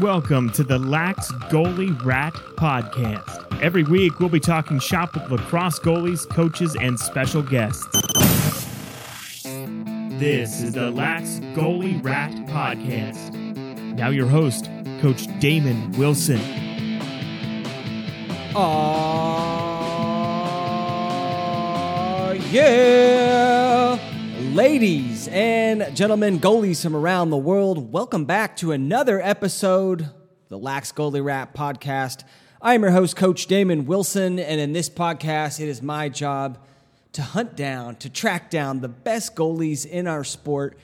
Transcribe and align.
Welcome 0.00 0.50
to 0.50 0.62
the 0.62 0.78
Lax 0.78 1.32
Goalie 1.50 2.00
Rat 2.04 2.32
Podcast. 2.54 3.60
Every 3.60 3.82
week, 3.82 4.20
we'll 4.20 4.28
be 4.28 4.38
talking 4.38 4.78
shop 4.78 5.14
with 5.14 5.28
lacrosse 5.28 5.80
goalies, 5.80 6.28
coaches, 6.28 6.76
and 6.80 7.00
special 7.00 7.42
guests. 7.42 7.84
This 9.42 10.62
is 10.62 10.74
the 10.74 10.92
Lax 10.92 11.40
Goalie 11.56 12.00
Rat 12.04 12.30
Podcast. 12.46 13.34
Now, 13.96 14.10
your 14.10 14.28
host, 14.28 14.70
Coach 15.00 15.26
Damon 15.40 15.90
Wilson. 15.98 16.38
Aw, 18.54 18.68
yeah. 22.52 23.47
Ladies 24.54 25.28
and 25.28 25.94
gentlemen, 25.94 26.40
goalies 26.40 26.82
from 26.82 26.96
around 26.96 27.28
the 27.28 27.36
world, 27.36 27.92
welcome 27.92 28.24
back 28.24 28.56
to 28.56 28.72
another 28.72 29.20
episode 29.20 30.00
of 30.00 30.12
the 30.48 30.58
Lax 30.58 30.90
Goalie 30.90 31.22
Rat 31.22 31.54
podcast. 31.54 32.24
I 32.62 32.74
am 32.74 32.82
your 32.82 32.90
host, 32.90 33.14
Coach 33.14 33.46
Damon 33.46 33.84
Wilson, 33.84 34.38
and 34.38 34.58
in 34.58 34.72
this 34.72 34.88
podcast, 34.88 35.60
it 35.60 35.68
is 35.68 35.82
my 35.82 36.08
job 36.08 36.58
to 37.12 37.22
hunt 37.22 37.56
down, 37.56 37.96
to 37.96 38.08
track 38.08 38.50
down 38.50 38.80
the 38.80 38.88
best 38.88 39.36
goalies 39.36 39.84
in 39.84 40.08
our 40.08 40.24
sport, 40.24 40.78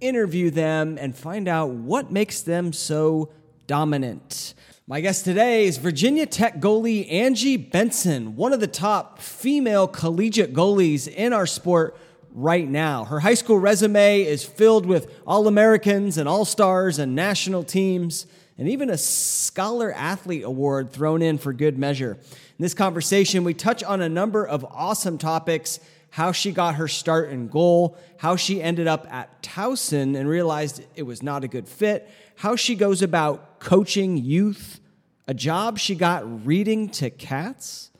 interview 0.00 0.50
them, 0.50 0.96
and 0.98 1.14
find 1.16 1.48
out 1.48 1.70
what 1.70 2.12
makes 2.12 2.42
them 2.42 2.72
so 2.72 3.32
dominant. 3.66 4.54
My 4.86 5.00
guest 5.00 5.24
today 5.24 5.66
is 5.66 5.76
Virginia 5.76 6.24
Tech 6.24 6.60
goalie 6.60 7.12
Angie 7.12 7.56
Benson, 7.56 8.36
one 8.36 8.52
of 8.52 8.60
the 8.60 8.68
top 8.68 9.18
female 9.18 9.88
collegiate 9.88 10.54
goalies 10.54 11.08
in 11.08 11.32
our 11.32 11.46
sport 11.46 11.98
right 12.38 12.68
now. 12.68 13.04
Her 13.04 13.18
high 13.18 13.34
school 13.34 13.58
resume 13.58 14.22
is 14.22 14.44
filled 14.44 14.86
with 14.86 15.12
All 15.26 15.48
Americans 15.48 16.18
and 16.18 16.28
All 16.28 16.44
Stars 16.44 17.00
and 17.00 17.16
national 17.16 17.64
teams, 17.64 18.26
and 18.56 18.68
even 18.68 18.90
a 18.90 18.96
Scholar 18.96 19.92
Athlete 19.92 20.44
Award 20.44 20.92
thrown 20.92 21.20
in 21.20 21.38
for 21.38 21.52
good 21.52 21.76
measure. 21.76 22.12
In 22.12 22.62
this 22.62 22.74
conversation, 22.74 23.42
we 23.42 23.54
touch 23.54 23.82
on 23.82 24.00
a 24.00 24.08
number 24.08 24.46
of 24.46 24.64
awesome 24.64 25.18
topics 25.18 25.80
how 26.10 26.30
she 26.30 26.52
got 26.52 26.76
her 26.76 26.86
start 26.86 27.30
in 27.30 27.48
goal, 27.48 27.98
how 28.18 28.36
she 28.36 28.62
ended 28.62 28.86
up 28.86 29.12
at 29.12 29.42
Towson 29.42 30.16
and 30.16 30.28
realized 30.28 30.82
it 30.94 31.02
was 31.02 31.22
not 31.24 31.42
a 31.42 31.48
good 31.48 31.68
fit, 31.68 32.08
how 32.36 32.54
she 32.54 32.76
goes 32.76 33.02
about 33.02 33.58
coaching 33.58 34.16
youth, 34.16 34.80
a 35.26 35.34
job 35.34 35.76
she 35.78 35.96
got 35.96 36.46
reading 36.46 36.88
to 36.88 37.10
cats, 37.10 37.90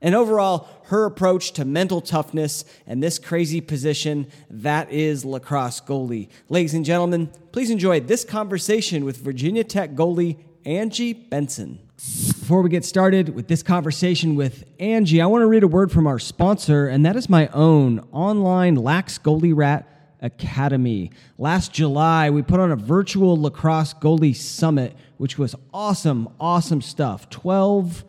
and 0.00 0.14
overall 0.14 0.68
her 0.84 1.04
approach 1.04 1.52
to 1.52 1.64
mental 1.64 2.00
toughness 2.00 2.64
and 2.86 3.02
this 3.02 3.18
crazy 3.18 3.60
position 3.60 4.26
that 4.50 4.90
is 4.90 5.24
lacrosse 5.24 5.80
goalie. 5.80 6.28
Ladies 6.48 6.74
and 6.74 6.84
gentlemen, 6.84 7.30
please 7.52 7.70
enjoy 7.70 8.00
this 8.00 8.24
conversation 8.24 9.04
with 9.04 9.16
Virginia 9.16 9.64
Tech 9.64 9.92
goalie 9.92 10.38
Angie 10.64 11.12
Benson. 11.12 11.78
Before 11.96 12.60
we 12.60 12.68
get 12.68 12.84
started 12.84 13.30
with 13.30 13.48
this 13.48 13.62
conversation 13.62 14.36
with 14.36 14.64
Angie, 14.78 15.22
I 15.22 15.26
want 15.26 15.42
to 15.42 15.46
read 15.46 15.62
a 15.62 15.68
word 15.68 15.90
from 15.90 16.06
our 16.06 16.18
sponsor, 16.18 16.86
and 16.86 17.06
that 17.06 17.16
is 17.16 17.28
my 17.30 17.48
own 17.48 18.06
online 18.12 18.76
Lax 18.76 19.18
Goalie 19.18 19.56
Rat 19.56 19.88
Academy. 20.20 21.10
Last 21.38 21.72
July, 21.72 22.30
we 22.30 22.42
put 22.42 22.60
on 22.60 22.70
a 22.70 22.76
virtual 22.76 23.40
lacrosse 23.40 23.94
goalie 23.94 24.36
summit, 24.36 24.94
which 25.16 25.38
was 25.38 25.54
awesome, 25.72 26.28
awesome 26.38 26.82
stuff. 26.82 27.30
12 27.30 28.04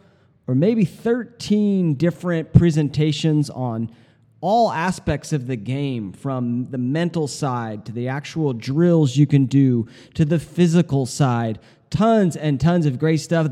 or 0.48 0.56
maybe 0.56 0.86
13 0.86 1.95
different 1.95 2.53
presentations 2.53 3.50
on 3.50 3.92
all 4.40 4.72
aspects 4.72 5.34
of 5.34 5.48
the 5.48 5.56
game 5.56 6.14
from 6.14 6.70
the 6.70 6.78
mental 6.78 7.28
side 7.28 7.86
to 7.86 7.92
the 7.92 8.08
actual 8.08 8.54
drills 8.54 9.17
you 9.17 9.28
can 9.28 9.45
do 9.45 9.88
to 10.14 10.23
the 10.23 10.39
physical 10.39 11.06
side. 11.06 11.59
Tons 11.89 12.36
and 12.36 12.59
tons 12.59 12.86
of 12.86 13.00
great 13.00 13.17
stuff. 13.17 13.50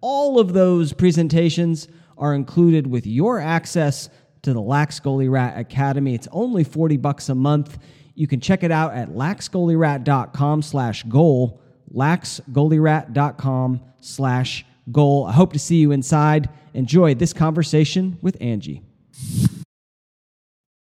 All 0.00 0.38
of 0.38 0.52
those 0.52 0.92
presentations 0.92 1.88
are 2.16 2.34
included 2.34 2.86
with 2.86 3.06
your 3.06 3.40
access 3.40 4.08
to 4.42 4.52
the 4.52 4.60
Lax 4.60 5.00
Goalie 5.00 5.30
Rat 5.30 5.58
Academy. 5.58 6.14
It's 6.14 6.28
only 6.30 6.64
40 6.64 6.96
bucks 6.96 7.28
a 7.28 7.34
month. 7.34 7.78
You 8.14 8.26
can 8.26 8.40
check 8.40 8.62
it 8.62 8.70
out 8.70 8.94
at 8.94 9.10
laxgoalierat.com 9.10 10.62
slash 10.62 11.02
goal, 11.04 11.60
laxgoalierat.com 11.94 13.80
slash 14.00 14.64
goal. 14.92 15.26
I 15.26 15.32
hope 15.32 15.52
to 15.52 15.58
see 15.58 15.76
you 15.76 15.92
inside. 15.92 16.48
Enjoy 16.74 17.14
this 17.14 17.32
conversation 17.32 18.18
with 18.22 18.36
Angie. 18.40 18.82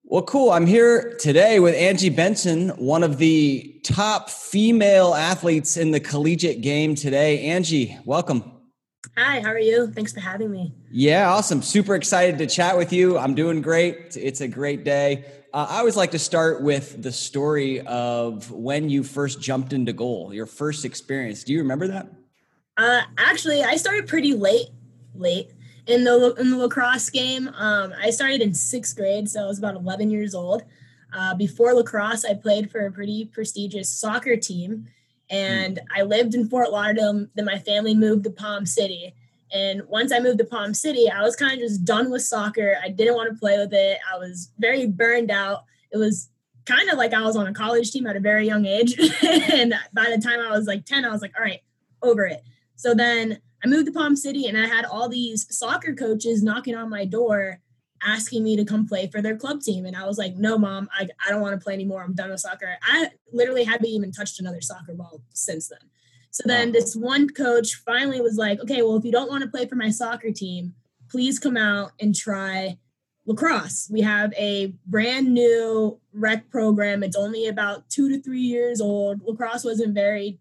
Well, 0.09 0.21
cool. 0.21 0.51
I'm 0.51 0.65
here 0.65 1.17
today 1.19 1.59
with 1.59 1.75
Angie 1.75 2.09
Benson, 2.09 2.69
one 2.69 3.03
of 3.03 3.17
the 3.17 3.81
top 3.83 4.29
female 4.29 5.13
athletes 5.13 5.75
in 5.75 5.91
the 5.91 5.99
collegiate 5.99 6.61
game 6.61 6.95
today. 6.95 7.41
Angie, 7.41 7.97
welcome. 8.05 8.53
Hi, 9.17 9.41
how 9.41 9.49
are 9.49 9.59
you? 9.59 9.87
Thanks 9.87 10.13
for 10.13 10.19
having 10.19 10.49
me. 10.49 10.73
Yeah, 10.91 11.29
awesome. 11.29 11.61
Super 11.61 11.95
excited 11.95 12.37
to 12.37 12.47
chat 12.47 12.77
with 12.77 12.93
you. 12.93 13.17
I'm 13.17 13.35
doing 13.35 13.61
great. 13.61 14.15
It's 14.15 14.41
a 14.41 14.47
great 14.47 14.83
day. 14.83 15.25
Uh, 15.53 15.67
I 15.69 15.79
always 15.79 15.95
like 15.95 16.11
to 16.11 16.19
start 16.19 16.61
with 16.61 17.01
the 17.01 17.11
story 17.11 17.81
of 17.81 18.49
when 18.51 18.89
you 18.89 19.03
first 19.03 19.41
jumped 19.41 19.73
into 19.73 19.91
goal, 19.91 20.33
your 20.33 20.45
first 20.45 20.85
experience. 20.85 21.43
Do 21.43 21.51
you 21.51 21.59
remember 21.59 21.87
that? 21.87 22.07
Uh, 22.77 23.01
actually, 23.17 23.63
I 23.63 23.75
started 23.75 24.07
pretty 24.07 24.33
late, 24.33 24.67
late 25.15 25.51
in 25.87 26.03
the 26.03 26.35
in 26.35 26.51
the 26.51 26.57
lacrosse 26.57 27.09
game. 27.09 27.49
Um, 27.55 27.93
I 27.99 28.11
started 28.11 28.41
in 28.41 28.53
sixth 28.53 28.95
grade, 28.95 29.29
so 29.29 29.43
I 29.43 29.47
was 29.47 29.57
about 29.57 29.75
11 29.75 30.11
years 30.11 30.35
old. 30.35 30.63
Uh, 31.13 31.33
before 31.33 31.73
lacrosse, 31.73 32.23
I 32.23 32.35
played 32.35 32.69
for 32.69 32.85
a 32.85 32.91
pretty 32.91 33.25
prestigious 33.25 33.89
soccer 33.89 34.35
team, 34.35 34.87
and 35.29 35.79
I 35.95 36.03
lived 36.03 36.35
in 36.35 36.47
Fort 36.47 36.71
Lauderdale. 36.71 37.25
Then 37.33 37.45
my 37.45 37.57
family 37.57 37.95
moved 37.95 38.25
to 38.25 38.29
Palm 38.29 38.65
City, 38.65 39.15
and 39.51 39.81
once 39.87 40.11
I 40.11 40.19
moved 40.19 40.37
to 40.37 40.45
Palm 40.45 40.75
City, 40.75 41.09
I 41.09 41.23
was 41.23 41.35
kind 41.35 41.53
of 41.53 41.59
just 41.59 41.83
done 41.83 42.11
with 42.11 42.21
soccer. 42.21 42.75
I 42.83 42.89
didn't 42.89 43.15
want 43.15 43.33
to 43.33 43.39
play 43.39 43.57
with 43.57 43.73
it. 43.73 43.97
I 44.13 44.17
was 44.17 44.51
very 44.59 44.85
burned 44.85 45.31
out. 45.31 45.63
It 45.91 45.97
was 45.97 46.29
kind 46.65 46.89
of 46.89 46.97
like 46.97 47.13
I 47.13 47.21
was 47.21 47.37
on 47.37 47.47
a 47.47 47.53
college 47.53 47.91
team 47.91 48.05
at 48.05 48.17
a 48.17 48.19
very 48.19 48.45
young 48.45 48.67
age, 48.67 48.99
and 49.23 49.73
by 49.93 50.13
the 50.15 50.21
time 50.21 50.41
I 50.41 50.51
was 50.51 50.67
like 50.67 50.85
10, 50.85 51.05
I 51.05 51.11
was 51.11 51.23
like, 51.23 51.33
all 51.35 51.43
right, 51.43 51.61
over 52.03 52.27
it. 52.27 52.43
So 52.77 52.93
then 52.93 53.39
I 53.63 53.67
moved 53.67 53.87
to 53.87 53.91
Palm 53.91 54.15
City 54.15 54.47
and 54.47 54.57
I 54.57 54.67
had 54.67 54.85
all 54.85 55.09
these 55.09 55.45
soccer 55.49 55.93
coaches 55.93 56.41
knocking 56.41 56.75
on 56.75 56.89
my 56.89 57.05
door 57.05 57.59
asking 58.03 58.43
me 58.43 58.55
to 58.55 58.63
come 58.63 58.87
play 58.87 59.07
for 59.07 59.21
their 59.21 59.35
club 59.35 59.61
team. 59.61 59.85
And 59.85 59.95
I 59.95 60.05
was 60.05 60.19
like, 60.19 60.35
no, 60.35 60.57
mom, 60.57 60.87
I, 60.97 61.09
I 61.25 61.31
don't 61.31 61.41
want 61.41 61.59
to 61.59 61.63
play 61.63 61.73
anymore. 61.73 62.03
I'm 62.03 62.13
done 62.13 62.29
with 62.29 62.39
soccer. 62.39 62.77
I 62.83 63.09
literally 63.33 63.63
haven't 63.63 63.87
even 63.87 64.11
touched 64.11 64.39
another 64.39 64.61
soccer 64.61 64.93
ball 64.93 65.21
since 65.33 65.67
then. 65.67 65.79
So 66.29 66.43
then 66.45 66.71
this 66.71 66.95
one 66.95 67.29
coach 67.29 67.73
finally 67.75 68.21
was 68.21 68.37
like, 68.37 68.59
okay, 68.59 68.83
well, 68.83 68.95
if 68.95 69.03
you 69.03 69.11
don't 69.11 69.29
want 69.29 69.43
to 69.43 69.49
play 69.49 69.65
for 69.65 69.75
my 69.75 69.89
soccer 69.89 70.31
team, 70.31 70.75
please 71.09 71.39
come 71.39 71.57
out 71.57 71.93
and 71.99 72.13
try 72.13 72.77
lacrosse. 73.25 73.89
We 73.91 74.01
have 74.01 74.33
a 74.33 74.73
brand 74.85 75.33
new 75.33 75.99
rec 76.13 76.49
program. 76.51 77.01
It's 77.01 77.15
only 77.15 77.47
about 77.47 77.89
two 77.89 78.09
to 78.09 78.21
three 78.21 78.41
years 78.41 78.79
old. 78.79 79.21
Lacrosse 79.23 79.63
wasn't 79.63 79.95
very 79.95 80.37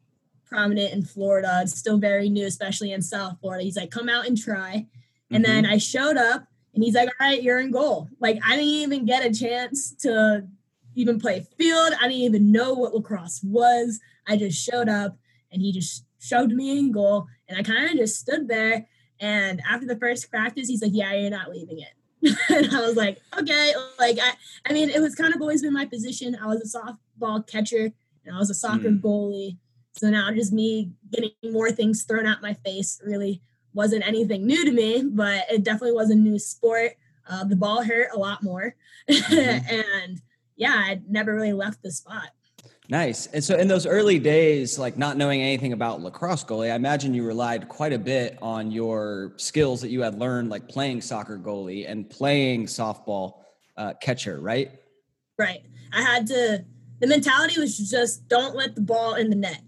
prominent 0.46 0.92
in 0.92 1.02
Florida. 1.02 1.60
It's 1.62 1.78
still 1.78 1.98
very 1.98 2.28
new, 2.28 2.46
especially 2.46 2.92
in 2.92 3.02
South 3.02 3.38
Florida. 3.40 3.64
He's 3.64 3.76
like, 3.76 3.90
come 3.90 4.08
out 4.08 4.26
and 4.26 4.38
try. 4.38 4.86
And 5.30 5.44
mm-hmm. 5.44 5.52
then 5.52 5.66
I 5.66 5.78
showed 5.78 6.16
up 6.16 6.46
and 6.74 6.84
he's 6.84 6.94
like, 6.94 7.08
all 7.20 7.26
right, 7.26 7.42
you're 7.42 7.58
in 7.58 7.70
goal. 7.70 8.08
Like, 8.20 8.38
I 8.46 8.50
didn't 8.56 8.68
even 8.68 9.06
get 9.06 9.26
a 9.26 9.32
chance 9.32 9.92
to 10.02 10.46
even 10.94 11.20
play 11.20 11.46
field. 11.58 11.92
I 12.00 12.08
didn't 12.08 12.22
even 12.22 12.52
know 12.52 12.74
what 12.74 12.94
lacrosse 12.94 13.42
was. 13.42 14.00
I 14.26 14.36
just 14.36 14.62
showed 14.62 14.88
up 14.88 15.16
and 15.52 15.62
he 15.62 15.72
just 15.72 16.04
shoved 16.18 16.52
me 16.52 16.78
in 16.78 16.92
goal. 16.92 17.26
And 17.48 17.58
I 17.58 17.62
kind 17.62 17.90
of 17.90 17.96
just 17.96 18.20
stood 18.20 18.48
there. 18.48 18.86
And 19.20 19.62
after 19.68 19.86
the 19.86 19.96
first 19.96 20.30
practice, 20.30 20.68
he's 20.68 20.82
like, 20.82 20.92
yeah, 20.94 21.12
you're 21.14 21.30
not 21.30 21.50
leaving 21.50 21.80
it. 21.80 22.36
and 22.48 22.74
I 22.74 22.80
was 22.80 22.96
like, 22.96 23.20
okay. 23.38 23.72
Like, 23.98 24.18
I, 24.20 24.32
I 24.68 24.72
mean, 24.72 24.90
it 24.90 25.00
was 25.00 25.14
kind 25.14 25.34
of 25.34 25.40
always 25.40 25.62
been 25.62 25.72
my 25.72 25.86
position. 25.86 26.36
I 26.40 26.46
was 26.46 26.74
a 26.74 26.78
softball 26.78 27.46
catcher 27.46 27.92
and 28.24 28.34
I 28.34 28.38
was 28.38 28.50
a 28.50 28.54
soccer 28.54 28.90
mm. 28.90 29.00
goalie. 29.00 29.56
So 29.96 30.10
now 30.10 30.30
just 30.32 30.52
me 30.52 30.92
getting 31.10 31.30
more 31.50 31.70
things 31.70 32.04
thrown 32.04 32.26
at 32.26 32.42
my 32.42 32.54
face 32.54 33.00
really 33.04 33.42
wasn't 33.72 34.06
anything 34.06 34.46
new 34.46 34.64
to 34.64 34.72
me, 34.72 35.04
but 35.06 35.44
it 35.50 35.62
definitely 35.64 35.92
was 35.92 36.10
a 36.10 36.14
new 36.14 36.38
sport. 36.38 36.92
Uh, 37.28 37.44
the 37.44 37.56
ball 37.56 37.82
hurt 37.82 38.10
a 38.14 38.18
lot 38.18 38.42
more. 38.42 38.74
Mm-hmm. 39.08 39.74
and 40.02 40.20
yeah, 40.56 40.74
I 40.74 41.00
never 41.08 41.34
really 41.34 41.52
left 41.52 41.82
the 41.82 41.90
spot. 41.90 42.30
Nice. 42.88 43.26
And 43.26 43.42
so 43.42 43.56
in 43.56 43.66
those 43.66 43.84
early 43.84 44.18
days, 44.18 44.78
like 44.78 44.96
not 44.96 45.16
knowing 45.16 45.42
anything 45.42 45.72
about 45.72 46.00
lacrosse 46.00 46.44
goalie, 46.44 46.70
I 46.70 46.76
imagine 46.76 47.14
you 47.14 47.26
relied 47.26 47.68
quite 47.68 47.92
a 47.92 47.98
bit 47.98 48.38
on 48.40 48.70
your 48.70 49.32
skills 49.36 49.80
that 49.80 49.88
you 49.88 50.02
had 50.02 50.18
learned, 50.18 50.50
like 50.50 50.68
playing 50.68 51.00
soccer 51.00 51.36
goalie 51.36 51.90
and 51.90 52.08
playing 52.08 52.66
softball 52.66 53.40
uh, 53.76 53.94
catcher, 54.00 54.40
right? 54.40 54.70
Right. 55.38 55.62
I 55.92 56.02
had 56.02 56.26
to, 56.28 56.64
the 57.00 57.06
mentality 57.06 57.60
was 57.60 57.76
just 57.90 58.28
don't 58.28 58.54
let 58.54 58.74
the 58.74 58.80
ball 58.82 59.14
in 59.14 59.30
the 59.30 59.36
net. 59.36 59.62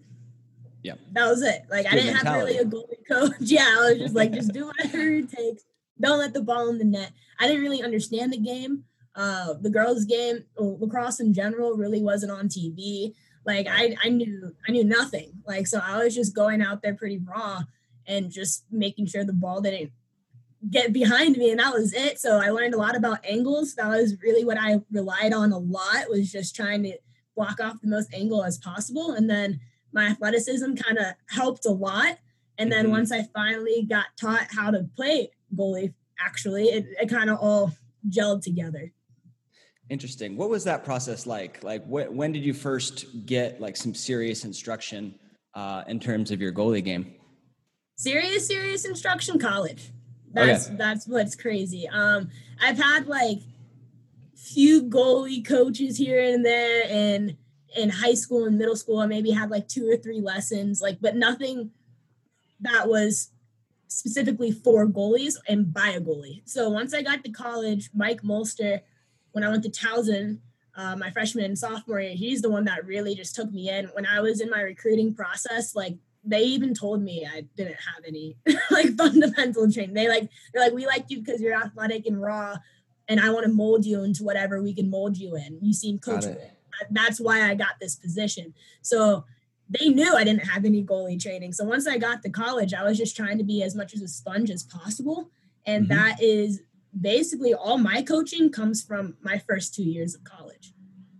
Yeah. 0.82 0.94
That 1.12 1.28
was 1.28 1.42
it. 1.42 1.62
Like 1.70 1.86
I 1.86 1.90
didn't 1.90 2.14
mentality. 2.14 2.56
have 2.56 2.72
really 2.72 2.78
a 2.78 2.86
goalie 2.86 3.08
coach. 3.08 3.36
Yeah, 3.40 3.66
I 3.66 3.90
was 3.90 3.98
just 3.98 4.14
like, 4.14 4.32
just 4.32 4.52
do 4.52 4.66
whatever 4.66 4.98
it 4.98 5.30
takes. 5.30 5.64
Don't 6.00 6.18
let 6.18 6.32
the 6.32 6.42
ball 6.42 6.68
in 6.68 6.78
the 6.78 6.84
net. 6.84 7.12
I 7.40 7.46
didn't 7.46 7.62
really 7.62 7.82
understand 7.82 8.32
the 8.32 8.38
game. 8.38 8.84
Uh, 9.14 9.54
the 9.60 9.70
girls' 9.70 10.04
game, 10.04 10.44
lacrosse 10.56 11.18
in 11.18 11.34
general, 11.34 11.76
really 11.76 12.02
wasn't 12.02 12.30
on 12.30 12.48
TV. 12.48 13.14
Like 13.44 13.66
I, 13.68 13.96
I 14.04 14.10
knew 14.10 14.54
I 14.68 14.72
knew 14.72 14.84
nothing. 14.84 15.32
Like 15.46 15.66
so 15.66 15.80
I 15.82 16.02
was 16.04 16.14
just 16.14 16.36
going 16.36 16.62
out 16.62 16.82
there 16.82 16.94
pretty 16.94 17.18
raw 17.18 17.62
and 18.06 18.30
just 18.30 18.64
making 18.70 19.06
sure 19.06 19.24
the 19.24 19.32
ball 19.32 19.60
didn't 19.60 19.90
get 20.70 20.92
behind 20.92 21.36
me 21.36 21.50
and 21.50 21.60
that 21.60 21.72
was 21.72 21.92
it. 21.94 22.20
So 22.20 22.40
I 22.40 22.50
learned 22.50 22.74
a 22.74 22.78
lot 22.78 22.96
about 22.96 23.24
angles. 23.24 23.74
That 23.74 23.88
was 23.88 24.16
really 24.22 24.44
what 24.44 24.58
I 24.58 24.80
relied 24.90 25.32
on 25.32 25.52
a 25.52 25.58
lot 25.58 26.10
was 26.10 26.30
just 26.30 26.54
trying 26.54 26.82
to 26.84 26.98
block 27.36 27.60
off 27.60 27.80
the 27.80 27.88
most 27.88 28.12
angle 28.12 28.44
as 28.44 28.58
possible. 28.58 29.12
And 29.12 29.30
then 29.30 29.60
my 29.92 30.06
athleticism 30.06 30.74
kind 30.74 30.98
of 30.98 31.06
helped 31.28 31.66
a 31.66 31.70
lot. 31.70 32.18
And 32.58 32.70
then 32.70 32.86
mm-hmm. 32.86 32.92
once 32.92 33.12
I 33.12 33.22
finally 33.34 33.86
got 33.88 34.06
taught 34.20 34.48
how 34.50 34.70
to 34.70 34.88
play 34.96 35.30
goalie, 35.54 35.94
actually, 36.18 36.66
it, 36.66 36.86
it 37.00 37.08
kind 37.08 37.30
of 37.30 37.38
all 37.38 37.72
gelled 38.08 38.42
together. 38.42 38.92
Interesting. 39.90 40.36
What 40.36 40.50
was 40.50 40.64
that 40.64 40.84
process 40.84 41.26
like? 41.26 41.62
Like, 41.62 41.84
wh- 41.84 42.12
when 42.12 42.32
did 42.32 42.44
you 42.44 42.52
first 42.52 43.26
get 43.26 43.60
like 43.60 43.76
some 43.76 43.94
serious 43.94 44.44
instruction 44.44 45.14
uh, 45.54 45.84
in 45.86 45.98
terms 45.98 46.30
of 46.30 46.40
your 46.40 46.52
goalie 46.52 46.84
game? 46.84 47.14
Serious, 47.96 48.46
serious 48.46 48.84
instruction, 48.84 49.38
college. 49.38 49.90
That's 50.32 50.66
okay. 50.66 50.76
that's 50.76 51.08
what's 51.08 51.34
crazy. 51.34 51.88
Um, 51.88 52.28
I've 52.60 52.78
had 52.78 53.06
like 53.06 53.38
few 54.36 54.82
goalie 54.82 55.44
coaches 55.44 55.96
here 55.96 56.20
and 56.20 56.44
there, 56.44 56.84
and 56.88 57.36
in 57.76 57.90
high 57.90 58.14
school 58.14 58.46
and 58.46 58.58
middle 58.58 58.76
school, 58.76 58.98
I 58.98 59.06
maybe 59.06 59.30
had 59.30 59.50
like 59.50 59.68
two 59.68 59.88
or 59.90 59.96
three 59.96 60.20
lessons, 60.20 60.80
like, 60.80 60.98
but 61.00 61.16
nothing 61.16 61.70
that 62.60 62.88
was 62.88 63.30
specifically 63.88 64.52
for 64.52 64.86
goalies 64.86 65.36
and 65.48 65.72
by 65.72 65.88
a 65.90 66.00
goalie. 66.00 66.42
So 66.44 66.68
once 66.68 66.94
I 66.94 67.02
got 67.02 67.24
to 67.24 67.30
college, 67.30 67.90
Mike 67.94 68.22
Molster, 68.22 68.80
when 69.32 69.44
I 69.44 69.48
went 69.48 69.62
to 69.64 69.70
Towson, 69.70 70.38
uh, 70.76 70.96
my 70.96 71.10
freshman 71.10 71.44
and 71.44 71.58
sophomore 71.58 72.00
year, 72.00 72.14
he's 72.14 72.42
the 72.42 72.50
one 72.50 72.64
that 72.64 72.86
really 72.86 73.14
just 73.14 73.34
took 73.34 73.52
me 73.52 73.68
in. 73.68 73.86
When 73.86 74.06
I 74.06 74.20
was 74.20 74.40
in 74.40 74.50
my 74.50 74.60
recruiting 74.60 75.14
process, 75.14 75.74
like 75.74 75.96
they 76.24 76.42
even 76.42 76.74
told 76.74 77.02
me 77.02 77.26
I 77.26 77.44
didn't 77.56 77.76
have 77.76 78.04
any 78.06 78.36
like 78.70 78.96
fundamental 78.96 79.70
training. 79.70 79.94
They 79.94 80.08
like 80.08 80.28
they're 80.52 80.62
like 80.62 80.72
we 80.72 80.86
like 80.86 81.06
you 81.08 81.20
because 81.20 81.40
you're 81.40 81.60
athletic 81.60 82.06
and 82.06 82.20
raw, 82.20 82.56
and 83.08 83.18
I 83.18 83.30
want 83.30 83.46
to 83.46 83.52
mold 83.52 83.86
you 83.86 84.04
into 84.04 84.22
whatever 84.22 84.62
we 84.62 84.74
can 84.74 84.90
mold 84.90 85.16
you 85.16 85.36
in. 85.36 85.58
You 85.60 85.72
seem 85.72 85.98
coachable. 85.98 86.50
That's 86.90 87.20
why 87.20 87.48
I 87.48 87.54
got 87.54 87.80
this 87.80 87.96
position. 87.96 88.54
So 88.82 89.24
they 89.68 89.88
knew 89.88 90.14
I 90.14 90.24
didn't 90.24 90.46
have 90.46 90.64
any 90.64 90.82
goalie 90.82 91.20
training. 91.20 91.52
So 91.52 91.64
once 91.64 91.86
I 91.86 91.98
got 91.98 92.22
to 92.22 92.30
college, 92.30 92.72
I 92.74 92.84
was 92.84 92.96
just 92.96 93.16
trying 93.16 93.38
to 93.38 93.44
be 93.44 93.62
as 93.62 93.74
much 93.74 93.94
as 93.94 94.02
a 94.02 94.08
sponge 94.08 94.50
as 94.50 94.62
possible, 94.62 95.30
and 95.66 95.88
mm-hmm. 95.88 95.96
that 95.96 96.22
is 96.22 96.62
basically 96.98 97.52
all 97.52 97.78
my 97.78 98.02
coaching 98.02 98.50
comes 98.50 98.82
from 98.82 99.16
my 99.20 99.38
first 99.46 99.74
two 99.74 99.84
years 99.84 100.14
of 100.14 100.24
college 100.24 100.72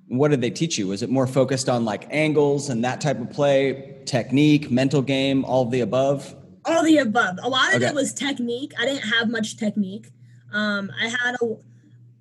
what 0.09 0.31
did 0.31 0.41
they 0.41 0.51
teach 0.51 0.79
you? 0.79 0.89
Was 0.89 1.03
it 1.03 1.11
more 1.11 1.27
focused 1.27 1.69
on 1.69 1.85
like 1.85 2.07
angles 2.11 2.71
and 2.71 2.83
that 2.85 3.01
type 3.01 3.21
of 3.21 3.31
play, 3.31 3.97
technique, 4.07 4.71
mental 4.71 5.03
game, 5.03 5.45
all 5.45 5.63
of 5.63 5.71
the 5.71 5.83
above? 5.83 6.35
All 6.65 6.83
the 6.83 6.99
above. 6.99 7.39
A 7.43 7.49
lot 7.49 7.75
of 7.75 7.83
okay. 7.83 7.87
it 7.87 7.95
was 7.95 8.13
technique. 8.13 8.73
I 8.79 8.85
didn't 8.85 9.09
have 9.09 9.29
much 9.29 9.57
technique. 9.57 10.09
Um, 10.53 10.91
I 11.01 11.09
had 11.09 11.37
a, 11.43 11.57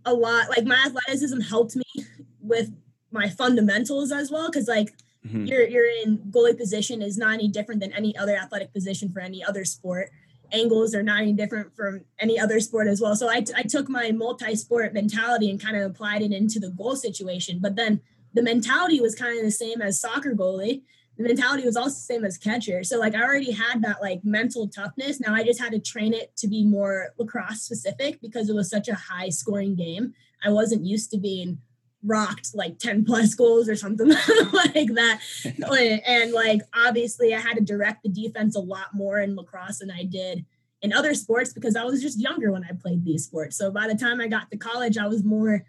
a 0.05 0.13
lot, 0.13 0.49
like 0.49 0.65
my 0.65 0.81
athleticism 0.85 1.39
helped 1.39 1.75
me 1.75 2.05
with 2.41 2.71
my 3.17 3.29
fundamentals 3.29 4.11
as 4.11 4.31
well. 4.31 4.49
Cause 4.51 4.67
like 4.67 4.93
mm-hmm. 5.25 5.45
you're, 5.45 5.67
you're 5.67 5.91
in 6.03 6.19
goalie 6.29 6.57
position 6.57 7.01
is 7.01 7.17
not 7.17 7.33
any 7.33 7.47
different 7.47 7.81
than 7.81 7.91
any 7.93 8.15
other 8.15 8.35
athletic 8.35 8.71
position 8.73 9.11
for 9.11 9.19
any 9.19 9.43
other 9.43 9.65
sport 9.65 10.11
angles 10.51 10.95
are 10.95 11.03
not 11.03 11.21
any 11.21 11.33
different 11.33 11.75
from 11.75 12.01
any 12.19 12.39
other 12.39 12.59
sport 12.59 12.87
as 12.87 13.01
well. 13.01 13.15
So 13.15 13.29
I, 13.29 13.41
t- 13.41 13.53
I 13.55 13.63
took 13.63 13.89
my 13.89 14.11
multi-sport 14.11 14.93
mentality 14.93 15.49
and 15.49 15.61
kind 15.61 15.77
of 15.77 15.89
applied 15.89 16.21
it 16.21 16.31
into 16.31 16.59
the 16.59 16.69
goal 16.69 16.95
situation. 16.95 17.59
But 17.61 17.75
then 17.75 18.01
the 18.33 18.43
mentality 18.43 19.01
was 19.01 19.15
kind 19.15 19.37
of 19.37 19.43
the 19.43 19.51
same 19.51 19.81
as 19.81 19.99
soccer 19.99 20.33
goalie. 20.33 20.83
The 21.17 21.23
mentality 21.23 21.65
was 21.65 21.75
also 21.75 21.95
the 21.95 22.01
same 22.01 22.25
as 22.25 22.37
catcher. 22.37 22.83
So 22.83 22.99
like 22.99 23.15
I 23.15 23.23
already 23.23 23.51
had 23.51 23.81
that 23.81 24.01
like 24.01 24.23
mental 24.23 24.67
toughness. 24.67 25.19
Now 25.19 25.33
I 25.33 25.43
just 25.43 25.59
had 25.59 25.71
to 25.71 25.79
train 25.79 26.13
it 26.13 26.35
to 26.37 26.47
be 26.47 26.63
more 26.63 27.09
lacrosse 27.17 27.61
specific 27.61 28.21
because 28.21 28.49
it 28.49 28.55
was 28.55 28.69
such 28.69 28.87
a 28.87 28.95
high 28.95 29.29
scoring 29.29 29.75
game. 29.75 30.13
I 30.43 30.51
wasn't 30.51 30.85
used 30.85 31.09
to 31.11 31.17
being 31.17 31.59
rocked 32.07 32.55
like 32.55 32.79
10 32.79 33.05
plus 33.05 33.35
goals 33.35 33.69
or 33.69 33.75
something 33.75 34.07
like 34.53 34.93
that. 34.93 35.19
and 36.05 36.31
like 36.31 36.61
obviously 36.73 37.35
I 37.35 37.39
had 37.39 37.55
to 37.55 37.63
direct 37.63 38.03
the 38.03 38.09
defense 38.09 38.55
a 38.55 38.59
lot 38.59 38.93
more 38.93 39.19
in 39.19 39.35
lacrosse 39.35 39.79
than 39.79 39.91
I 39.91 40.03
did 40.03 40.45
in 40.81 40.93
other 40.93 41.13
sports 41.13 41.53
because 41.53 41.75
I 41.75 41.83
was 41.83 42.01
just 42.01 42.19
younger 42.19 42.51
when 42.51 42.63
I 42.63 42.71
played 42.79 43.03
these 43.03 43.25
sports. 43.25 43.57
So 43.57 43.71
by 43.71 43.87
the 43.87 43.95
time 43.95 44.21
I 44.21 44.27
got 44.27 44.49
to 44.51 44.57
college, 44.57 44.97
I 44.97 45.07
was 45.07 45.23
more 45.23 45.65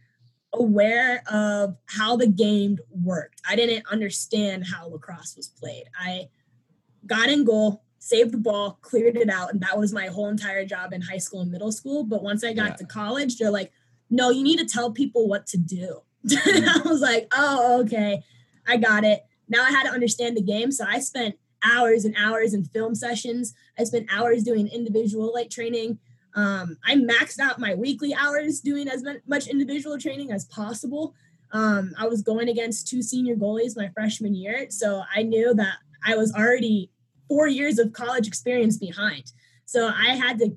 aware 0.52 1.22
of 1.30 1.76
how 1.86 2.16
the 2.16 2.26
game 2.26 2.78
worked. 2.90 3.40
I 3.48 3.56
didn't 3.56 3.86
understand 3.90 4.66
how 4.66 4.88
lacrosse 4.88 5.36
was 5.36 5.48
played. 5.48 5.84
I 5.98 6.28
got 7.06 7.28
in 7.28 7.44
goal, 7.44 7.82
saved 7.98 8.32
the 8.32 8.38
ball, 8.38 8.78
cleared 8.82 9.16
it 9.16 9.28
out, 9.28 9.52
and 9.52 9.60
that 9.62 9.78
was 9.78 9.92
my 9.92 10.06
whole 10.06 10.28
entire 10.28 10.64
job 10.64 10.92
in 10.92 11.02
high 11.02 11.18
school 11.18 11.40
and 11.40 11.50
middle 11.50 11.72
school. 11.72 12.04
But 12.04 12.22
once 12.22 12.44
I 12.44 12.52
got 12.52 12.70
yeah. 12.70 12.76
to 12.76 12.86
college, 12.86 13.36
they're 13.36 13.50
like, 13.50 13.72
no, 14.10 14.30
you 14.30 14.42
need 14.42 14.58
to 14.58 14.64
tell 14.64 14.90
people 14.90 15.28
what 15.28 15.46
to 15.48 15.58
do. 15.58 16.02
I 16.30 16.80
was 16.84 17.00
like, 17.00 17.28
oh, 17.32 17.80
okay, 17.82 18.22
I 18.66 18.76
got 18.76 19.04
it. 19.04 19.24
Now 19.48 19.62
I 19.62 19.70
had 19.70 19.84
to 19.84 19.92
understand 19.92 20.36
the 20.36 20.42
game. 20.42 20.70
So 20.72 20.84
I 20.86 21.00
spent 21.00 21.36
hours 21.62 22.04
and 22.04 22.14
hours 22.16 22.54
in 22.54 22.64
film 22.64 22.94
sessions. 22.94 23.54
I 23.78 23.84
spent 23.84 24.12
hours 24.12 24.42
doing 24.42 24.68
individual 24.68 25.32
like 25.32 25.50
training. 25.50 25.98
Um, 26.34 26.76
I 26.84 26.94
maxed 26.96 27.40
out 27.40 27.58
my 27.58 27.74
weekly 27.74 28.14
hours 28.14 28.60
doing 28.60 28.88
as 28.88 29.04
much 29.26 29.48
individual 29.48 29.98
training 29.98 30.30
as 30.30 30.44
possible. 30.46 31.14
Um, 31.52 31.94
I 31.98 32.06
was 32.06 32.22
going 32.22 32.48
against 32.48 32.88
two 32.88 33.02
senior 33.02 33.34
goalies 33.34 33.76
my 33.76 33.88
freshman 33.88 34.34
year. 34.34 34.66
So 34.70 35.02
I 35.14 35.22
knew 35.22 35.54
that 35.54 35.76
I 36.04 36.14
was 36.16 36.32
already 36.34 36.90
four 37.26 37.48
years 37.48 37.78
of 37.78 37.92
college 37.92 38.26
experience 38.26 38.76
behind. 38.76 39.32
So 39.64 39.88
I 39.88 40.14
had 40.14 40.38
to 40.40 40.56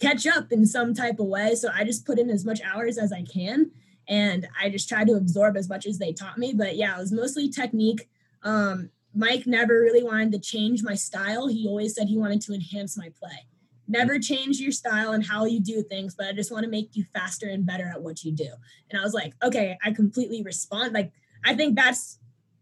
catch 0.00 0.26
up 0.26 0.52
in 0.52 0.64
some 0.64 0.94
type 0.94 1.18
of 1.18 1.26
way. 1.26 1.54
So 1.56 1.70
I 1.74 1.84
just 1.84 2.06
put 2.06 2.18
in 2.18 2.30
as 2.30 2.44
much 2.44 2.60
hours 2.62 2.98
as 2.98 3.12
I 3.12 3.22
can 3.22 3.72
and 4.08 4.48
I 4.60 4.70
just 4.70 4.88
tried 4.88 5.06
to 5.08 5.14
absorb 5.14 5.56
as 5.56 5.68
much 5.68 5.86
as 5.86 5.98
they 5.98 6.12
taught 6.12 6.38
me. 6.38 6.54
But 6.54 6.76
yeah, 6.76 6.96
it 6.96 7.00
was 7.00 7.12
mostly 7.12 7.48
technique. 7.48 8.08
Um, 8.42 8.90
Mike 9.14 9.46
never 9.46 9.74
really 9.74 10.02
wanted 10.02 10.32
to 10.32 10.38
change 10.38 10.82
my 10.82 10.94
style. 10.94 11.46
He 11.48 11.66
always 11.66 11.94
said 11.94 12.08
he 12.08 12.16
wanted 12.16 12.40
to 12.42 12.54
enhance 12.54 12.96
my 12.96 13.12
play. 13.20 13.46
Never 13.86 14.18
change 14.18 14.60
your 14.60 14.72
style 14.72 15.12
and 15.12 15.24
how 15.24 15.44
you 15.44 15.60
do 15.60 15.82
things, 15.82 16.14
but 16.14 16.26
I 16.26 16.32
just 16.32 16.52
want 16.52 16.64
to 16.64 16.70
make 16.70 16.94
you 16.94 17.04
faster 17.14 17.48
and 17.48 17.66
better 17.66 17.88
at 17.88 18.02
what 18.02 18.22
you 18.22 18.32
do. 18.32 18.50
And 18.90 19.00
I 19.00 19.02
was 19.02 19.14
like, 19.14 19.34
okay, 19.42 19.78
I 19.82 19.92
completely 19.92 20.42
respond. 20.42 20.92
Like, 20.92 21.12
I 21.44 21.54
think 21.54 21.74
that's 21.74 22.18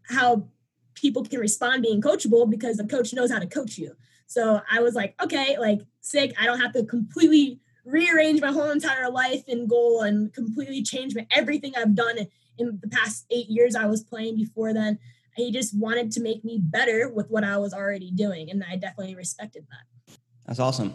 how 0.09 0.47
people 0.95 1.23
can 1.23 1.39
respond 1.39 1.83
being 1.83 2.01
coachable 2.01 2.49
because 2.49 2.77
the 2.77 2.85
coach 2.85 3.13
knows 3.13 3.31
how 3.31 3.39
to 3.39 3.47
coach 3.47 3.77
you. 3.77 3.93
So 4.25 4.61
I 4.69 4.81
was 4.81 4.95
like, 4.95 5.15
okay, 5.21 5.57
like 5.57 5.81
sick. 6.01 6.33
I 6.39 6.45
don't 6.45 6.59
have 6.59 6.73
to 6.73 6.83
completely 6.85 7.59
rearrange 7.87 8.41
my 8.41 8.51
whole 8.51 8.69
entire 8.69 9.09
life 9.09 9.43
and 9.47 9.69
goal 9.69 10.01
and 10.01 10.33
completely 10.33 10.83
change 10.83 11.15
my, 11.15 11.25
everything 11.31 11.73
I've 11.75 11.95
done 11.95 12.17
in 12.57 12.79
the 12.81 12.87
past 12.89 13.25
eight 13.31 13.47
years 13.47 13.75
I 13.75 13.85
was 13.85 14.03
playing 14.03 14.35
before 14.35 14.73
then. 14.73 14.99
He 15.35 15.51
just 15.51 15.77
wanted 15.77 16.11
to 16.13 16.21
make 16.21 16.43
me 16.43 16.59
better 16.61 17.09
with 17.09 17.29
what 17.29 17.43
I 17.43 17.57
was 17.57 17.73
already 17.73 18.11
doing. 18.11 18.49
And 18.49 18.63
I 18.69 18.75
definitely 18.75 19.15
respected 19.15 19.65
that. 19.69 20.17
That's 20.47 20.59
awesome. 20.59 20.93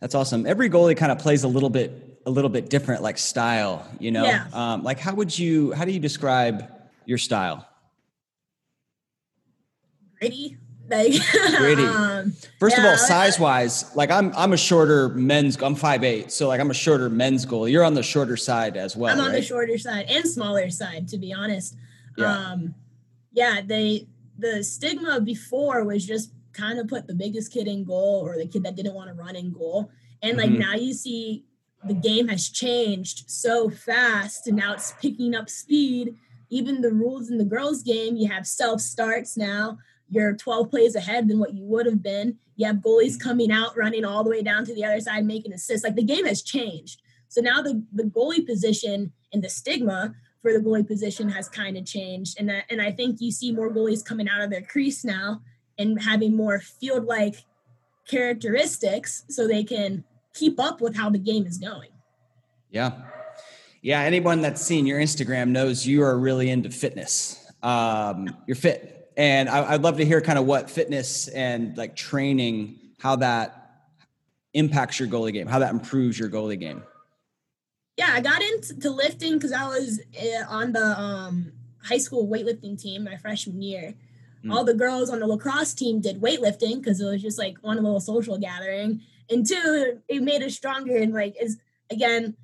That's 0.00 0.14
awesome. 0.14 0.46
Every 0.46 0.68
goalie 0.68 0.96
kind 0.96 1.12
of 1.12 1.18
plays 1.18 1.44
a 1.44 1.48
little 1.48 1.70
bit, 1.70 2.20
a 2.26 2.30
little 2.30 2.50
bit 2.50 2.68
different, 2.68 3.02
like 3.02 3.18
style, 3.18 3.86
you 4.00 4.10
know, 4.10 4.24
yeah. 4.24 4.46
um, 4.52 4.82
like 4.82 4.98
how 4.98 5.14
would 5.14 5.38
you, 5.38 5.72
how 5.72 5.84
do 5.84 5.92
you 5.92 6.00
describe 6.00 6.70
your 7.04 7.18
style? 7.18 7.66
Gritty, 10.18 10.56
like 10.88 11.12
Gritty. 11.56 11.84
um, 11.84 12.32
First 12.58 12.76
yeah, 12.76 12.84
of 12.84 12.90
all, 12.90 12.96
size 12.96 13.38
wise, 13.38 13.94
like 13.96 14.10
I'm 14.10 14.32
I'm 14.36 14.52
a 14.52 14.56
shorter 14.56 15.08
men's 15.10 15.60
I'm 15.60 15.74
five 15.74 16.04
eight, 16.04 16.32
so 16.32 16.48
like 16.48 16.60
I'm 16.60 16.70
a 16.70 16.74
shorter 16.74 17.10
men's 17.10 17.44
goal. 17.44 17.68
You're 17.68 17.84
on 17.84 17.94
the 17.94 18.02
shorter 18.02 18.36
side 18.36 18.76
as 18.76 18.96
well. 18.96 19.12
I'm 19.12 19.20
on 19.20 19.32
right? 19.32 19.36
the 19.36 19.42
shorter 19.42 19.78
side 19.78 20.06
and 20.08 20.26
smaller 20.26 20.70
side, 20.70 21.08
to 21.08 21.18
be 21.18 21.32
honest. 21.32 21.76
Yeah. 22.16 22.32
Um 22.32 22.74
yeah, 23.32 23.60
they 23.64 24.06
the 24.38 24.62
stigma 24.62 25.20
before 25.20 25.84
was 25.84 26.06
just 26.06 26.32
kind 26.52 26.78
of 26.78 26.88
put 26.88 27.06
the 27.06 27.14
biggest 27.14 27.52
kid 27.52 27.68
in 27.68 27.84
goal 27.84 28.22
or 28.24 28.36
the 28.36 28.46
kid 28.46 28.62
that 28.64 28.76
didn't 28.76 28.94
want 28.94 29.08
to 29.08 29.14
run 29.14 29.36
in 29.36 29.52
goal. 29.52 29.90
And 30.22 30.38
like 30.38 30.50
mm-hmm. 30.50 30.60
now 30.60 30.74
you 30.74 30.94
see 30.94 31.44
the 31.84 31.94
game 31.94 32.28
has 32.28 32.48
changed 32.48 33.30
so 33.30 33.70
fast 33.70 34.46
and 34.46 34.56
now 34.56 34.72
it's 34.72 34.92
picking 35.00 35.34
up 35.34 35.48
speed. 35.48 36.16
Even 36.48 36.80
the 36.80 36.92
rules 36.92 37.28
in 37.28 37.38
the 37.38 37.44
girls' 37.44 37.82
game, 37.82 38.16
you 38.16 38.28
have 38.28 38.46
self 38.46 38.80
starts 38.80 39.36
now 39.36 39.78
you're 40.08 40.36
12 40.36 40.70
plays 40.70 40.94
ahead 40.94 41.28
than 41.28 41.38
what 41.38 41.54
you 41.54 41.64
would 41.64 41.86
have 41.86 42.02
been. 42.02 42.38
You 42.56 42.66
have 42.66 42.76
goalies 42.76 43.18
coming 43.18 43.50
out, 43.50 43.76
running 43.76 44.04
all 44.04 44.24
the 44.24 44.30
way 44.30 44.42
down 44.42 44.64
to 44.64 44.74
the 44.74 44.84
other 44.84 45.00
side, 45.00 45.24
making 45.26 45.52
assists. 45.52 45.84
Like 45.84 45.96
the 45.96 46.02
game 46.02 46.26
has 46.26 46.42
changed. 46.42 47.02
So 47.28 47.40
now 47.40 47.60
the, 47.60 47.82
the 47.92 48.04
goalie 48.04 48.46
position 48.46 49.12
and 49.32 49.42
the 49.42 49.48
stigma 49.48 50.14
for 50.42 50.52
the 50.52 50.60
goalie 50.60 50.86
position 50.86 51.28
has 51.30 51.48
kind 51.48 51.76
of 51.76 51.84
changed. 51.84 52.38
And, 52.38 52.48
that, 52.48 52.64
and 52.70 52.80
I 52.80 52.92
think 52.92 53.20
you 53.20 53.30
see 53.30 53.52
more 53.52 53.70
goalies 53.70 54.04
coming 54.04 54.28
out 54.28 54.42
of 54.42 54.50
their 54.50 54.62
crease 54.62 55.04
now 55.04 55.42
and 55.78 56.00
having 56.00 56.36
more 56.36 56.60
field 56.60 57.04
like 57.04 57.44
characteristics 58.08 59.24
so 59.28 59.48
they 59.48 59.64
can 59.64 60.04
keep 60.34 60.60
up 60.60 60.80
with 60.80 60.96
how 60.96 61.10
the 61.10 61.18
game 61.18 61.46
is 61.46 61.58
going. 61.58 61.90
Yeah. 62.70 62.92
Yeah. 63.82 64.00
Anyone 64.02 64.40
that's 64.40 64.62
seen 64.62 64.86
your 64.86 65.00
Instagram 65.00 65.48
knows 65.48 65.86
you 65.86 66.02
are 66.02 66.18
really 66.18 66.50
into 66.50 66.70
fitness. 66.70 67.44
Um, 67.62 68.36
you're 68.46 68.54
fit 68.54 68.96
And 69.16 69.48
I, 69.48 69.72
would 69.72 69.82
love 69.82 69.96
to 69.96 70.04
hear 70.04 70.20
kind 70.20 70.38
of 70.38 70.44
what 70.44 70.68
fitness 70.68 71.28
and 71.28 71.76
like 71.76 71.96
training, 71.96 72.78
how 72.98 73.16
that 73.16 73.86
impacts 74.52 75.00
your 75.00 75.08
goalie 75.08 75.32
game, 75.32 75.46
how 75.46 75.58
that 75.58 75.72
improves 75.72 76.18
your 76.18 76.28
goalie 76.28 76.60
game. 76.60 76.82
Yeah, 77.96 78.10
I 78.10 78.20
got 78.20 78.42
into 78.42 78.90
lifting 78.90 79.34
because 79.34 79.52
I 79.52 79.66
was 79.68 80.00
eh, 80.14 80.42
on 80.48 80.72
the 80.72 81.00
um, 81.00 81.52
high 81.82 81.96
school 81.96 82.28
weightlifting 82.28 82.80
team 82.80 83.04
my 83.04 83.16
freshman 83.16 83.62
year. 83.62 83.94
Mm. 84.44 84.52
All 84.52 84.64
the 84.64 84.74
girls 84.74 85.08
on 85.08 85.20
the 85.20 85.26
lacrosse 85.26 85.72
team 85.72 86.00
did 86.00 86.20
weightlifting 86.20 86.76
because 86.76 87.00
it 87.00 87.06
was 87.06 87.22
just 87.22 87.38
like 87.38 87.56
one 87.62 87.76
little 87.76 88.00
social 88.00 88.36
gathering. 88.36 89.00
And 89.30 89.46
two, 89.46 90.00
it 90.08 90.22
made 90.22 90.42
us 90.42 90.54
stronger 90.54 90.96
and 90.96 91.14
like 91.14 91.36
is 91.40 91.56
again 91.90 92.36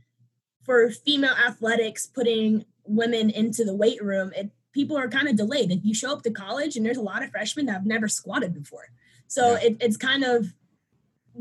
for 0.65 0.91
female 0.91 1.35
athletics 1.47 2.07
putting 2.07 2.65
women 2.85 3.31
into 3.31 3.65
the 3.65 3.75
weight 3.75 4.03
room, 4.03 4.33
it 4.37 4.51
people 4.73 4.97
are 4.97 5.09
kind 5.09 5.29
of 5.29 5.37
delayed. 5.37 5.71
If 5.71 5.85
you 5.85 5.95
show 5.95 6.13
up 6.13 6.23
to 6.23 6.31
college 6.31 6.77
and 6.77 6.85
there's 6.85 6.97
a 6.97 7.03
lot 7.03 7.23
of 7.23 7.31
freshmen 7.31 7.67
that 7.67 7.73
have 7.73 7.87
never 7.87 8.09
squatted 8.09 8.55
before. 8.55 8.89
So 9.27 9.53
yeah. 9.53 9.69
it, 9.69 9.77
it's 9.81 9.97
kind 9.97 10.25
of 10.25 10.53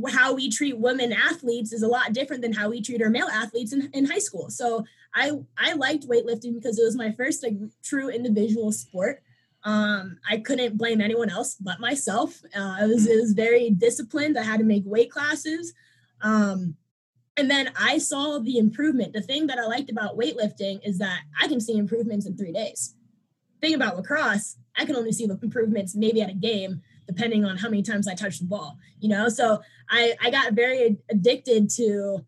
how 0.09 0.33
we 0.33 0.49
treat 0.49 0.77
women 0.77 1.11
athletes 1.11 1.73
is 1.73 1.83
a 1.83 1.87
lot 1.87 2.13
different 2.13 2.41
than 2.41 2.53
how 2.53 2.69
we 2.69 2.81
treat 2.81 3.01
our 3.01 3.09
male 3.09 3.27
athletes 3.27 3.73
in, 3.73 3.89
in 3.93 4.05
high 4.05 4.19
school. 4.19 4.49
So 4.49 4.85
I 5.13 5.31
I 5.57 5.73
liked 5.73 6.07
weightlifting 6.07 6.53
because 6.53 6.79
it 6.79 6.83
was 6.83 6.95
my 6.95 7.11
first 7.11 7.43
like 7.43 7.57
true 7.83 8.09
individual 8.09 8.71
sport. 8.71 9.21
Um, 9.63 10.17
I 10.27 10.37
couldn't 10.37 10.77
blame 10.77 11.01
anyone 11.01 11.29
else 11.29 11.55
but 11.55 11.79
myself. 11.79 12.41
Uh, 12.55 12.77
it 12.81 12.87
was 12.87 13.07
it 13.07 13.19
was 13.19 13.33
very 13.33 13.69
disciplined. 13.69 14.37
I 14.37 14.43
had 14.43 14.59
to 14.59 14.65
make 14.65 14.83
weight 14.85 15.11
classes. 15.11 15.73
Um, 16.21 16.77
and 17.37 17.49
then 17.49 17.71
I 17.79 17.97
saw 17.97 18.39
the 18.39 18.57
improvement. 18.57 19.13
The 19.13 19.21
thing 19.21 19.47
that 19.47 19.57
I 19.57 19.65
liked 19.65 19.89
about 19.89 20.17
weightlifting 20.17 20.79
is 20.83 20.97
that 20.99 21.21
I 21.41 21.47
can 21.47 21.59
see 21.59 21.77
improvements 21.77 22.25
in 22.25 22.37
three 22.37 22.51
days. 22.51 22.95
Thing 23.61 23.75
about 23.75 23.95
lacrosse, 23.95 24.57
I 24.77 24.85
can 24.85 24.95
only 24.95 25.11
see 25.11 25.27
the 25.27 25.37
improvements 25.41 25.95
maybe 25.95 26.21
at 26.21 26.29
a 26.29 26.33
game, 26.33 26.81
depending 27.07 27.45
on 27.45 27.57
how 27.57 27.69
many 27.69 27.83
times 27.83 28.07
I 28.07 28.15
touch 28.15 28.39
the 28.39 28.45
ball. 28.45 28.77
You 28.99 29.09
know, 29.09 29.29
so 29.29 29.61
I 29.89 30.15
I 30.21 30.31
got 30.31 30.53
very 30.53 30.97
addicted 31.09 31.69
to. 31.71 32.25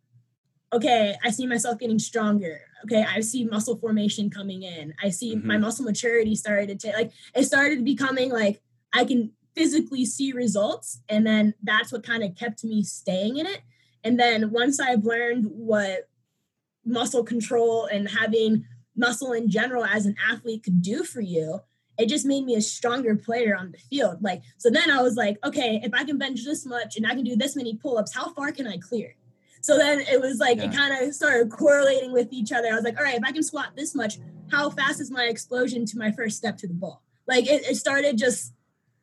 Okay, 0.72 1.16
I 1.24 1.30
see 1.30 1.46
myself 1.46 1.80
getting 1.80 2.00
stronger. 2.00 2.62
Okay, 2.86 3.06
I 3.08 3.22
see 3.22 3.46
muscle 3.46 3.78
formation 3.78 4.30
coming 4.30 4.64
in. 4.64 4.94
I 5.02 5.10
see 5.10 5.36
mm-hmm. 5.36 5.48
my 5.48 5.58
muscle 5.58 5.86
maturity 5.86 6.36
started 6.36 6.68
to 6.68 6.76
take. 6.76 6.96
like 6.96 7.12
it 7.36 7.44
started 7.44 7.86
becoming 7.86 8.32
like 8.32 8.62
I 8.92 9.06
can 9.06 9.32
physically 9.56 10.06
see 10.06 10.32
results, 10.34 11.02
and 11.10 11.26
then 11.26 11.54
that's 11.64 11.92
what 11.92 12.04
kind 12.04 12.24
of 12.24 12.36
kept 12.36 12.64
me 12.64 12.84
staying 12.84 13.38
in 13.38 13.46
it 13.46 13.62
and 14.04 14.20
then 14.20 14.52
once 14.52 14.80
I've 14.80 15.06
learned 15.06 15.46
what 15.46 16.10
muscle 16.86 17.24
control 17.24 17.86
and 17.86 18.10
having 18.10 18.66
muscle 18.96 19.34
in 19.34 19.50
general 19.50 19.84
as 19.84 20.06
an 20.06 20.16
athlete 20.30 20.64
could 20.64 20.82
do 20.82 21.04
for 21.04 21.22
you, 21.22 21.60
it 21.98 22.10
just 22.10 22.26
made 22.26 22.46
me 22.46 22.56
a 22.56 22.62
stronger 22.62 23.16
player 23.16 23.56
on 23.56 23.72
the 23.72 23.78
field. 23.78 24.18
Like, 24.22 24.42
so 24.58 24.70
then 24.70 24.90
I 24.90 25.02
was 25.02 25.16
like, 25.16 25.38
okay, 25.46 25.80
if 25.84 25.94
I 25.94 26.04
can 26.04 26.18
bench 26.18 26.44
this 26.44 26.66
much 26.66 26.98
and 26.98 27.06
I 27.06 27.14
can 27.14 27.24
do 27.24 27.36
this 27.36 27.56
many 27.56 27.76
pull 27.76 27.98
ups, 27.98 28.16
how 28.16 28.34
far 28.34 28.52
can 28.52 28.68
I 28.68 28.78
clear? 28.78 29.16
So 29.62 29.78
then 29.78 30.02
it 30.02 30.20
was 30.20 30.40
like, 30.40 30.58
yeah. 30.58 30.66
it 30.66 30.76
kind 30.76 31.08
of 31.08 31.14
started 31.14 31.50
correlating 31.52 32.12
with 32.12 32.34
each 32.34 32.52
other. 32.52 32.68
I 32.70 32.76
was 32.76 32.84
like, 32.84 32.98
all 32.98 33.04
right, 33.04 33.16
if 33.16 33.24
I 33.24 33.32
can 33.32 33.44
squat 33.44 33.76
this 33.76 33.96
much, 33.96 34.18
how 34.52 34.70
fast 34.70 35.00
is 35.00 35.12
my 35.12 35.26
explosion 35.26 35.86
to 35.86 35.98
my 35.98 36.12
first 36.12 36.38
step 36.38 36.58
to 36.58 36.68
the 36.68 36.74
ball? 36.74 37.02
Like, 37.28 37.48
it, 37.48 37.64
it 37.64 37.76
started 37.76 38.18
just 38.18 38.54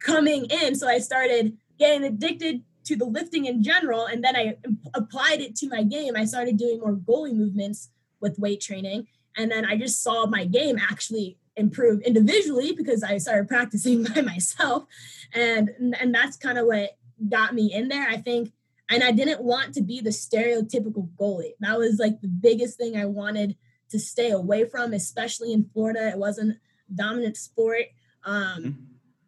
coming 0.00 0.46
in. 0.46 0.74
So 0.74 0.88
I 0.88 0.98
started 0.98 1.56
getting 1.78 2.04
addicted 2.04 2.62
to 2.84 2.96
the 2.96 3.04
lifting 3.04 3.46
in 3.46 3.62
general 3.62 4.06
and 4.06 4.22
then 4.24 4.34
i 4.36 4.56
applied 4.94 5.40
it 5.40 5.54
to 5.54 5.68
my 5.68 5.82
game 5.82 6.16
i 6.16 6.24
started 6.24 6.56
doing 6.56 6.80
more 6.80 6.94
goalie 6.94 7.34
movements 7.34 7.90
with 8.20 8.38
weight 8.38 8.60
training 8.60 9.06
and 9.36 9.50
then 9.50 9.64
i 9.64 9.76
just 9.76 10.02
saw 10.02 10.26
my 10.26 10.44
game 10.44 10.78
actually 10.78 11.38
improve 11.56 12.00
individually 12.02 12.72
because 12.72 13.02
i 13.02 13.18
started 13.18 13.48
practicing 13.48 14.02
by 14.14 14.20
myself. 14.22 14.84
And 15.32 15.70
and 16.00 16.14
that's 16.14 16.36
kind 16.36 16.58
of 16.58 16.66
what 16.66 16.96
got 17.28 17.54
me 17.54 17.72
in 17.72 17.88
there 17.88 18.08
i 18.08 18.16
think. 18.16 18.52
And 18.88 19.04
i 19.04 19.12
didn't 19.12 19.42
want 19.42 19.74
to 19.74 19.82
be 19.82 20.00
the 20.00 20.10
stereotypical 20.10 21.08
goalie. 21.16 21.52
That 21.60 21.78
was 21.78 21.98
like 21.98 22.20
the 22.20 22.28
biggest 22.28 22.76
thing 22.76 22.96
i 22.96 23.04
wanted 23.04 23.56
to 23.90 23.98
stay 23.98 24.30
away 24.30 24.64
from 24.64 24.92
especially 24.92 25.52
in 25.52 25.68
florida. 25.72 26.08
It 26.08 26.18
wasn't 26.18 26.58
dominant 26.92 27.36
sport. 27.36 27.86
Um, 28.24 28.62
mm-hmm. 28.62 28.70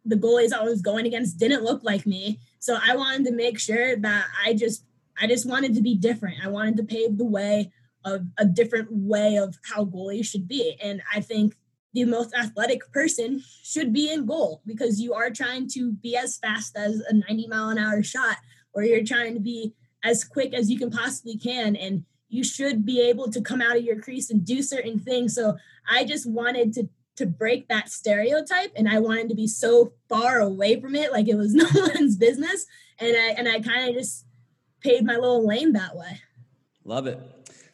the 0.05 0.15
goalies 0.15 0.53
i 0.53 0.63
was 0.63 0.81
going 0.81 1.05
against 1.05 1.39
didn't 1.39 1.63
look 1.63 1.83
like 1.83 2.05
me. 2.05 2.39
So 2.59 2.77
I 2.81 2.95
wanted 2.95 3.25
to 3.25 3.33
make 3.33 3.59
sure 3.59 3.95
that 3.97 4.25
I 4.45 4.53
just 4.53 4.85
I 5.19 5.27
just 5.27 5.47
wanted 5.47 5.75
to 5.75 5.81
be 5.81 5.95
different. 5.95 6.43
I 6.43 6.49
wanted 6.49 6.77
to 6.77 6.83
pave 6.83 7.17
the 7.17 7.25
way 7.25 7.71
of 8.05 8.25
a 8.37 8.45
different 8.45 8.89
way 8.91 9.37
of 9.37 9.57
how 9.63 9.85
goalies 9.85 10.25
should 10.25 10.47
be. 10.47 10.77
And 10.81 11.01
I 11.13 11.19
think 11.21 11.55
the 11.93 12.05
most 12.05 12.33
athletic 12.33 12.91
person 12.91 13.43
should 13.63 13.93
be 13.93 14.11
in 14.11 14.25
goal 14.25 14.61
because 14.65 14.99
you 14.99 15.13
are 15.13 15.29
trying 15.29 15.67
to 15.69 15.91
be 15.91 16.17
as 16.17 16.37
fast 16.37 16.75
as 16.75 17.01
a 17.01 17.13
90 17.13 17.47
mile 17.47 17.69
an 17.69 17.77
hour 17.77 18.01
shot 18.01 18.37
or 18.73 18.83
you're 18.83 19.03
trying 19.03 19.33
to 19.35 19.39
be 19.39 19.73
as 20.03 20.23
quick 20.23 20.53
as 20.53 20.69
you 20.71 20.77
can 20.77 20.89
possibly 20.89 21.37
can 21.37 21.75
and 21.75 22.03
you 22.29 22.43
should 22.43 22.83
be 22.83 22.99
able 22.99 23.29
to 23.29 23.41
come 23.41 23.61
out 23.61 23.77
of 23.77 23.83
your 23.83 24.01
crease 24.01 24.31
and 24.31 24.43
do 24.43 24.63
certain 24.63 24.97
things 24.97 25.35
so 25.35 25.55
i 25.87 26.03
just 26.03 26.27
wanted 26.27 26.73
to 26.73 26.89
to 27.15 27.25
break 27.25 27.67
that 27.67 27.89
stereotype 27.89 28.71
and 28.75 28.89
I 28.89 28.99
wanted 28.99 29.29
to 29.29 29.35
be 29.35 29.47
so 29.47 29.93
far 30.09 30.39
away 30.39 30.79
from 30.79 30.95
it 30.95 31.11
like 31.11 31.27
it 31.27 31.35
was 31.35 31.53
no 31.53 31.65
one's 31.73 32.15
business 32.15 32.65
and 32.99 33.15
I 33.15 33.29
and 33.37 33.47
I 33.47 33.59
kind 33.59 33.89
of 33.89 33.95
just 33.95 34.25
paved 34.81 35.05
my 35.05 35.15
little 35.15 35.45
lane 35.45 35.73
that 35.73 35.95
way. 35.95 36.19
Love 36.83 37.07
it. 37.07 37.19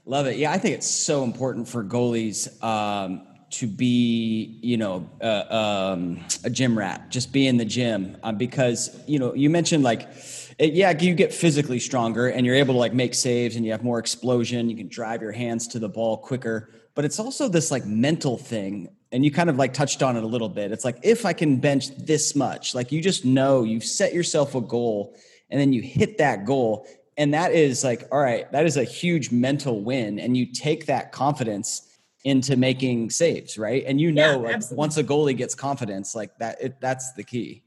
Love 0.10 0.26
it. 0.26 0.38
Yeah, 0.38 0.52
I 0.52 0.58
think 0.58 0.74
it's 0.74 0.90
so 0.90 1.24
important 1.24 1.68
for 1.68 1.84
goalies 1.84 2.64
um, 2.64 3.28
to 3.52 3.68
be, 3.68 4.58
you 4.64 4.76
know, 4.76 5.08
uh, 5.22 5.94
um, 5.94 6.20
a 6.44 6.50
gym 6.50 6.76
rat, 6.76 7.12
just 7.12 7.32
be 7.32 7.46
in 7.46 7.58
the 7.58 7.66
gym 7.66 8.18
uh, 8.24 8.32
because, 8.32 9.00
you 9.06 9.20
know, 9.20 9.36
you 9.36 9.52
mentioned 9.52 9.84
like, 9.84 10.10
it, 10.58 10.74
yeah, 10.74 11.00
you 11.00 11.14
get 11.14 11.32
physically 11.32 11.80
stronger 11.80 12.28
and 12.28 12.44
you're 12.44 12.56
able 12.56 12.74
to 12.74 12.80
like 12.80 12.92
make 12.92 13.14
saves 13.14 13.56
and 13.56 13.64
you 13.64 13.72
have 13.72 13.84
more 13.84 14.00
explosion. 14.00 14.68
You 14.68 14.76
can 14.76 14.88
drive 14.88 15.22
your 15.22 15.32
hands 15.32 15.68
to 15.68 15.80
the 15.80 15.90
ball 15.90 16.18
quicker, 16.18 16.74
but 16.96 17.06
it's 17.06 17.20
also 17.20 17.48
this 17.48 17.70
like 17.70 17.86
mental 17.86 18.36
thing 18.36 18.90
and 19.12 19.24
you 19.24 19.30
kind 19.30 19.48
of 19.48 19.58
like 19.58 19.76
touched 19.76 20.02
on 20.02 20.18
it 20.18 20.24
a 20.24 20.28
little 20.28 20.50
bit. 20.50 20.72
It's 20.72 20.86
like 20.86 20.98
if 21.04 21.24
I 21.24 21.34
can 21.34 21.58
bench 21.58 21.96
this 21.98 22.36
much, 22.36 22.74
like 22.74 22.92
you 22.92 23.00
just 23.00 23.26
know 23.26 23.62
you've 23.62 23.84
set 23.84 24.16
yourself 24.16 24.56
a 24.56 24.62
goal 24.62 25.16
and 25.52 25.60
then 25.60 25.74
you 25.74 25.84
hit 25.84 26.18
that 26.18 26.46
goal. 26.46 26.88
And 27.20 27.34
that 27.34 27.52
is 27.52 27.84
like, 27.84 28.08
all 28.14 28.20
right, 28.20 28.50
that 28.54 28.66
is 28.66 28.78
a 28.78 28.84
huge 28.86 29.30
mental 29.30 29.82
win. 29.82 30.20
And 30.20 30.38
you 30.38 30.46
take 30.46 30.86
that 30.86 31.12
confidence 31.12 32.00
into 32.24 32.56
making 32.56 33.10
saves, 33.10 33.58
right? 33.58 33.84
And 33.86 34.00
you 34.00 34.10
know, 34.10 34.42
yeah, 34.42 34.56
like 34.56 34.72
once 34.72 34.96
a 34.96 35.04
goalie 35.04 35.36
gets 35.36 35.54
confidence, 35.54 36.16
like 36.16 36.38
that, 36.38 36.62
it, 36.62 36.80
that's 36.80 37.12
the 37.14 37.24
key. 37.24 37.62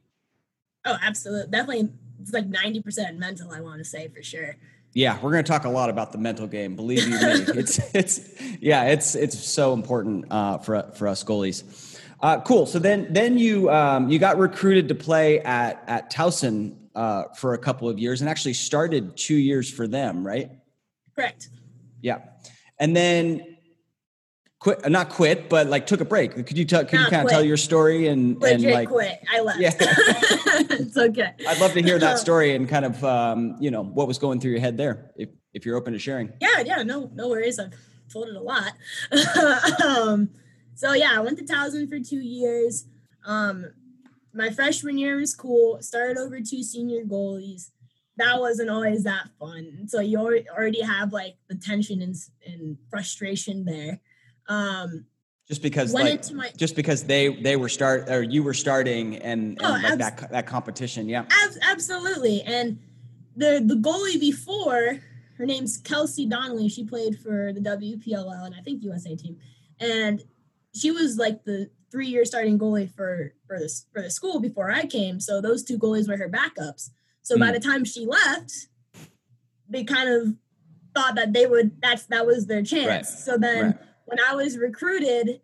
Oh, 0.86 0.96
absolutely. 1.02 1.50
Definitely. 1.50 1.90
It's 2.22 2.32
like 2.32 2.50
90% 2.50 3.18
mental, 3.18 3.52
I 3.52 3.60
want 3.60 3.78
to 3.78 3.84
say 3.84 4.08
for 4.08 4.22
sure. 4.22 4.56
Yeah, 4.94 5.18
we're 5.20 5.32
going 5.32 5.44
to 5.44 5.50
talk 5.50 5.66
a 5.66 5.70
lot 5.70 5.90
about 5.90 6.12
the 6.12 6.18
mental 6.18 6.46
game. 6.46 6.74
Believe 6.74 7.04
you 7.04 7.10
me, 7.10 7.18
it's 7.58 7.94
it's 7.94 8.42
yeah, 8.60 8.84
it's 8.84 9.14
it's 9.14 9.38
so 9.38 9.72
important 9.72 10.26
uh, 10.30 10.58
for 10.58 10.82
for 10.94 11.08
us 11.08 11.24
goalies. 11.24 11.98
Uh, 12.20 12.42
cool. 12.42 12.66
So 12.66 12.78
then 12.78 13.06
then 13.10 13.38
you 13.38 13.70
um, 13.70 14.10
you 14.10 14.18
got 14.18 14.36
recruited 14.36 14.88
to 14.88 14.94
play 14.94 15.40
at 15.40 15.82
at 15.86 16.12
Towson 16.12 16.76
uh, 16.94 17.24
for 17.36 17.54
a 17.54 17.58
couple 17.58 17.88
of 17.88 17.98
years 17.98 18.20
and 18.20 18.30
actually 18.30 18.54
started 18.54 19.16
two 19.16 19.36
years 19.36 19.70
for 19.70 19.86
them, 19.86 20.26
right? 20.26 20.50
Correct. 21.14 21.48
Yeah, 22.00 22.18
and 22.78 22.96
then 22.96 23.52
quit 24.62 24.88
not 24.88 25.08
quit 25.08 25.48
but 25.48 25.66
like 25.66 25.86
took 25.86 26.00
a 26.00 26.04
break. 26.04 26.34
Could 26.34 26.56
you 26.56 26.64
tell 26.64 26.84
could 26.84 26.94
not 26.94 27.04
you 27.04 27.10
kind 27.10 27.22
quit. 27.22 27.24
of 27.24 27.30
tell 27.30 27.44
your 27.44 27.56
story 27.56 28.06
and 28.06 28.40
Legit 28.40 28.64
and 28.64 28.72
like 28.74 28.88
quit. 28.88 29.20
I 29.32 29.40
left. 29.40 29.60
Yeah. 29.60 29.72
It's 30.54 30.96
okay. 30.96 31.32
I'd 31.48 31.58
love 31.58 31.72
to 31.72 31.82
hear 31.82 31.98
that 31.98 32.18
story 32.18 32.54
and 32.54 32.68
kind 32.68 32.84
of 32.84 33.02
um, 33.04 33.56
you 33.58 33.70
know 33.70 33.82
what 33.82 34.06
was 34.06 34.18
going 34.18 34.40
through 34.40 34.52
your 34.52 34.60
head 34.60 34.76
there 34.76 35.10
if 35.16 35.30
if 35.52 35.66
you're 35.66 35.76
open 35.76 35.92
to 35.92 35.98
sharing. 35.98 36.32
Yeah 36.40 36.60
yeah 36.64 36.82
no 36.82 37.10
no 37.14 37.28
worries. 37.28 37.58
I've 37.58 37.72
told 38.12 38.28
it 38.28 38.36
a 38.36 38.40
lot. 38.40 38.72
Um, 39.84 40.30
so 40.74 40.92
yeah 40.94 41.12
i 41.14 41.20
went 41.20 41.38
to 41.38 41.44
towson 41.44 41.88
for 41.88 41.98
two 41.98 42.20
years. 42.20 42.86
Um, 43.24 43.72
my 44.34 44.50
freshman 44.50 44.98
year 44.98 45.16
was 45.16 45.34
cool 45.34 45.80
started 45.82 46.18
over 46.18 46.40
two 46.40 46.62
senior 46.62 47.04
goalies. 47.04 47.70
That 48.16 48.40
wasn't 48.40 48.70
always 48.70 49.04
that 49.04 49.28
fun. 49.38 49.88
So 49.88 50.00
you 50.00 50.18
already 50.18 50.82
have 50.82 51.12
like 51.12 51.36
the 51.48 51.54
tension 51.54 52.02
and, 52.02 52.14
and 52.46 52.76
frustration 52.90 53.64
there. 53.64 54.00
Um, 54.48 55.06
just 55.48 55.62
because 55.62 55.92
like 55.92 56.32
my, 56.32 56.50
just 56.56 56.76
because 56.76 57.04
they 57.04 57.28
they 57.42 57.56
were 57.56 57.68
start 57.68 58.08
or 58.08 58.22
you 58.22 58.42
were 58.42 58.54
starting 58.54 59.16
and, 59.16 59.58
and 59.58 59.62
oh, 59.62 59.70
like 59.70 59.84
abs- 59.84 59.98
that 59.98 60.30
that 60.30 60.46
competition 60.46 61.08
yeah. 61.08 61.24
ab- 61.30 61.58
absolutely. 61.62 62.42
And 62.42 62.78
the 63.36 63.62
the 63.64 63.74
goalie 63.74 64.20
before 64.20 65.00
her 65.38 65.46
name's 65.46 65.78
kelsey 65.78 66.26
donnelly. 66.26 66.68
She 66.68 66.84
played 66.84 67.18
for 67.18 67.52
the 67.52 67.60
wpll 67.60 68.46
and 68.46 68.54
i 68.54 68.60
think 68.60 68.82
usa 68.82 69.16
team. 69.16 69.36
And 69.80 70.22
she 70.74 70.90
was 70.90 71.18
like 71.18 71.44
the 71.44 71.70
three 71.92 72.08
year 72.08 72.24
starting 72.24 72.58
goalie 72.58 72.92
for 72.92 73.34
for 73.46 73.58
this 73.58 73.86
for 73.92 74.02
the 74.02 74.10
school 74.10 74.40
before 74.40 74.70
i 74.70 74.84
came 74.84 75.20
so 75.20 75.40
those 75.40 75.62
two 75.62 75.78
goalies 75.78 76.08
were 76.08 76.16
her 76.16 76.28
backups 76.28 76.90
so 77.22 77.36
mm. 77.36 77.40
by 77.40 77.48
hmm. 77.48 77.52
the 77.52 77.60
time 77.60 77.84
she 77.84 78.06
left 78.06 78.52
they 79.68 79.84
kind 79.84 80.08
of 80.08 80.34
thought 80.94 81.14
that 81.14 81.32
they 81.32 81.46
would 81.46 81.80
that's 81.80 82.06
that 82.06 82.26
was 82.26 82.46
their 82.46 82.62
chance 82.62 82.88
right. 82.88 83.06
so 83.06 83.36
then 83.38 83.66
right 83.66 83.78
when 84.06 84.18
I 84.28 84.34
was 84.34 84.58
recruited, 84.58 85.40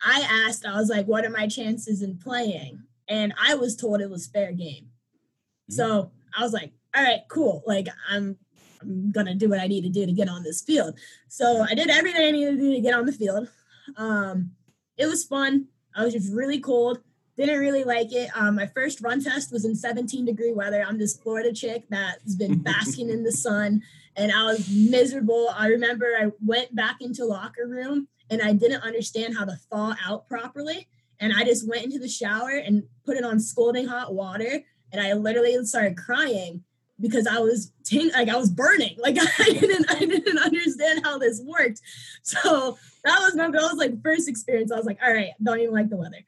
I 0.00 0.46
asked, 0.46 0.64
I 0.64 0.76
was 0.76 0.88
like, 0.88 1.06
what 1.06 1.24
are 1.24 1.30
my 1.30 1.48
chances 1.48 2.02
in 2.02 2.18
playing? 2.18 2.84
and 3.08 3.34
I 3.40 3.54
was 3.54 3.76
told 3.76 4.00
it 4.00 4.10
was 4.10 4.26
fair 4.26 4.52
game. 4.52 4.84
Mm-hmm. 4.84 5.74
So 5.74 6.10
I 6.36 6.42
was 6.42 6.52
like, 6.52 6.72
all 6.96 7.02
right, 7.02 7.20
cool. 7.28 7.62
Like 7.66 7.88
I'm 8.08 8.38
I'm 8.80 9.12
gonna 9.12 9.34
do 9.34 9.48
what 9.48 9.60
I 9.60 9.66
need 9.66 9.82
to 9.82 9.88
do 9.88 10.06
to 10.06 10.12
get 10.12 10.28
on 10.28 10.42
this 10.42 10.62
field. 10.62 10.98
So 11.28 11.64
I 11.68 11.74
did 11.74 11.90
everything 11.90 12.22
I 12.22 12.30
needed 12.30 12.56
to 12.56 12.56
do 12.56 12.74
to 12.74 12.80
get 12.80 12.94
on 12.94 13.06
the 13.06 13.12
field. 13.12 13.48
Um, 13.96 14.52
it 14.96 15.06
was 15.06 15.24
fun. 15.24 15.66
I 15.94 16.04
was 16.04 16.12
just 16.12 16.32
really 16.32 16.60
cold. 16.60 17.00
Didn't 17.36 17.60
really 17.60 17.84
like 17.84 18.12
it. 18.12 18.30
Um, 18.34 18.56
my 18.56 18.66
first 18.66 19.00
run 19.00 19.22
test 19.22 19.52
was 19.52 19.64
in 19.64 19.74
17 19.74 20.24
degree 20.24 20.52
weather. 20.52 20.84
I'm 20.86 20.98
this 20.98 21.16
Florida 21.16 21.52
chick 21.52 21.84
that's 21.88 22.34
been 22.34 22.58
basking 22.62 23.08
in 23.10 23.24
the 23.24 23.32
sun, 23.32 23.82
and 24.16 24.32
I 24.32 24.44
was 24.44 24.70
miserable. 24.70 25.48
I 25.56 25.68
remember 25.68 26.06
I 26.18 26.30
went 26.44 26.74
back 26.74 27.00
into 27.00 27.24
locker 27.24 27.66
room 27.66 28.08
and 28.30 28.42
I 28.42 28.52
didn't 28.52 28.82
understand 28.82 29.36
how 29.36 29.44
to 29.44 29.56
thaw 29.70 29.94
out 30.04 30.26
properly. 30.26 30.88
And 31.20 31.32
I 31.32 31.44
just 31.44 31.68
went 31.68 31.84
into 31.84 31.98
the 31.98 32.08
shower 32.08 32.50
and 32.50 32.82
put 33.04 33.16
it 33.16 33.24
on 33.24 33.38
scalding 33.38 33.86
hot 33.86 34.14
water. 34.14 34.62
And 34.90 35.00
I 35.00 35.12
literally 35.12 35.56
started 35.64 35.96
crying 35.96 36.64
because 37.02 37.26
I 37.26 37.40
was 37.40 37.72
ting- 37.84 38.12
like 38.12 38.28
I 38.28 38.36
was 38.36 38.50
burning. 38.50 38.96
Like 38.98 39.18
I 39.38 39.44
didn't 39.44 39.90
I 39.90 39.98
didn't 39.98 40.38
understand 40.38 41.02
how 41.04 41.18
this 41.18 41.42
worked. 41.44 41.82
So 42.22 42.78
that 43.04 43.18
was 43.20 43.34
my 43.34 43.50
that 43.50 43.60
was 43.60 43.76
like 43.76 44.00
first 44.02 44.28
experience. 44.28 44.72
I 44.72 44.76
was 44.76 44.86
like, 44.86 44.98
all 45.04 45.12
right, 45.12 45.32
don't 45.42 45.60
even 45.60 45.74
like 45.74 45.90
the 45.90 45.96
weather. 45.96 46.24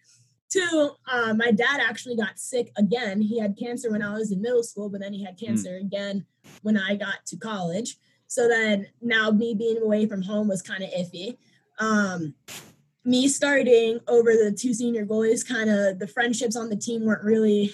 Two, 0.51 0.91
uh, 1.11 1.35
my 1.35 1.51
dad 1.51 1.81
actually 1.81 2.17
got 2.17 2.39
sick 2.39 2.71
again. 2.77 3.21
He 3.21 3.41
had 3.41 3.57
cancer 3.57 3.91
when 3.91 4.03
I 4.03 4.13
was 4.13 4.31
in 4.31 4.43
middle 4.43 4.63
school, 4.63 4.89
but 4.89 5.01
then 5.01 5.13
he 5.13 5.25
had 5.25 5.39
cancer 5.39 5.71
mm. 5.71 5.81
again 5.81 6.27
when 6.63 6.77
I 6.77 6.97
got 6.97 7.25
to 7.27 7.37
college. 7.37 7.97
So 8.27 8.49
then 8.49 8.87
now 9.01 9.31
me 9.31 9.55
being 9.55 9.83
away 9.83 10.07
from 10.07 10.23
home 10.23 10.49
was 10.49 10.63
kind 10.63 10.83
of 10.83 10.91
iffy. 10.91 11.37
Um, 11.79 12.35
me 13.05 13.29
starting 13.29 14.01
over 14.09 14.33
the 14.33 14.57
two 14.59 14.75
senior 14.75 15.05
goalies, 15.05 15.47
kind 15.47 15.71
of 15.71 15.99
the 15.99 16.07
friendships 16.07 16.57
on 16.57 16.69
the 16.69 16.77
team 16.77 17.05
weren't 17.05 17.25
really 17.25 17.73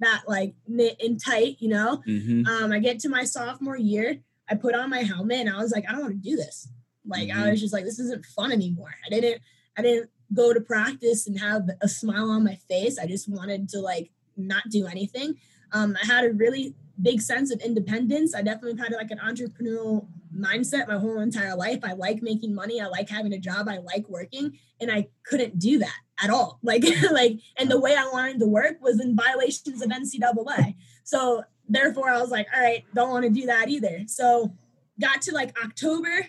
that 0.00 0.22
like 0.26 0.54
knit 0.66 0.96
and 1.00 1.22
tight, 1.22 1.56
you 1.58 1.68
know. 1.68 2.02
Mm-hmm. 2.06 2.46
Um, 2.46 2.72
I 2.72 2.78
get 2.78 2.98
to 3.00 3.08
my 3.08 3.24
sophomore 3.24 3.76
year, 3.76 4.18
I 4.48 4.54
put 4.54 4.74
on 4.74 4.90
my 4.90 5.00
helmet 5.00 5.40
and 5.40 5.50
I 5.50 5.58
was 5.58 5.72
like, 5.72 5.84
I 5.88 5.92
don't 5.92 6.02
want 6.02 6.22
to 6.22 6.30
do 6.30 6.36
this. 6.36 6.68
Like 7.06 7.28
mm-hmm. 7.28 7.42
I 7.42 7.50
was 7.50 7.60
just 7.60 7.72
like, 7.72 7.84
this 7.84 7.98
isn't 7.98 8.26
fun 8.26 8.52
anymore. 8.52 8.94
I 9.04 9.10
didn't 9.10 9.40
I 9.76 9.82
didn't 9.82 10.10
go 10.34 10.52
to 10.52 10.60
practice 10.60 11.26
and 11.26 11.38
have 11.38 11.68
a 11.80 11.88
smile 11.88 12.30
on 12.30 12.44
my 12.44 12.58
face. 12.68 12.98
I 12.98 13.06
just 13.06 13.28
wanted 13.28 13.68
to 13.70 13.80
like 13.80 14.10
not 14.36 14.64
do 14.70 14.86
anything. 14.86 15.36
Um, 15.72 15.96
I 16.02 16.06
had 16.06 16.24
a 16.24 16.32
really 16.32 16.74
big 17.00 17.20
sense 17.20 17.52
of 17.52 17.60
independence. 17.60 18.34
I 18.34 18.42
definitely 18.42 18.80
had 18.80 18.92
like 18.92 19.10
an 19.10 19.18
entrepreneurial 19.18 20.06
mindset 20.34 20.88
my 20.88 20.98
whole 20.98 21.20
entire 21.20 21.54
life. 21.54 21.80
I 21.82 21.92
like 21.92 22.22
making 22.22 22.54
money. 22.54 22.80
I 22.80 22.86
like 22.86 23.08
having 23.08 23.32
a 23.32 23.38
job. 23.38 23.68
I 23.68 23.78
like 23.78 24.08
working, 24.08 24.58
and 24.80 24.90
I 24.90 25.08
couldn't 25.24 25.58
do 25.58 25.78
that 25.78 25.98
at 26.22 26.30
all. 26.30 26.58
Like, 26.62 26.84
like, 27.10 27.38
and 27.56 27.70
the 27.70 27.80
way 27.80 27.94
I 27.94 28.08
wanted 28.12 28.40
to 28.40 28.46
work 28.46 28.78
was 28.80 29.00
in 29.00 29.16
violations 29.16 29.82
of 29.82 29.90
NCAA. 29.90 30.74
So 31.04 31.44
therefore, 31.68 32.10
I 32.10 32.20
was 32.20 32.30
like, 32.30 32.46
all 32.54 32.60
right, 32.60 32.84
don't 32.94 33.10
want 33.10 33.24
to 33.24 33.30
do 33.30 33.46
that 33.46 33.68
either. 33.68 34.02
So 34.06 34.52
got 35.00 35.22
to 35.22 35.32
like 35.32 35.56
October, 35.62 36.26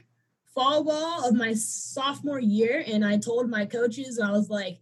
fall 0.53 0.84
ball 0.84 1.27
of 1.27 1.36
my 1.36 1.53
sophomore 1.53 2.39
year, 2.39 2.84
and 2.88 3.06
I 3.06 3.17
told 3.17 3.50
my 3.50 3.65
coaches, 3.65 4.20
I 4.20 4.32
was 4.32 4.50
like, 4.50 4.79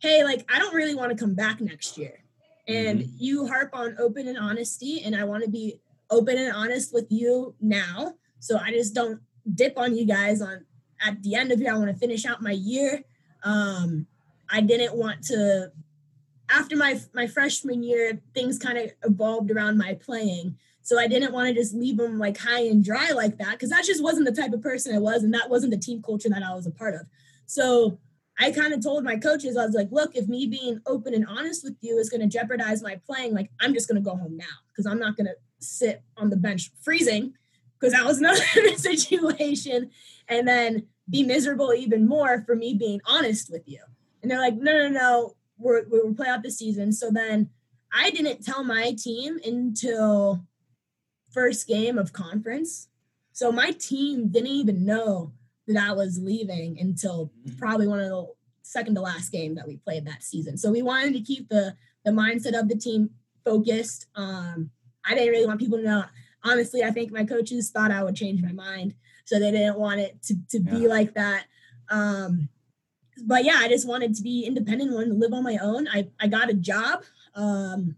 hey, 0.00 0.24
like, 0.24 0.44
I 0.52 0.58
don't 0.58 0.74
really 0.74 0.94
want 0.94 1.10
to 1.10 1.16
come 1.16 1.34
back 1.34 1.60
next 1.60 1.98
year. 1.98 2.24
And 2.66 3.00
mm-hmm. 3.00 3.16
you 3.18 3.46
harp 3.46 3.70
on 3.72 3.96
open 3.98 4.28
and 4.28 4.38
honesty, 4.38 5.02
and 5.02 5.16
I 5.16 5.24
want 5.24 5.44
to 5.44 5.50
be 5.50 5.80
open 6.10 6.38
and 6.38 6.52
honest 6.52 6.92
with 6.92 7.06
you 7.10 7.54
now. 7.60 8.14
So 8.40 8.58
I 8.58 8.70
just 8.70 8.94
don't 8.94 9.20
dip 9.54 9.78
on 9.78 9.96
you 9.96 10.06
guys 10.06 10.40
on 10.40 10.64
at 11.00 11.22
the 11.22 11.34
end 11.34 11.52
of 11.52 11.60
year. 11.60 11.74
I 11.74 11.78
want 11.78 11.90
to 11.90 11.96
finish 11.96 12.26
out 12.26 12.42
my 12.42 12.52
year. 12.52 13.02
Um, 13.42 14.06
I 14.50 14.60
didn't 14.60 14.94
want 14.94 15.22
to 15.24 15.72
after 16.50 16.76
my 16.76 17.00
my 17.14 17.26
freshman 17.26 17.82
year, 17.82 18.20
things 18.34 18.58
kind 18.58 18.78
of 18.78 18.92
evolved 19.04 19.50
around 19.50 19.78
my 19.78 19.94
playing. 19.94 20.56
So 20.82 20.98
I 20.98 21.06
didn't 21.06 21.34
want 21.34 21.48
to 21.48 21.54
just 21.54 21.74
leave 21.74 21.98
them 21.98 22.18
like 22.18 22.38
high 22.38 22.62
and 22.62 22.82
dry 22.82 23.10
like 23.10 23.36
that 23.38 23.52
because 23.52 23.68
that 23.70 23.84
just 23.84 24.02
wasn't 24.02 24.24
the 24.24 24.40
type 24.40 24.52
of 24.52 24.62
person 24.62 24.94
I 24.94 24.98
was, 24.98 25.22
and 25.22 25.34
that 25.34 25.50
wasn't 25.50 25.72
the 25.72 25.78
team 25.78 26.02
culture 26.02 26.30
that 26.30 26.42
I 26.42 26.54
was 26.54 26.66
a 26.66 26.70
part 26.70 26.94
of. 26.94 27.02
So 27.46 27.98
I 28.40 28.52
kind 28.52 28.72
of 28.72 28.82
told 28.82 29.04
my 29.04 29.16
coaches, 29.16 29.56
I 29.56 29.66
was 29.66 29.74
like, 29.74 29.88
look, 29.90 30.14
if 30.14 30.28
me 30.28 30.46
being 30.46 30.80
open 30.86 31.12
and 31.12 31.26
honest 31.26 31.64
with 31.64 31.76
you 31.80 31.98
is 31.98 32.08
going 32.08 32.20
to 32.20 32.26
jeopardize 32.26 32.82
my 32.82 33.00
playing, 33.04 33.34
like 33.34 33.50
I'm 33.60 33.74
just 33.74 33.88
going 33.88 34.02
to 34.02 34.10
go 34.10 34.16
home 34.16 34.36
now 34.36 34.44
because 34.68 34.86
I'm 34.86 34.98
not 34.98 35.16
going 35.16 35.26
to 35.26 35.34
sit 35.58 36.02
on 36.16 36.30
the 36.30 36.36
bench 36.36 36.70
freezing 36.80 37.34
because 37.78 37.92
that 37.92 38.06
was 38.06 38.18
another 38.20 38.42
situation 38.76 39.90
and 40.28 40.46
then 40.46 40.86
be 41.10 41.22
miserable 41.22 41.74
even 41.74 42.06
more 42.06 42.44
for 42.46 42.54
me 42.54 42.74
being 42.74 43.00
honest 43.06 43.50
with 43.50 43.62
you. 43.66 43.80
And 44.22 44.30
they're 44.30 44.38
like, 44.38 44.56
no, 44.56 44.72
no, 44.72 44.88
no, 44.88 45.36
we're, 45.58 45.84
we're 45.88 46.12
play 46.12 46.28
out 46.28 46.42
the 46.42 46.50
season. 46.50 46.92
So 46.92 47.10
then 47.10 47.50
I 47.92 48.10
didn't 48.10 48.44
tell 48.44 48.64
my 48.64 48.94
team 48.98 49.38
until 49.44 50.44
first 51.30 51.66
game 51.66 51.98
of 51.98 52.12
conference. 52.12 52.88
So 53.32 53.52
my 53.52 53.70
team 53.70 54.28
didn't 54.28 54.48
even 54.48 54.84
know 54.84 55.32
that 55.66 55.76
I 55.76 55.92
was 55.92 56.18
leaving 56.18 56.78
until 56.80 57.26
mm-hmm. 57.26 57.58
probably 57.58 57.86
one 57.86 58.00
of 58.00 58.08
the 58.08 58.26
second 58.62 58.94
to 58.96 59.00
last 59.00 59.30
game 59.30 59.54
that 59.54 59.66
we 59.66 59.76
played 59.76 60.06
that 60.06 60.22
season. 60.22 60.56
So 60.56 60.70
we 60.70 60.82
wanted 60.82 61.14
to 61.14 61.20
keep 61.20 61.48
the 61.48 61.74
the 62.04 62.10
mindset 62.10 62.58
of 62.58 62.68
the 62.68 62.76
team 62.76 63.10
focused. 63.44 64.06
Um, 64.14 64.70
I 65.04 65.14
didn't 65.14 65.30
really 65.30 65.46
want 65.46 65.60
people 65.60 65.78
to 65.78 65.84
know. 65.84 66.04
Honestly, 66.42 66.82
I 66.82 66.90
think 66.90 67.12
my 67.12 67.24
coaches 67.24 67.70
thought 67.70 67.90
I 67.90 68.02
would 68.02 68.14
change 68.14 68.42
my 68.42 68.52
mind, 68.52 68.94
so 69.24 69.38
they 69.38 69.50
didn't 69.50 69.78
want 69.78 70.00
it 70.00 70.22
to 70.24 70.34
to 70.50 70.58
yeah. 70.58 70.70
be 70.70 70.88
like 70.88 71.14
that. 71.14 71.44
Um, 71.90 72.48
but 73.26 73.44
yeah, 73.44 73.58
I 73.58 73.68
just 73.68 73.86
wanted 73.86 74.14
to 74.14 74.22
be 74.22 74.44
independent, 74.44 74.92
wanted 74.92 75.08
to 75.08 75.14
live 75.14 75.32
on 75.32 75.42
my 75.42 75.58
own. 75.60 75.88
I 75.88 76.08
I 76.20 76.26
got 76.26 76.50
a 76.50 76.54
job. 76.54 77.04
Um, 77.34 77.96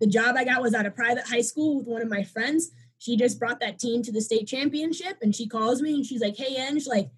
the 0.00 0.06
job 0.08 0.34
I 0.36 0.44
got 0.44 0.62
was 0.62 0.74
at 0.74 0.84
a 0.84 0.90
private 0.90 1.28
high 1.28 1.42
school 1.42 1.78
with 1.78 1.86
one 1.86 2.02
of 2.02 2.08
my 2.08 2.24
friends. 2.24 2.72
She 2.98 3.16
just 3.16 3.38
brought 3.38 3.60
that 3.60 3.78
team 3.78 4.02
to 4.02 4.12
the 4.12 4.20
state 4.20 4.48
championship 4.48 5.18
and 5.22 5.34
she 5.34 5.46
calls 5.46 5.80
me 5.80 5.94
and 5.94 6.04
she's 6.04 6.20
like 6.20 6.36
hey 6.36 6.56
Ange, 6.56 6.86
like 6.86 7.10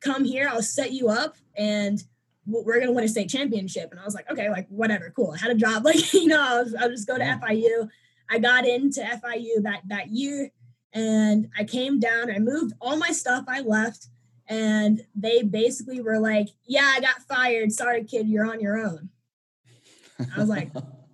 come 0.00 0.24
here 0.24 0.48
i'll 0.48 0.62
set 0.62 0.92
you 0.92 1.08
up 1.08 1.36
and 1.56 2.02
we're 2.46 2.78
gonna 2.78 2.92
win 2.92 3.04
a 3.04 3.08
state 3.08 3.30
championship. 3.30 3.90
And 3.90 4.00
i 4.00 4.04
was 4.04 4.14
like 4.14 4.30
okay 4.30 4.50
like 4.50 4.66
whatever 4.68 5.12
cool 5.14 5.32
i 5.32 5.38
had 5.38 5.50
a 5.50 5.54
job. 5.54 5.84
Like 5.84 6.12
you 6.12 6.26
know 6.26 6.40
i 6.40 6.62
was, 6.62 6.74
i'll 6.74 6.90
just 6.90 7.06
go 7.06 7.16
to 7.16 7.40
fiu 7.46 7.88
i 8.30 8.38
got 8.38 8.66
into 8.66 9.00
fiu 9.00 9.62
that 9.62 9.82
that 9.86 10.08
year 10.08 10.50
and 10.92 11.48
i 11.56 11.64
came 11.64 12.00
down 12.00 12.30
i 12.30 12.38
moved 12.38 12.74
all 12.80 12.96
my 12.96 13.10
stuff 13.10 13.44
i 13.48 13.60
left 13.60 14.08
and 14.48 15.04
they 15.14 15.42
basically 15.42 16.00
were 16.00 16.18
like 16.18 16.48
yeah 16.66 16.92
i 16.94 17.00
got 17.00 17.22
fired 17.22 17.72
sorry 17.72 18.04
kid 18.04 18.28
you're 18.28 18.46
on 18.46 18.60
your 18.60 18.78
own 18.78 19.08
i 20.34 20.38
was 20.38 20.48
like 20.48 20.70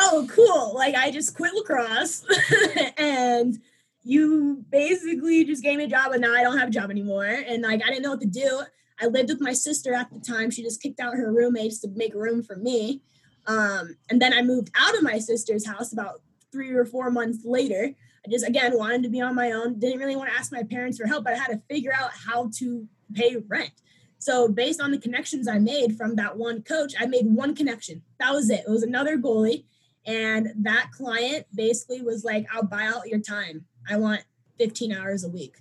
oh, 0.00 0.26
cool. 0.30 0.74
Like 0.74 0.94
I 0.94 1.10
just 1.10 1.36
quit 1.36 1.54
lacrosse 1.54 2.24
and 2.96 3.58
you 4.02 4.64
basically 4.70 5.44
just 5.44 5.62
gave 5.62 5.78
me 5.78 5.84
a 5.84 5.88
job 5.88 6.12
and 6.12 6.22
now 6.22 6.34
I 6.34 6.42
don't 6.42 6.58
have 6.58 6.68
a 6.68 6.72
job 6.72 6.90
anymore. 6.90 7.26
And 7.26 7.62
like 7.62 7.82
I 7.84 7.88
didn't 7.88 8.02
know 8.02 8.10
what 8.10 8.20
to 8.22 8.26
do. 8.26 8.62
I 9.00 9.06
lived 9.06 9.30
with 9.30 9.40
my 9.40 9.52
sister 9.52 9.94
at 9.94 10.10
the 10.12 10.20
time. 10.20 10.50
She 10.50 10.62
just 10.62 10.82
kicked 10.82 11.00
out 11.00 11.14
her 11.14 11.32
roommates 11.32 11.78
to 11.80 11.88
make 11.88 12.14
room 12.14 12.42
for 12.42 12.56
me. 12.56 13.02
Um, 13.46 13.96
and 14.10 14.20
then 14.20 14.32
I 14.32 14.42
moved 14.42 14.70
out 14.78 14.96
of 14.96 15.02
my 15.02 15.18
sister's 15.18 15.66
house 15.66 15.92
about 15.92 16.20
three 16.52 16.72
or 16.72 16.84
four 16.84 17.10
months 17.10 17.44
later. 17.44 17.94
I 18.24 18.30
just 18.30 18.46
again 18.46 18.76
wanted 18.76 19.02
to 19.04 19.08
be 19.08 19.20
on 19.20 19.34
my 19.34 19.52
own. 19.52 19.78
Didn't 19.78 19.98
really 19.98 20.16
want 20.16 20.30
to 20.30 20.36
ask 20.36 20.52
my 20.52 20.62
parents 20.62 20.98
for 20.98 21.06
help, 21.06 21.24
but 21.24 21.34
I 21.34 21.36
had 21.36 21.48
to 21.48 21.62
figure 21.68 21.92
out 21.92 22.10
how 22.12 22.50
to 22.56 22.86
pay 23.14 23.36
rent. 23.48 23.72
So 24.18 24.48
based 24.48 24.82
on 24.82 24.90
the 24.90 24.98
connections 24.98 25.48
I 25.48 25.58
made 25.58 25.96
from 25.96 26.16
that 26.16 26.36
one 26.36 26.62
coach, 26.62 26.94
I 27.00 27.06
made 27.06 27.26
one 27.26 27.54
connection. 27.54 28.02
That 28.18 28.32
was 28.32 28.50
it. 28.50 28.64
It 28.66 28.70
was 28.70 28.82
another 28.82 29.16
goalie. 29.16 29.64
And 30.06 30.52
that 30.58 30.90
client 30.92 31.46
basically 31.54 32.02
was 32.02 32.22
like, 32.22 32.46
I'll 32.52 32.62
buy 32.64 32.84
out 32.84 33.08
your 33.08 33.20
time. 33.20 33.64
I 33.88 33.96
want 33.96 34.22
15 34.58 34.92
hours 34.92 35.24
a 35.24 35.28
week. 35.28 35.56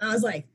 I 0.00 0.12
was 0.12 0.22
like, 0.22 0.46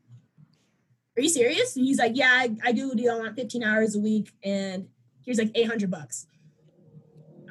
Are 1.17 1.21
you 1.21 1.29
serious? 1.29 1.75
And 1.75 1.85
he's 1.85 1.99
like, 1.99 2.13
Yeah, 2.15 2.31
I, 2.31 2.55
I 2.63 2.71
do 2.71 2.95
deal. 2.95 3.15
I 3.15 3.19
want 3.19 3.35
15 3.35 3.63
hours 3.63 3.95
a 3.95 3.99
week. 3.99 4.31
And 4.43 4.87
here's 5.25 5.37
like 5.37 5.51
800 5.53 5.91
bucks. 5.91 6.27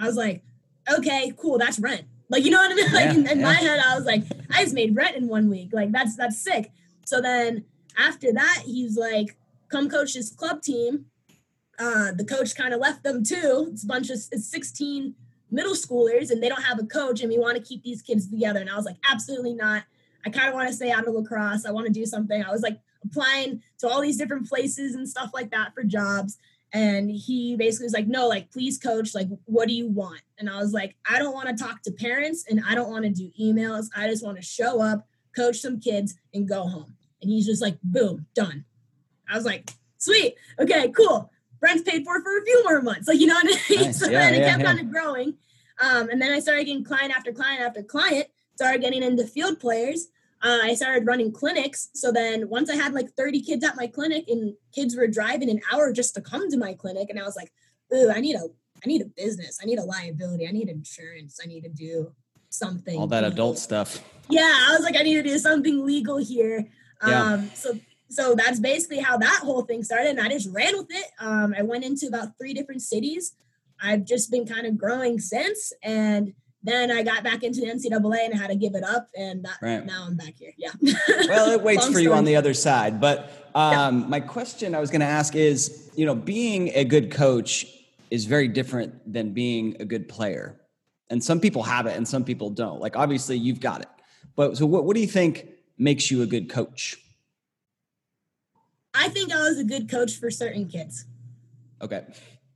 I 0.00 0.06
was 0.06 0.16
like, 0.16 0.42
Okay, 0.90 1.32
cool. 1.36 1.58
That's 1.58 1.78
rent. 1.78 2.06
Like, 2.30 2.44
you 2.44 2.50
know 2.50 2.58
what 2.58 2.72
I 2.72 2.74
mean? 2.74 2.86
Like 2.92 3.04
yeah, 3.04 3.12
in, 3.12 3.28
in 3.28 3.40
yeah. 3.40 3.44
my 3.44 3.54
head, 3.54 3.80
I 3.80 3.94
was 3.96 4.06
like, 4.06 4.24
I 4.50 4.62
just 4.62 4.74
made 4.74 4.96
rent 4.96 5.16
in 5.16 5.28
one 5.28 5.50
week. 5.50 5.70
Like, 5.72 5.92
that's 5.92 6.16
that's 6.16 6.38
sick. 6.38 6.72
So 7.04 7.20
then 7.20 7.64
after 7.98 8.32
that, 8.32 8.62
he's 8.64 8.96
like, 8.96 9.36
Come 9.70 9.88
coach 9.88 10.14
this 10.14 10.30
club 10.30 10.62
team. 10.62 11.06
Uh, 11.78 12.12
the 12.12 12.24
coach 12.24 12.54
kind 12.54 12.74
of 12.74 12.80
left 12.80 13.04
them 13.04 13.24
too. 13.24 13.68
It's 13.72 13.84
a 13.84 13.86
bunch 13.86 14.10
of 14.10 14.18
it's 14.32 14.50
16 14.50 15.14
middle 15.50 15.74
schoolers 15.74 16.30
and 16.30 16.42
they 16.42 16.48
don't 16.48 16.62
have 16.62 16.78
a 16.78 16.84
coach 16.84 17.20
and 17.20 17.30
we 17.30 17.38
want 17.38 17.56
to 17.56 17.62
keep 17.62 17.82
these 17.82 18.02
kids 18.02 18.28
together. 18.28 18.60
And 18.60 18.68
I 18.68 18.76
was 18.76 18.84
like, 18.84 18.96
absolutely 19.10 19.54
not. 19.54 19.84
I 20.26 20.30
kind 20.30 20.48
of 20.48 20.54
want 20.54 20.68
to 20.68 20.74
stay 20.74 20.90
out 20.90 21.06
of 21.06 21.14
lacrosse. 21.14 21.64
I 21.64 21.70
want 21.70 21.86
to 21.86 21.92
do 21.92 22.04
something. 22.04 22.42
I 22.42 22.50
was 22.50 22.62
like 22.62 22.78
applying 23.04 23.62
to 23.78 23.88
all 23.88 24.00
these 24.00 24.18
different 24.18 24.48
places 24.48 24.94
and 24.94 25.08
stuff 25.08 25.30
like 25.32 25.50
that 25.52 25.74
for 25.74 25.82
jobs. 25.82 26.36
And 26.72 27.10
he 27.10 27.56
basically 27.56 27.86
was 27.86 27.92
like, 27.92 28.06
no, 28.06 28.28
like, 28.28 28.50
please 28.52 28.78
coach, 28.78 29.14
like, 29.14 29.28
what 29.46 29.66
do 29.66 29.74
you 29.74 29.88
want? 29.88 30.20
And 30.38 30.48
I 30.48 30.58
was 30.58 30.72
like, 30.72 30.94
I 31.08 31.18
don't 31.18 31.34
want 31.34 31.48
to 31.48 31.62
talk 31.64 31.82
to 31.82 31.90
parents 31.90 32.44
and 32.48 32.62
I 32.66 32.74
don't 32.76 32.90
want 32.90 33.04
to 33.04 33.10
do 33.10 33.30
emails. 33.40 33.86
I 33.96 34.06
just 34.08 34.24
want 34.24 34.36
to 34.36 34.42
show 34.42 34.80
up, 34.80 35.06
coach 35.34 35.58
some 35.58 35.80
kids, 35.80 36.14
and 36.32 36.48
go 36.48 36.62
home. 36.68 36.94
And 37.20 37.30
he's 37.30 37.46
just 37.46 37.60
like, 37.60 37.78
boom, 37.82 38.26
done. 38.34 38.64
I 39.28 39.34
was 39.36 39.44
like, 39.44 39.70
sweet. 39.98 40.36
Okay, 40.60 40.90
cool. 40.90 41.30
rent's 41.60 41.82
paid 41.82 42.04
for 42.04 42.22
for 42.22 42.38
a 42.38 42.44
few 42.44 42.62
more 42.64 42.80
months. 42.82 43.08
Like, 43.08 43.18
you 43.20 43.26
know 43.26 43.34
what 43.34 43.46
I 43.46 43.70
mean? 43.74 43.80
Nice. 43.86 43.98
So 43.98 44.08
Yeah, 44.08 44.20
then 44.20 44.34
it 44.34 44.40
yeah, 44.40 44.50
kept 44.50 44.60
yeah. 44.60 44.66
kind 44.66 44.80
of 44.80 44.90
growing. 44.90 45.34
Um, 45.82 46.08
and 46.10 46.20
then 46.22 46.32
I 46.32 46.40
started 46.40 46.64
getting 46.64 46.84
client 46.84 47.12
after 47.16 47.32
client 47.32 47.62
after 47.62 47.82
client, 47.82 48.26
started 48.54 48.80
getting 48.80 49.02
into 49.02 49.26
field 49.26 49.58
players. 49.58 50.08
Uh, 50.42 50.58
I 50.62 50.74
started 50.74 51.06
running 51.06 51.32
clinics. 51.32 51.90
So 51.94 52.10
then 52.12 52.48
once 52.48 52.70
I 52.70 52.76
had 52.76 52.94
like 52.94 53.10
30 53.16 53.42
kids 53.42 53.64
at 53.64 53.76
my 53.76 53.86
clinic 53.86 54.24
and 54.28 54.54
kids 54.74 54.96
were 54.96 55.06
driving 55.06 55.50
an 55.50 55.60
hour 55.70 55.92
just 55.92 56.14
to 56.14 56.20
come 56.20 56.50
to 56.50 56.56
my 56.56 56.74
clinic, 56.74 57.10
and 57.10 57.18
I 57.18 57.24
was 57.24 57.36
like, 57.36 57.52
ooh, 57.94 58.10
I 58.10 58.20
need 58.20 58.36
a 58.36 58.48
I 58.82 58.86
need 58.86 59.02
a 59.02 59.06
business. 59.06 59.58
I 59.62 59.66
need 59.66 59.78
a 59.78 59.84
liability. 59.84 60.48
I 60.48 60.52
need 60.52 60.68
insurance. 60.68 61.38
I 61.42 61.46
need 61.46 61.62
to 61.62 61.68
do 61.68 62.12
something. 62.48 62.98
All 62.98 63.06
that 63.08 63.24
legal." 63.24 63.32
adult 63.32 63.58
stuff. 63.58 64.02
Yeah, 64.30 64.66
I 64.68 64.72
was 64.72 64.82
like, 64.82 64.96
I 64.96 65.02
need 65.02 65.14
to 65.14 65.22
do 65.22 65.38
something 65.38 65.84
legal 65.84 66.16
here. 66.16 66.66
Yeah. 67.06 67.22
Um, 67.22 67.50
so 67.54 67.78
so 68.08 68.34
that's 68.34 68.58
basically 68.58 68.98
how 68.98 69.18
that 69.18 69.40
whole 69.42 69.62
thing 69.62 69.82
started, 69.84 70.10
and 70.10 70.20
I 70.20 70.28
just 70.28 70.48
ran 70.50 70.76
with 70.76 70.88
it. 70.90 71.06
Um, 71.20 71.54
I 71.56 71.62
went 71.62 71.84
into 71.84 72.06
about 72.06 72.38
three 72.38 72.54
different 72.54 72.82
cities. 72.82 73.34
I've 73.82 74.04
just 74.04 74.30
been 74.30 74.46
kind 74.46 74.66
of 74.66 74.76
growing 74.76 75.18
since, 75.20 75.72
and 75.82 76.34
then 76.62 76.90
I 76.90 77.02
got 77.02 77.24
back 77.24 77.42
into 77.42 77.60
the 77.60 77.66
NCAA 77.66 78.26
and 78.26 78.34
I 78.34 78.36
had 78.36 78.48
to 78.48 78.56
give 78.56 78.74
it 78.74 78.84
up, 78.84 79.08
and 79.16 79.44
that, 79.44 79.56
Right. 79.62 79.84
now 79.86 80.04
I'm 80.06 80.16
back 80.16 80.34
here. 80.38 80.52
Yeah. 80.58 80.70
well, 81.28 81.50
it 81.50 81.62
waits 81.62 81.84
Long 81.84 81.92
for 81.92 82.00
you 82.00 82.12
on 82.12 82.24
the 82.24 82.36
other 82.36 82.52
side. 82.54 83.00
But 83.00 83.30
um, 83.54 84.08
my 84.10 84.20
question 84.20 84.74
I 84.74 84.80
was 84.80 84.90
going 84.90 85.00
to 85.00 85.06
ask 85.06 85.34
is, 85.34 85.90
you 85.96 86.04
know, 86.04 86.14
being 86.14 86.68
a 86.74 86.84
good 86.84 87.10
coach 87.10 87.66
is 88.10 88.26
very 88.26 88.48
different 88.48 89.10
than 89.10 89.32
being 89.32 89.76
a 89.80 89.84
good 89.84 90.08
player. 90.08 90.60
And 91.08 91.22
some 91.24 91.40
people 91.40 91.62
have 91.62 91.86
it 91.86 91.96
and 91.96 92.06
some 92.06 92.24
people 92.24 92.50
don't. 92.50 92.80
Like, 92.80 92.96
obviously, 92.96 93.36
you've 93.38 93.60
got 93.60 93.80
it. 93.80 93.88
But 94.36 94.56
so, 94.56 94.66
what, 94.66 94.84
what 94.84 94.94
do 94.94 95.00
you 95.00 95.08
think 95.08 95.48
makes 95.78 96.10
you 96.10 96.22
a 96.22 96.26
good 96.26 96.48
coach? 96.50 96.98
I 98.92 99.08
think 99.08 99.32
I 99.32 99.40
was 99.48 99.58
a 99.58 99.64
good 99.64 99.88
coach 99.90 100.16
for 100.16 100.30
certain 100.30 100.68
kids. 100.68 101.06
Okay. 101.80 102.02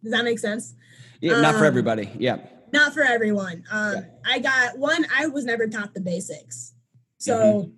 Does 0.03 0.13
that 0.13 0.25
make 0.25 0.39
sense? 0.39 0.75
Yeah, 1.21 1.41
not 1.41 1.53
for 1.55 1.61
Um, 1.61 1.67
everybody. 1.67 2.11
Yeah. 2.19 2.39
Not 2.75 2.93
for 2.93 3.03
everyone. 3.03 3.63
Um, 3.71 3.95
Yeah. 3.95 4.05
I 4.25 4.39
got 4.41 4.79
one. 4.79 5.07
I 5.17 5.29
was 5.29 5.45
never 5.45 5.67
taught 5.69 5.95
the 5.95 6.01
basics, 6.01 6.75
so 7.19 7.35
Mm-hmm. 7.37 7.71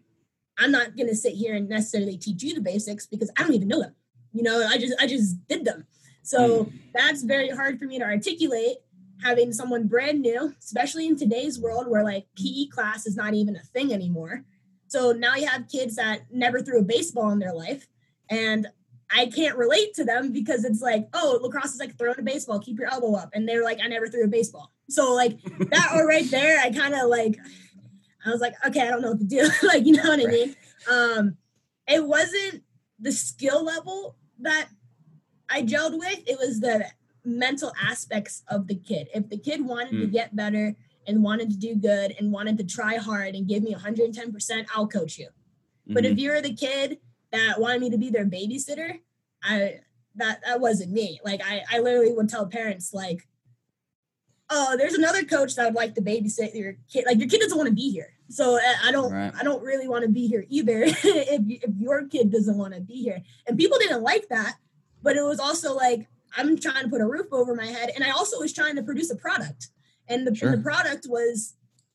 I'm 0.58 0.72
not 0.72 0.96
gonna 0.96 1.14
sit 1.14 1.34
here 1.34 1.54
and 1.54 1.68
necessarily 1.68 2.16
teach 2.16 2.42
you 2.42 2.54
the 2.54 2.62
basics 2.62 3.06
because 3.06 3.30
I 3.36 3.42
don't 3.42 3.52
even 3.52 3.68
know 3.68 3.80
them. 3.80 3.94
You 4.32 4.42
know, 4.42 4.66
I 4.66 4.78
just 4.78 4.94
I 4.98 5.06
just 5.06 5.46
did 5.48 5.64
them. 5.66 5.86
So 6.22 6.38
Mm. 6.64 6.72
that's 6.94 7.22
very 7.22 7.50
hard 7.50 7.78
for 7.78 7.84
me 7.84 7.98
to 7.98 8.04
articulate. 8.04 8.78
Having 9.22 9.52
someone 9.52 9.86
brand 9.86 10.20
new, 10.22 10.54
especially 10.60 11.06
in 11.06 11.16
today's 11.16 11.58
world 11.58 11.88
where 11.88 12.02
like 12.04 12.26
PE 12.38 12.66
class 12.68 13.06
is 13.06 13.16
not 13.16 13.34
even 13.34 13.54
a 13.56 13.62
thing 13.74 13.92
anymore. 13.92 14.44
So 14.88 15.12
now 15.12 15.34
you 15.36 15.46
have 15.46 15.68
kids 15.68 15.96
that 15.96 16.22
never 16.32 16.60
threw 16.62 16.78
a 16.80 16.84
baseball 16.84 17.30
in 17.32 17.38
their 17.38 17.52
life, 17.54 17.86
and 18.30 18.66
I 19.10 19.26
can't 19.26 19.56
relate 19.58 19.94
to 19.94 20.04
them 20.04 20.32
because 20.32 20.64
it's 20.64 20.80
like, 20.80 21.08
oh, 21.14 21.38
lacrosse 21.42 21.74
is 21.74 21.80
like 21.80 21.96
throwing 21.98 22.18
a 22.18 22.22
baseball, 22.22 22.58
keep 22.60 22.78
your 22.78 22.90
elbow 22.92 23.14
up. 23.14 23.30
And 23.34 23.46
they're 23.48 23.62
like, 23.64 23.78
I 23.82 23.88
never 23.88 24.08
threw 24.08 24.24
a 24.24 24.28
baseball. 24.28 24.72
So 24.88 25.12
like 25.14 25.40
that 25.70 25.92
or 25.94 26.06
right 26.06 26.28
there, 26.30 26.60
I 26.60 26.70
kind 26.70 26.94
of 26.94 27.08
like 27.08 27.36
I 28.24 28.30
was 28.30 28.40
like, 28.40 28.54
okay, 28.66 28.80
I 28.82 28.90
don't 28.90 29.02
know 29.02 29.10
what 29.10 29.18
to 29.20 29.24
do. 29.24 29.48
like, 29.66 29.86
you 29.86 29.92
know 29.92 30.08
what 30.08 30.20
I 30.20 30.26
mean? 30.26 30.56
Um, 30.90 31.36
it 31.88 32.04
wasn't 32.04 32.62
the 32.98 33.12
skill 33.12 33.64
level 33.64 34.16
that 34.40 34.68
I 35.48 35.62
gelled 35.62 35.98
with, 35.98 36.20
it 36.26 36.38
was 36.38 36.60
the 36.60 36.86
mental 37.24 37.72
aspects 37.80 38.42
of 38.48 38.66
the 38.66 38.74
kid. 38.74 39.08
If 39.14 39.28
the 39.28 39.38
kid 39.38 39.64
wanted 39.64 39.90
to 40.00 40.06
Mm. 40.08 40.12
get 40.12 40.34
better 40.36 40.74
and 41.06 41.22
wanted 41.22 41.50
to 41.50 41.56
do 41.56 41.76
good 41.76 42.14
and 42.18 42.32
wanted 42.32 42.58
to 42.58 42.64
try 42.64 42.96
hard 42.96 43.34
and 43.36 43.46
give 43.46 43.62
me 43.62 43.72
110%, 43.74 44.66
I'll 44.74 44.88
coach 44.88 45.18
you. 45.18 45.28
But 45.86 46.02
Mhm. 46.04 46.12
if 46.12 46.18
you're 46.18 46.40
the 46.42 46.54
kid 46.54 46.98
that 47.30 47.60
wanted 47.60 47.80
me 47.80 47.90
to 47.90 47.98
be 47.98 48.10
their 48.10 48.26
babysitter, 48.26 49.00
I 49.42 49.80
that 50.16 50.40
that 50.44 50.60
wasn't 50.60 50.92
me. 50.92 51.20
Like 51.24 51.42
I 51.44 51.62
I 51.70 51.78
literally 51.80 52.12
would 52.12 52.28
tell 52.28 52.46
parents 52.46 52.92
like, 52.94 53.28
oh, 54.50 54.76
there's 54.76 54.94
another 54.94 55.24
coach 55.24 55.54
that 55.56 55.64
would 55.66 55.74
like 55.74 55.94
to 55.96 56.02
babysit 56.02 56.54
your 56.54 56.76
kid. 56.92 57.04
Like 57.06 57.18
your 57.18 57.28
kid 57.28 57.40
doesn't 57.40 57.56
want 57.56 57.68
to 57.68 57.74
be 57.74 57.90
here, 57.90 58.12
so 58.28 58.56
I- 58.56 58.88
I 58.88 58.92
don't 58.92 59.12
Right. 59.12 59.32
I 59.38 59.42
don't 59.42 59.62
really 59.62 59.88
want 59.88 60.02
to 60.04 60.08
be 60.10 60.26
here 60.26 60.44
either. 60.48 60.82
if 60.86 61.42
if 61.48 61.70
your 61.78 62.06
kid 62.08 62.30
doesn't 62.30 62.56
want 62.56 62.74
to 62.74 62.80
be 62.80 63.02
here, 63.02 63.22
and 63.46 63.58
people 63.58 63.78
didn't 63.78 64.02
like 64.02 64.28
that, 64.28 64.56
but 65.02 65.16
it 65.16 65.22
was 65.22 65.40
also 65.40 65.74
like 65.74 66.06
I'm 66.36 66.58
trying 66.58 66.84
to 66.84 66.88
put 66.90 67.00
a 67.00 67.06
roof 67.06 67.26
over 67.32 67.54
my 67.54 67.66
head, 67.66 67.90
and 67.94 68.04
I 68.04 68.10
also 68.10 68.38
was 68.40 68.52
trying 68.52 68.76
to 68.76 68.82
produce 68.82 69.10
a 69.10 69.16
product, 69.16 69.68
and 70.08 70.26
the, 70.26 70.30
and 70.42 70.54
the 70.54 70.62
product 70.62 71.06
was 71.08 71.54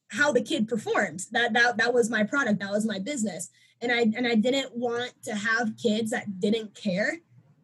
how 0.09 0.31
the 0.31 0.41
kid 0.41 0.67
performed. 0.67 1.25
That 1.31 1.53
that 1.53 1.77
that 1.77 1.93
was 1.93 2.09
my 2.09 2.23
product. 2.23 2.59
That 2.59 2.71
was 2.71 2.85
my 2.85 2.99
business 2.99 3.49
and 3.81 3.91
I 3.91 4.01
and 4.15 4.27
I 4.27 4.35
didn't 4.35 4.75
want 4.75 5.11
to 5.23 5.35
have 5.35 5.73
kids 5.81 6.11
that 6.11 6.39
didn't 6.39 6.75
care 6.75 7.19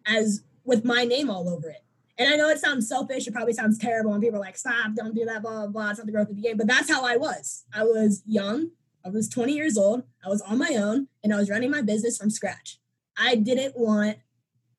as 0.05 0.41
with 0.63 0.83
my 0.83 1.03
name 1.05 1.29
all 1.29 1.47
over 1.49 1.69
it. 1.69 1.83
And 2.17 2.33
I 2.33 2.35
know 2.35 2.49
it 2.49 2.59
sounds 2.59 2.87
selfish, 2.87 3.27
it 3.27 3.33
probably 3.33 3.53
sounds 3.53 3.77
terrible, 3.77 4.13
and 4.13 4.21
people 4.23 4.37
are 4.37 4.41
like, 4.41 4.57
stop, 4.57 4.95
don't 4.95 5.13
do 5.13 5.25
that, 5.25 5.43
blah, 5.43 5.51
blah, 5.51 5.67
blah. 5.67 5.89
It's 5.91 5.99
not 5.99 6.07
the 6.07 6.11
growth 6.11 6.29
of 6.29 6.35
the 6.35 6.41
game. 6.41 6.57
But 6.57 6.67
that's 6.67 6.89
how 6.89 7.05
I 7.05 7.15
was. 7.15 7.65
I 7.73 7.83
was 7.83 8.23
young, 8.25 8.71
I 9.05 9.09
was 9.09 9.29
20 9.29 9.53
years 9.53 9.77
old, 9.77 10.03
I 10.25 10.29
was 10.29 10.41
on 10.41 10.57
my 10.57 10.75
own, 10.75 11.07
and 11.23 11.33
I 11.33 11.37
was 11.37 11.49
running 11.49 11.69
my 11.69 11.81
business 11.81 12.17
from 12.17 12.29
scratch. 12.29 12.79
I 13.17 13.35
didn't 13.35 13.77
want 13.77 14.17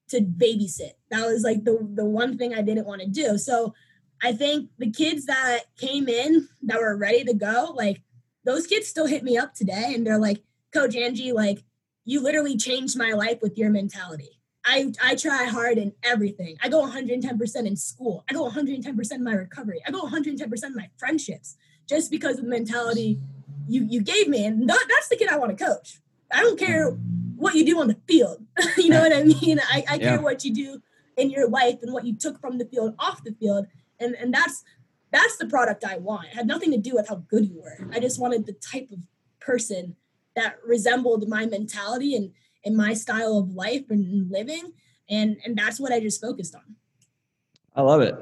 to 0.08 0.20
babysit. 0.20 0.92
That 1.10 1.26
was 1.26 1.42
like 1.42 1.64
the 1.64 1.86
the 1.94 2.04
one 2.04 2.38
thing 2.38 2.54
I 2.54 2.62
didn't 2.62 2.86
want 2.86 3.02
to 3.02 3.08
do. 3.08 3.38
So 3.38 3.74
I 4.22 4.32
think 4.32 4.70
the 4.78 4.90
kids 4.90 5.26
that 5.26 5.60
came 5.76 6.08
in 6.08 6.48
that 6.62 6.80
were 6.80 6.96
ready 6.96 7.24
to 7.24 7.34
go, 7.34 7.72
like 7.76 8.02
those 8.44 8.66
kids 8.66 8.88
still 8.88 9.06
hit 9.06 9.22
me 9.22 9.36
up 9.36 9.54
today 9.54 9.92
and 9.94 10.06
they're 10.06 10.18
like, 10.18 10.42
Coach 10.72 10.96
Angie, 10.96 11.32
like 11.32 11.62
you 12.04 12.22
literally 12.22 12.56
changed 12.56 12.96
my 12.96 13.12
life 13.12 13.38
with 13.42 13.58
your 13.58 13.70
mentality. 13.70 14.37
I, 14.68 14.92
I 15.02 15.14
try 15.14 15.44
hard 15.44 15.78
in 15.78 15.94
everything. 16.04 16.58
I 16.62 16.68
go 16.68 16.86
110% 16.86 17.66
in 17.66 17.74
school. 17.76 18.22
I 18.28 18.34
go 18.34 18.50
110% 18.50 19.12
in 19.12 19.24
my 19.24 19.32
recovery. 19.32 19.80
I 19.86 19.90
go 19.90 20.02
110% 20.02 20.62
in 20.64 20.74
my 20.74 20.90
friendships 20.98 21.56
just 21.88 22.10
because 22.10 22.36
of 22.38 22.44
the 22.44 22.50
mentality 22.50 23.18
you, 23.66 23.86
you 23.88 24.02
gave 24.02 24.28
me. 24.28 24.44
And 24.44 24.68
that, 24.68 24.84
that's 24.90 25.08
the 25.08 25.16
kid 25.16 25.30
I 25.30 25.38
want 25.38 25.56
to 25.56 25.64
coach. 25.64 26.00
I 26.30 26.42
don't 26.42 26.58
care 26.58 26.90
what 27.36 27.54
you 27.54 27.64
do 27.64 27.80
on 27.80 27.88
the 27.88 27.96
field. 28.06 28.44
you 28.76 28.90
know 28.90 29.00
what 29.00 29.16
I 29.16 29.22
mean? 29.24 29.58
I, 29.70 29.84
I 29.88 29.98
care 29.98 30.16
Yeah. 30.16 30.20
what 30.20 30.44
you 30.44 30.52
do 30.54 30.82
in 31.16 31.30
your 31.30 31.48
life 31.48 31.78
and 31.82 31.92
what 31.94 32.04
you 32.04 32.14
took 32.14 32.38
from 32.38 32.58
the 32.58 32.66
field 32.66 32.94
off 32.98 33.24
the 33.24 33.32
field. 33.32 33.66
And, 33.98 34.14
and 34.16 34.32
that's 34.34 34.64
that's 35.10 35.38
the 35.38 35.46
product 35.46 35.82
I 35.82 35.96
want. 35.96 36.26
It 36.28 36.34
had 36.34 36.46
nothing 36.46 36.70
to 36.72 36.76
do 36.76 36.94
with 36.94 37.08
how 37.08 37.24
good 37.30 37.48
you 37.48 37.62
were. 37.62 37.88
I 37.90 37.98
just 37.98 38.20
wanted 38.20 38.44
the 38.44 38.52
type 38.52 38.90
of 38.92 38.98
person 39.40 39.96
that 40.36 40.56
resembled 40.62 41.26
my 41.26 41.46
mentality 41.46 42.14
and, 42.14 42.32
and 42.64 42.76
my 42.76 42.94
style 42.94 43.38
of 43.38 43.54
life 43.54 43.84
and 43.90 44.30
living. 44.30 44.72
And 45.10 45.38
and 45.44 45.56
that's 45.56 45.80
what 45.80 45.92
I 45.92 46.00
just 46.00 46.20
focused 46.20 46.54
on. 46.54 46.76
I 47.74 47.82
love 47.82 48.00
it. 48.00 48.16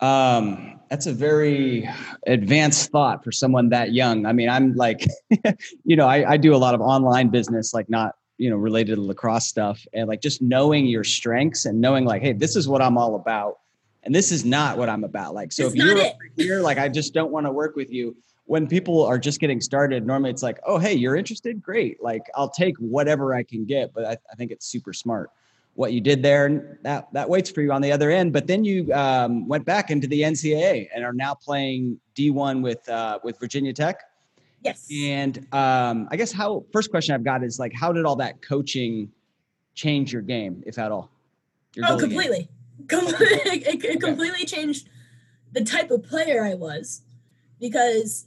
Um, 0.00 0.80
that's 0.90 1.06
a 1.06 1.12
very 1.12 1.88
advanced 2.26 2.90
thought 2.90 3.22
for 3.22 3.30
someone 3.30 3.68
that 3.70 3.92
young. 3.92 4.26
I 4.26 4.32
mean, 4.32 4.48
I'm 4.48 4.74
like, 4.74 5.06
you 5.84 5.96
know, 5.96 6.08
I, 6.08 6.32
I 6.32 6.36
do 6.36 6.54
a 6.54 6.58
lot 6.58 6.74
of 6.74 6.80
online 6.80 7.28
business, 7.28 7.72
like 7.72 7.88
not, 7.88 8.16
you 8.36 8.50
know, 8.50 8.56
related 8.56 8.96
to 8.96 9.00
lacrosse 9.00 9.46
stuff. 9.46 9.86
And 9.94 10.08
like 10.08 10.20
just 10.20 10.42
knowing 10.42 10.86
your 10.86 11.04
strengths 11.04 11.64
and 11.64 11.80
knowing 11.80 12.04
like, 12.04 12.20
hey, 12.20 12.32
this 12.32 12.56
is 12.56 12.66
what 12.66 12.82
I'm 12.82 12.98
all 12.98 13.14
about. 13.14 13.60
And 14.02 14.12
this 14.12 14.32
is 14.32 14.44
not 14.44 14.76
what 14.76 14.88
I'm 14.88 15.04
about. 15.04 15.34
Like, 15.34 15.52
so 15.52 15.66
It's 15.66 15.76
if 15.76 15.80
you're 15.80 16.12
here, 16.36 16.60
like, 16.60 16.78
I 16.78 16.88
just 16.88 17.14
don't 17.14 17.30
want 17.30 17.46
to 17.46 17.52
work 17.52 17.76
with 17.76 17.90
you. 17.92 18.16
When 18.46 18.66
people 18.66 19.04
are 19.04 19.18
just 19.18 19.40
getting 19.40 19.60
started, 19.60 20.06
normally 20.06 20.30
it's 20.30 20.42
like, 20.42 20.58
oh, 20.66 20.78
hey, 20.78 20.94
you're 20.94 21.16
interested? 21.16 21.62
Great. 21.62 22.02
Like, 22.02 22.22
I'll 22.34 22.50
take 22.50 22.76
whatever 22.78 23.34
I 23.34 23.42
can 23.44 23.64
get. 23.64 23.94
But 23.94 24.04
I, 24.04 24.16
I 24.30 24.34
think 24.36 24.50
it's 24.50 24.66
super 24.66 24.92
smart 24.92 25.30
what 25.74 25.94
you 25.94 26.02
did 26.02 26.22
there 26.22 26.44
and 26.44 26.76
that 26.82 27.08
that 27.14 27.26
waits 27.26 27.48
for 27.50 27.62
you 27.62 27.72
on 27.72 27.80
the 27.80 27.90
other 27.90 28.10
end 28.10 28.30
but 28.30 28.46
then 28.46 28.62
you 28.62 28.92
um, 28.92 29.48
went 29.48 29.64
back 29.64 29.90
into 29.90 30.06
the 30.06 30.20
ncaa 30.20 30.86
and 30.94 31.02
are 31.02 31.14
now 31.14 31.32
playing 31.32 31.98
d1 32.14 32.60
with 32.62 32.86
uh, 32.90 33.18
with 33.24 33.40
virginia 33.40 33.72
tech 33.72 34.02
Yes. 34.62 34.86
and 34.94 35.38
um, 35.54 36.08
i 36.10 36.16
guess 36.16 36.30
how 36.30 36.62
first 36.74 36.90
question 36.90 37.14
i've 37.14 37.24
got 37.24 37.42
is 37.42 37.58
like 37.58 37.72
how 37.72 37.90
did 37.90 38.04
all 38.04 38.16
that 38.16 38.42
coaching 38.42 39.10
change 39.74 40.12
your 40.12 40.20
game 40.20 40.62
if 40.66 40.78
at 40.78 40.92
all 40.92 41.10
Oh, 41.82 41.96
completely. 41.98 42.50
Com- 42.88 43.06
it, 43.08 43.66
it- 43.66 43.82
it 43.86 44.00
completely 44.02 44.44
changed 44.44 44.90
the 45.52 45.64
type 45.64 45.90
of 45.90 46.02
player 46.02 46.44
I 46.44 46.52
was 46.52 47.00
because 47.58 48.26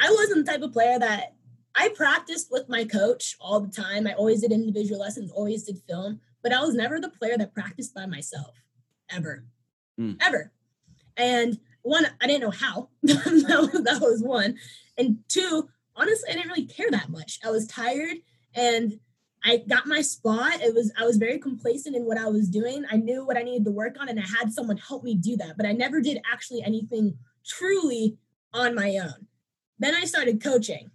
I 0.00 0.10
wasn't 0.10 0.46
the 0.46 0.52
type 0.52 0.62
of 0.62 0.72
player 0.72 0.98
that 0.98 1.34
I 1.74 1.90
practiced 1.90 2.50
with 2.50 2.68
my 2.68 2.84
coach 2.84 3.36
all 3.40 3.60
the 3.60 3.70
time. 3.70 4.06
I 4.06 4.14
always 4.14 4.40
did 4.40 4.52
individual 4.52 5.00
lessons, 5.00 5.30
always 5.30 5.64
did 5.64 5.78
film, 5.88 6.20
but 6.42 6.52
I 6.52 6.60
was 6.60 6.74
never 6.74 7.00
the 7.00 7.10
player 7.10 7.36
that 7.38 7.54
practiced 7.54 7.94
by 7.94 8.06
myself 8.06 8.62
ever, 9.10 9.44
Hmm. 9.96 10.14
ever. 10.20 10.52
And 11.16 11.58
one, 11.82 12.06
I 12.20 12.26
didn't 12.26 12.42
know 12.42 12.50
how. 12.50 12.88
that 13.02 13.98
was 14.00 14.22
one. 14.22 14.56
And 14.96 15.18
two, 15.28 15.68
honestly, 15.94 16.30
I 16.30 16.34
didn't 16.34 16.48
really 16.48 16.66
care 16.66 16.90
that 16.90 17.08
much. 17.10 17.38
I 17.44 17.50
was 17.50 17.66
tired 17.66 18.18
and 18.54 18.98
I 19.44 19.58
got 19.58 19.86
my 19.86 20.02
spot. 20.02 20.60
It 20.60 20.74
was 20.74 20.92
I 20.98 21.04
was 21.04 21.16
very 21.16 21.38
complacent 21.38 21.96
in 21.96 22.04
what 22.04 22.18
I 22.18 22.28
was 22.28 22.48
doing. 22.48 22.84
I 22.90 22.96
knew 22.96 23.24
what 23.24 23.36
I 23.36 23.42
needed 23.42 23.64
to 23.66 23.70
work 23.70 23.96
on 23.98 24.08
and 24.08 24.18
I 24.18 24.24
had 24.38 24.52
someone 24.52 24.76
help 24.76 25.02
me 25.04 25.14
do 25.14 25.36
that, 25.38 25.56
but 25.56 25.66
I 25.66 25.72
never 25.72 26.00
did 26.00 26.20
actually 26.30 26.62
anything 26.62 27.16
truly 27.44 28.18
on 28.52 28.74
my 28.74 28.98
own. 28.98 29.26
Then 29.80 29.94
I 29.94 30.04
started 30.04 30.42
coaching. 30.42 30.90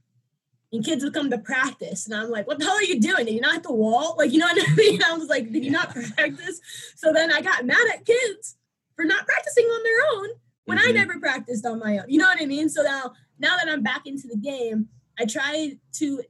and 0.72 0.86
kids 0.86 1.04
would 1.04 1.14
come 1.14 1.30
to 1.32 1.38
practice. 1.38 2.06
And 2.06 2.16
I'm 2.16 2.30
like, 2.30 2.48
what 2.48 2.60
the 2.60 2.66
hell 2.66 2.76
are 2.76 2.84
you 2.84 3.00
doing? 3.00 3.26
Did 3.26 3.34
you 3.34 3.42
not 3.42 3.54
hit 3.54 3.64
the 3.64 3.74
wall? 3.74 4.16
Like, 4.18 4.32
you 4.32 4.40
know 4.40 4.48
what 4.48 4.70
I 4.70 4.76
mean? 4.76 5.04
I 5.04 5.14
was 5.14 5.28
like, 5.28 5.52
did 5.52 5.66
you 5.66 5.72
not 5.72 5.94
practice? 5.94 6.62
So 6.96 7.12
then 7.12 7.32
I 7.32 7.42
got 7.42 7.66
mad 7.66 7.86
at 7.94 8.06
kids 8.06 8.56
for 8.96 9.04
not 9.04 9.26
practicing 9.26 9.66
on 9.66 9.84
their 9.84 10.16
own 10.16 10.30
when 10.66 10.78
mm-hmm. 10.78 10.90
I 10.90 10.92
never 10.92 11.20
practiced 11.20 11.66
on 11.66 11.80
my 11.80 11.98
own. 11.98 12.06
You 12.08 12.20
know 12.20 12.26
what 12.26 12.42
I 12.42 12.46
mean? 12.46 12.70
So 12.70 12.84
now, 12.84 13.14
now 13.40 13.58
that 13.58 13.70
I'm 13.70 13.84
back 13.84 14.06
into 14.06 14.28
the 14.28 14.38
game, 14.38 14.90
I 15.20 15.26
try 15.26 15.78
to 15.94 16.22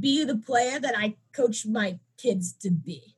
be 0.00 0.24
the 0.24 0.36
player 0.36 0.80
that 0.80 0.94
I 0.96 1.16
coach 1.32 1.66
my 1.66 1.98
kids 2.16 2.52
to 2.62 2.70
be. 2.70 3.16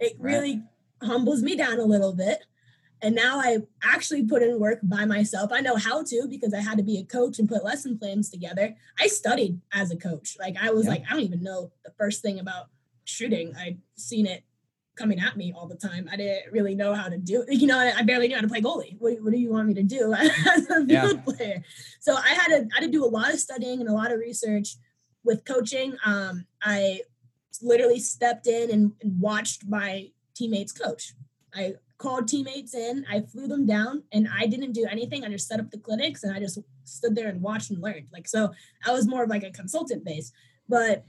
It 0.00 0.16
right. 0.18 0.32
really 0.32 0.62
humbles 1.02 1.42
me 1.42 1.54
down 1.54 1.78
a 1.78 1.84
little 1.84 2.14
bit. 2.14 2.44
And 3.00 3.14
now 3.14 3.38
I 3.38 3.58
actually 3.82 4.24
put 4.24 4.42
in 4.42 4.58
work 4.58 4.80
by 4.82 5.04
myself. 5.04 5.52
I 5.52 5.60
know 5.60 5.76
how 5.76 6.02
to 6.02 6.26
because 6.28 6.52
I 6.52 6.60
had 6.60 6.78
to 6.78 6.84
be 6.84 6.98
a 6.98 7.04
coach 7.04 7.38
and 7.38 7.48
put 7.48 7.64
lesson 7.64 7.98
plans 7.98 8.30
together. 8.30 8.74
I 8.98 9.06
studied 9.06 9.60
as 9.72 9.90
a 9.90 9.96
coach. 9.96 10.36
Like 10.38 10.56
I 10.60 10.70
was 10.70 10.84
yeah. 10.84 10.92
like, 10.92 11.04
I 11.08 11.14
don't 11.14 11.22
even 11.22 11.42
know 11.42 11.70
the 11.84 11.92
first 11.98 12.22
thing 12.22 12.38
about 12.38 12.66
shooting. 13.04 13.54
I'd 13.56 13.78
seen 13.96 14.26
it 14.26 14.44
coming 14.96 15.20
at 15.20 15.36
me 15.36 15.52
all 15.56 15.66
the 15.66 15.76
time. 15.76 16.08
I 16.12 16.16
didn't 16.16 16.52
really 16.52 16.74
know 16.74 16.92
how 16.92 17.08
to 17.08 17.16
do 17.16 17.44
it. 17.46 17.60
You 17.60 17.68
know, 17.68 17.78
I 17.78 18.02
barely 18.02 18.28
knew 18.28 18.34
how 18.34 18.42
to 18.42 18.48
play 18.48 18.60
goalie. 18.60 18.96
What, 18.98 19.14
what 19.22 19.32
do 19.32 19.38
you 19.38 19.52
want 19.52 19.68
me 19.68 19.74
to 19.74 19.82
do 19.82 20.12
as 20.18 20.68
a 20.70 20.84
yeah. 20.86 21.06
field 21.06 21.24
player? 21.24 21.62
So 22.00 22.16
I 22.16 22.30
had 22.30 22.48
to 22.48 22.68
I 22.72 22.80
had 22.80 22.84
to 22.84 22.90
do 22.90 23.04
a 23.04 23.06
lot 23.06 23.32
of 23.32 23.38
studying 23.38 23.80
and 23.80 23.88
a 23.88 23.92
lot 23.92 24.12
of 24.12 24.18
research 24.18 24.74
with 25.24 25.44
coaching. 25.44 25.96
Um, 26.04 26.46
I 26.62 27.02
literally 27.62 28.00
stepped 28.00 28.46
in 28.46 28.70
and, 28.70 28.92
and 29.00 29.20
watched 29.20 29.66
my 29.66 30.10
teammates 30.34 30.72
coach. 30.72 31.14
I 31.54 31.74
called 31.98 32.28
teammates 32.28 32.74
in, 32.74 33.04
I 33.10 33.20
flew 33.20 33.48
them 33.48 33.66
down, 33.66 34.04
and 34.12 34.28
I 34.32 34.46
didn't 34.46 34.72
do 34.72 34.86
anything. 34.90 35.24
I 35.24 35.28
just 35.28 35.48
set 35.48 35.60
up 35.60 35.70
the 35.70 35.78
clinics 35.78 36.22
and 36.22 36.34
I 36.34 36.38
just 36.38 36.58
stood 36.84 37.14
there 37.14 37.28
and 37.28 37.42
watched 37.42 37.70
and 37.70 37.82
learned. 37.82 38.06
Like, 38.12 38.28
so 38.28 38.52
I 38.86 38.92
was 38.92 39.06
more 39.06 39.24
of 39.24 39.30
like 39.30 39.42
a 39.42 39.50
consultant 39.50 40.04
base. 40.04 40.32
But 40.68 41.04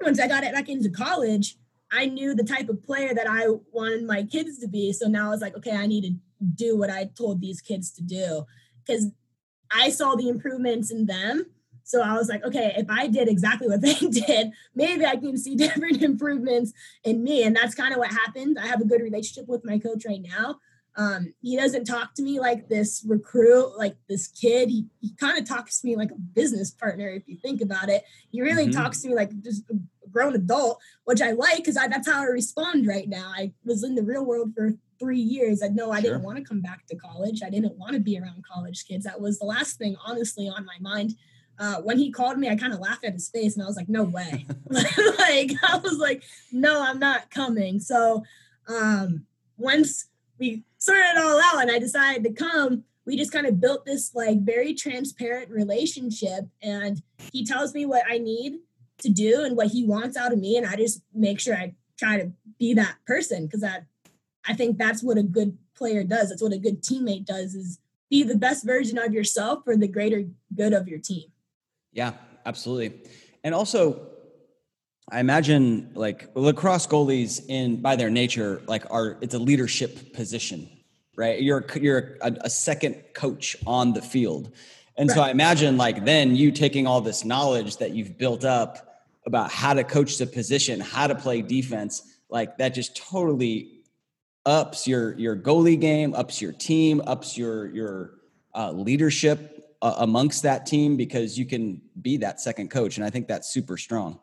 once 0.00 0.20
I 0.20 0.28
got 0.28 0.44
it 0.44 0.52
back 0.52 0.68
into 0.68 0.90
college, 0.90 1.56
I 1.90 2.06
knew 2.06 2.34
the 2.34 2.44
type 2.44 2.68
of 2.68 2.84
player 2.84 3.14
that 3.14 3.26
I 3.28 3.46
wanted 3.72 4.04
my 4.04 4.24
kids 4.24 4.58
to 4.58 4.68
be. 4.68 4.92
So 4.92 5.08
now 5.08 5.28
I 5.28 5.30
was 5.30 5.40
like, 5.40 5.56
okay, 5.56 5.76
I 5.76 5.86
need 5.86 6.02
to 6.02 6.14
do 6.54 6.76
what 6.76 6.90
I 6.90 7.10
told 7.16 7.40
these 7.40 7.60
kids 7.60 7.90
to 7.92 8.02
do 8.02 8.44
because 8.84 9.06
I 9.70 9.88
saw 9.90 10.14
the 10.14 10.28
improvements 10.28 10.90
in 10.90 11.06
them 11.06 11.46
so 11.86 12.02
I 12.02 12.14
was 12.14 12.28
like, 12.28 12.44
okay, 12.44 12.74
if 12.76 12.90
I 12.90 13.06
did 13.06 13.28
exactly 13.28 13.68
what 13.68 13.80
they 13.80 13.94
did, 13.94 14.50
maybe 14.74 15.06
I 15.06 15.16
can 15.16 15.38
see 15.38 15.54
different 15.56 16.02
improvements 16.02 16.72
in 17.04 17.22
me. 17.22 17.44
And 17.44 17.54
that's 17.54 17.74
kind 17.74 17.92
of 17.92 17.98
what 17.98 18.10
happened. 18.10 18.58
I 18.60 18.66
have 18.66 18.80
a 18.80 18.84
good 18.84 19.00
relationship 19.00 19.48
with 19.48 19.64
my 19.64 19.78
coach 19.78 20.04
right 20.04 20.20
now. 20.20 20.56
Um, 20.98 21.34
he 21.42 21.56
doesn't 21.56 21.84
talk 21.84 22.14
to 22.14 22.22
me 22.22 22.40
like 22.40 22.68
this 22.68 23.04
recruit, 23.06 23.76
like 23.76 23.96
this 24.08 24.26
kid. 24.28 24.70
He, 24.70 24.86
he 25.00 25.14
kind 25.14 25.38
of 25.38 25.46
talks 25.46 25.80
to 25.80 25.86
me 25.86 25.94
like 25.94 26.10
a 26.10 26.16
business 26.16 26.70
partner, 26.70 27.08
if 27.08 27.22
you 27.28 27.36
think 27.36 27.60
about 27.60 27.88
it. 27.88 28.02
He 28.32 28.40
really 28.40 28.66
mm-hmm. 28.66 28.80
talks 28.80 29.02
to 29.02 29.08
me 29.08 29.14
like 29.14 29.30
just 29.42 29.62
a 29.70 29.74
grown 30.10 30.34
adult, 30.34 30.80
which 31.04 31.20
I 31.20 31.32
like 31.32 31.58
because 31.58 31.74
that's 31.74 32.10
how 32.10 32.22
I 32.22 32.26
respond 32.26 32.86
right 32.86 33.08
now. 33.08 33.30
I 33.36 33.52
was 33.64 33.84
in 33.84 33.94
the 33.94 34.02
real 34.02 34.24
world 34.24 34.54
for 34.56 34.70
three 34.98 35.20
years. 35.20 35.62
I 35.62 35.68
know 35.68 35.92
I 35.92 36.00
sure. 36.00 36.12
didn't 36.12 36.24
want 36.24 36.38
to 36.38 36.44
come 36.44 36.62
back 36.62 36.86
to 36.86 36.96
college. 36.96 37.42
I 37.44 37.50
didn't 37.50 37.76
want 37.76 37.92
to 37.92 38.00
be 38.00 38.18
around 38.18 38.44
college 38.50 38.86
kids. 38.88 39.04
That 39.04 39.20
was 39.20 39.38
the 39.38 39.46
last 39.46 39.76
thing, 39.76 39.96
honestly, 40.04 40.48
on 40.48 40.64
my 40.64 40.78
mind 40.80 41.14
uh, 41.58 41.76
when 41.76 41.98
he 41.98 42.10
called 42.10 42.38
me, 42.38 42.48
I 42.48 42.56
kind 42.56 42.72
of 42.72 42.80
laughed 42.80 43.04
at 43.04 43.12
his 43.12 43.28
face 43.28 43.54
and 43.54 43.62
I 43.62 43.66
was 43.66 43.76
like, 43.76 43.88
no 43.88 44.04
way. 44.04 44.46
like, 44.68 45.52
I 45.62 45.80
was 45.82 45.98
like, 45.98 46.22
no, 46.52 46.82
I'm 46.82 46.98
not 46.98 47.30
coming. 47.30 47.80
So 47.80 48.24
um, 48.68 49.26
once 49.56 50.08
we 50.38 50.64
sorted 50.78 51.04
it 51.04 51.18
all 51.18 51.40
out 51.40 51.62
and 51.62 51.70
I 51.70 51.78
decided 51.78 52.24
to 52.24 52.32
come, 52.32 52.84
we 53.06 53.16
just 53.16 53.32
kind 53.32 53.46
of 53.46 53.60
built 53.60 53.86
this 53.86 54.14
like 54.14 54.40
very 54.40 54.74
transparent 54.74 55.50
relationship. 55.50 56.46
And 56.60 57.02
he 57.32 57.46
tells 57.46 57.72
me 57.72 57.86
what 57.86 58.02
I 58.08 58.18
need 58.18 58.58
to 58.98 59.08
do 59.08 59.42
and 59.44 59.56
what 59.56 59.68
he 59.68 59.84
wants 59.84 60.16
out 60.16 60.32
of 60.32 60.38
me. 60.38 60.56
And 60.56 60.66
I 60.66 60.76
just 60.76 61.02
make 61.14 61.40
sure 61.40 61.54
I 61.54 61.74
try 61.98 62.18
to 62.18 62.32
be 62.58 62.74
that 62.74 62.96
person 63.06 63.46
because 63.46 63.60
that 63.60 63.86
I 64.46 64.54
think 64.54 64.78
that's 64.78 65.02
what 65.02 65.18
a 65.18 65.22
good 65.22 65.56
player 65.76 66.04
does. 66.04 66.28
That's 66.28 66.42
what 66.42 66.52
a 66.52 66.58
good 66.58 66.82
teammate 66.82 67.24
does 67.24 67.54
is 67.54 67.78
be 68.10 68.22
the 68.22 68.36
best 68.36 68.64
version 68.64 68.98
of 68.98 69.12
yourself 69.12 69.64
for 69.64 69.76
the 69.76 69.88
greater 69.88 70.24
good 70.54 70.72
of 70.72 70.88
your 70.88 70.98
team. 70.98 71.24
Yeah, 71.96 72.12
absolutely. 72.44 73.00
And 73.42 73.54
also, 73.54 74.06
I 75.10 75.20
imagine 75.20 75.92
like 75.94 76.28
lacrosse 76.34 76.86
goalies 76.86 77.42
in 77.48 77.80
by 77.80 77.96
their 77.96 78.10
nature, 78.10 78.60
like 78.66 78.84
are 78.90 79.16
it's 79.22 79.34
a 79.34 79.38
leadership 79.38 80.12
position, 80.12 80.68
right? 81.16 81.40
You're 81.40 81.64
you're 81.80 82.18
a, 82.20 82.36
a 82.42 82.50
second 82.50 83.02
coach 83.14 83.56
on 83.66 83.94
the 83.94 84.02
field. 84.02 84.52
And 84.98 85.08
right. 85.08 85.14
so 85.14 85.22
I 85.22 85.30
imagine 85.30 85.78
like 85.78 86.04
then 86.04 86.36
you 86.36 86.52
taking 86.52 86.86
all 86.86 87.00
this 87.00 87.24
knowledge 87.24 87.78
that 87.78 87.92
you've 87.92 88.18
built 88.18 88.44
up 88.44 89.04
about 89.24 89.50
how 89.50 89.72
to 89.72 89.82
coach 89.82 90.18
the 90.18 90.26
position, 90.26 90.80
how 90.80 91.06
to 91.06 91.14
play 91.14 91.40
defense, 91.40 92.02
like 92.28 92.58
that 92.58 92.74
just 92.74 92.94
totally 92.94 93.84
ups 94.44 94.86
your 94.86 95.14
your 95.14 95.34
goalie 95.34 95.80
game, 95.80 96.14
ups 96.14 96.42
your 96.42 96.52
team, 96.52 97.00
ups 97.06 97.38
your 97.38 97.68
your 97.68 98.10
uh, 98.54 98.70
leadership 98.70 99.55
uh, 99.86 99.94
amongst 99.98 100.42
that 100.42 100.66
team 100.66 100.96
because 100.96 101.38
you 101.38 101.46
can 101.46 101.80
be 102.02 102.16
that 102.16 102.40
second 102.40 102.70
coach. 102.70 102.96
And 102.96 103.06
I 103.06 103.10
think 103.10 103.28
that's 103.28 103.48
super 103.48 103.76
strong. 103.76 104.18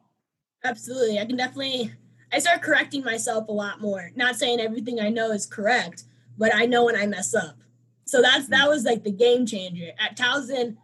Absolutely. 0.66 1.20
I 1.20 1.26
can 1.26 1.38
definitely, 1.38 1.94
I 2.34 2.40
start 2.40 2.62
correcting 2.62 3.02
myself 3.02 3.48
a 3.48 3.54
lot 3.54 3.80
more. 3.80 4.12
Not 4.16 4.36
saying 4.36 4.60
everything 4.60 5.00
I 5.00 5.08
know 5.08 5.32
is 5.32 5.46
correct, 5.46 6.04
but 6.38 6.54
I 6.54 6.66
know 6.66 6.84
when 6.84 6.98
I 6.98 7.06
mess 7.06 7.34
up. 7.34 7.56
So 8.04 8.22
that's, 8.22 8.50
that 8.50 8.68
was 8.68 8.84
like 8.84 9.06
the 9.06 9.12
game 9.12 9.46
changer. 9.46 9.92
At 10.00 10.18
Towson, 10.18 10.76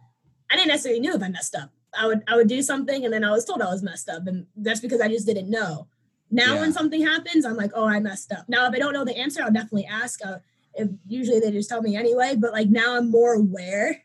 I 0.50 0.56
didn't 0.56 0.68
necessarily 0.68 1.00
knew 1.00 1.14
if 1.14 1.22
I 1.22 1.28
messed 1.28 1.54
up. 1.54 1.70
I 1.92 2.06
would, 2.06 2.22
I 2.26 2.36
would 2.36 2.48
do 2.48 2.62
something 2.62 3.04
and 3.04 3.12
then 3.12 3.22
I 3.22 3.32
was 3.32 3.44
told 3.44 3.60
I 3.60 3.70
was 3.70 3.82
messed 3.82 4.08
up. 4.08 4.26
And 4.26 4.46
that's 4.56 4.80
because 4.80 5.02
I 5.02 5.08
just 5.08 5.26
didn't 5.26 5.50
know. 5.50 5.88
Now, 6.30 6.54
yeah. 6.54 6.60
when 6.60 6.72
something 6.72 7.04
happens, 7.04 7.44
I'm 7.44 7.56
like, 7.56 7.72
oh, 7.74 7.86
I 7.86 8.00
messed 8.00 8.32
up. 8.32 8.48
Now, 8.48 8.66
if 8.66 8.74
I 8.74 8.78
don't 8.78 8.94
know 8.94 9.04
the 9.04 9.18
answer, 9.18 9.42
I'll 9.42 9.52
definitely 9.52 9.86
ask. 9.86 10.24
Uh, 10.24 10.38
if 10.72 10.88
usually 11.06 11.40
they 11.40 11.50
just 11.50 11.68
tell 11.68 11.82
me 11.82 11.96
anyway, 11.96 12.34
but 12.38 12.52
like 12.52 12.70
now 12.70 12.96
I'm 12.96 13.10
more 13.10 13.34
aware 13.34 14.04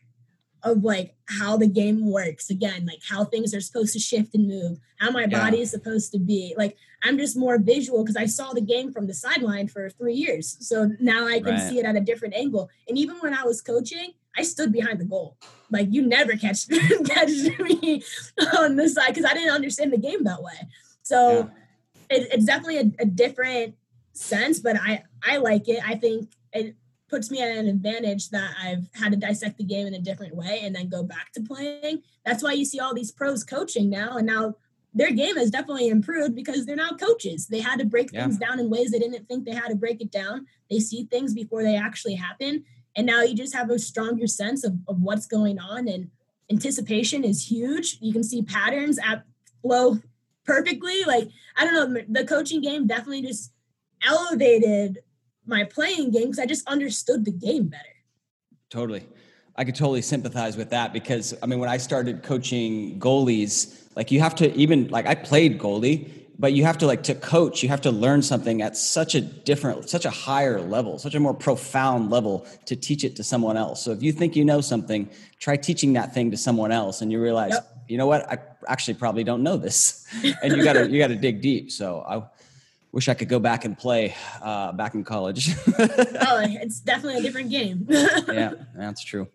of 0.62 0.82
like 0.82 1.14
how 1.28 1.56
the 1.56 1.66
game 1.66 2.10
works. 2.10 2.50
Again 2.50 2.86
like 2.86 3.00
how 3.08 3.24
things 3.24 3.54
are 3.54 3.60
supposed 3.60 3.92
to 3.92 3.98
shift 3.98 4.34
and 4.34 4.48
move 4.48 4.78
how 4.98 5.10
my 5.10 5.22
yeah. 5.22 5.38
body 5.38 5.60
is 5.60 5.70
supposed 5.70 6.12
to 6.12 6.18
be. 6.18 6.54
Like 6.56 6.76
i'm 7.02 7.18
just 7.18 7.36
more 7.36 7.58
visual 7.58 8.02
because 8.02 8.16
i 8.16 8.26
saw 8.26 8.52
the 8.52 8.60
game 8.60 8.92
from 8.92 9.06
the 9.06 9.14
sideline 9.14 9.68
for 9.68 9.90
three 9.90 10.14
years. 10.14 10.56
So 10.60 10.90
now 11.00 11.26
i 11.26 11.40
can 11.40 11.54
right. 11.54 11.68
see 11.68 11.78
it 11.78 11.84
at 11.84 11.96
a 11.96 12.00
different 12.00 12.34
angle. 12.34 12.70
And 12.88 12.98
even 12.98 13.16
when 13.16 13.34
i 13.34 13.44
was 13.44 13.60
coaching 13.60 14.12
i 14.36 14.42
stood 14.42 14.72
behind 14.72 15.00
the 15.00 15.04
goal. 15.04 15.36
Like 15.70 15.88
you 15.90 16.02
never 16.02 16.32
catch 16.36 16.68
catch 17.06 17.30
me 17.60 18.02
on 18.58 18.76
this 18.76 18.94
side 18.94 19.08
because 19.08 19.24
i 19.24 19.34
didn't 19.34 19.54
understand 19.54 19.92
the 19.92 19.98
game 19.98 20.24
that 20.24 20.42
way. 20.42 20.68
So 21.02 21.50
yeah. 22.10 22.16
it, 22.16 22.28
it's 22.32 22.44
definitely 22.44 22.78
a, 22.78 23.02
a 23.02 23.06
different 23.06 23.74
sense 24.12 24.58
but 24.60 24.76
i 24.76 25.02
i 25.22 25.36
like 25.36 25.68
it. 25.68 25.80
I 25.86 25.96
think 25.96 26.32
it 26.52 26.74
puts 27.08 27.30
me 27.30 27.40
at 27.40 27.56
an 27.56 27.68
advantage 27.68 28.30
that 28.30 28.50
I've 28.60 28.88
had 28.94 29.12
to 29.12 29.18
dissect 29.18 29.58
the 29.58 29.64
game 29.64 29.86
in 29.86 29.94
a 29.94 30.00
different 30.00 30.34
way 30.34 30.60
and 30.62 30.74
then 30.74 30.88
go 30.88 31.02
back 31.02 31.32
to 31.32 31.40
playing. 31.40 32.02
That's 32.24 32.42
why 32.42 32.52
you 32.52 32.64
see 32.64 32.80
all 32.80 32.94
these 32.94 33.12
pros 33.12 33.44
coaching 33.44 33.88
now, 33.88 34.16
and 34.16 34.26
now 34.26 34.54
their 34.96 35.12
game 35.12 35.36
has 35.36 35.50
definitely 35.50 35.88
improved 35.88 36.34
because 36.34 36.64
they're 36.64 36.74
now 36.74 36.92
coaches. 36.92 37.46
They 37.48 37.60
had 37.60 37.78
to 37.80 37.84
break 37.84 38.12
yeah. 38.12 38.22
things 38.22 38.38
down 38.38 38.58
in 38.58 38.70
ways 38.70 38.90
they 38.90 38.98
didn't 38.98 39.28
think 39.28 39.44
they 39.44 39.52
had 39.52 39.68
to 39.68 39.74
break 39.74 40.00
it 40.00 40.10
down. 40.10 40.46
They 40.70 40.78
see 40.80 41.04
things 41.04 41.34
before 41.34 41.62
they 41.62 41.76
actually 41.76 42.14
happen. 42.14 42.64
And 42.96 43.06
now 43.06 43.20
you 43.20 43.34
just 43.34 43.54
have 43.54 43.68
a 43.68 43.78
stronger 43.78 44.26
sense 44.26 44.64
of, 44.64 44.78
of 44.88 45.02
what's 45.02 45.26
going 45.26 45.58
on. 45.58 45.86
And 45.86 46.10
anticipation 46.50 47.24
is 47.24 47.50
huge. 47.50 47.98
You 48.00 48.14
can 48.14 48.24
see 48.24 48.40
patterns 48.40 48.98
at 48.98 49.24
flow 49.60 49.98
perfectly. 50.46 51.04
Like, 51.04 51.28
I 51.58 51.66
don't 51.66 51.92
know, 51.92 52.02
the 52.08 52.24
coaching 52.24 52.62
game 52.62 52.86
definitely 52.86 53.20
just 53.20 53.52
elevated 54.02 55.00
my 55.46 55.64
playing 55.64 56.10
game 56.10 56.24
because 56.24 56.38
I 56.38 56.46
just 56.46 56.66
understood 56.68 57.24
the 57.24 57.32
game 57.32 57.68
better. 57.68 57.84
Totally. 58.70 59.06
I 59.56 59.64
could 59.64 59.74
totally 59.74 60.02
sympathize 60.02 60.56
with 60.56 60.70
that 60.70 60.92
because 60.92 61.34
I 61.42 61.46
mean 61.46 61.58
when 61.58 61.68
I 61.68 61.78
started 61.78 62.22
coaching 62.22 63.00
goalies, 63.00 63.86
like 63.96 64.10
you 64.10 64.20
have 64.20 64.34
to 64.36 64.54
even 64.54 64.88
like 64.88 65.06
I 65.06 65.14
played 65.14 65.58
goalie, 65.58 66.10
but 66.38 66.52
you 66.52 66.64
have 66.64 66.76
to 66.78 66.86
like 66.86 67.02
to 67.04 67.14
coach, 67.14 67.62
you 67.62 67.68
have 67.70 67.80
to 67.82 67.90
learn 67.90 68.20
something 68.20 68.60
at 68.60 68.76
such 68.76 69.14
a 69.14 69.20
different, 69.20 69.88
such 69.88 70.04
a 70.04 70.10
higher 70.10 70.60
level, 70.60 70.98
such 70.98 71.14
a 71.14 71.20
more 71.20 71.32
profound 71.32 72.10
level 72.10 72.46
to 72.66 72.76
teach 72.76 73.04
it 73.04 73.16
to 73.16 73.24
someone 73.24 73.56
else. 73.56 73.82
So 73.82 73.92
if 73.92 74.02
you 74.02 74.12
think 74.12 74.36
you 74.36 74.44
know 74.44 74.60
something, 74.60 75.08
try 75.38 75.56
teaching 75.56 75.94
that 75.94 76.12
thing 76.12 76.30
to 76.32 76.36
someone 76.36 76.72
else 76.72 77.00
and 77.00 77.10
you 77.10 77.22
realize, 77.22 77.52
yep. 77.52 77.84
you 77.88 77.96
know 77.96 78.06
what, 78.06 78.30
I 78.30 78.38
actually 78.68 78.94
probably 78.94 79.24
don't 79.24 79.42
know 79.42 79.56
this. 79.56 80.06
and 80.42 80.54
you 80.54 80.62
gotta 80.62 80.90
you 80.90 80.98
gotta 80.98 81.16
dig 81.16 81.40
deep. 81.40 81.70
So 81.70 82.04
I 82.06 82.22
wish 82.92 83.08
I 83.08 83.14
could 83.14 83.28
go 83.28 83.38
back 83.38 83.64
and 83.64 83.76
play 83.76 84.14
uh, 84.42 84.72
back 84.72 84.94
in 84.94 85.04
college. 85.04 85.54
oh, 85.78 86.40
it's 86.42 86.80
definitely 86.80 87.20
a 87.20 87.22
different 87.22 87.50
game. 87.50 87.86
yeah, 87.90 88.54
that's 88.74 89.02
true. 89.02 89.28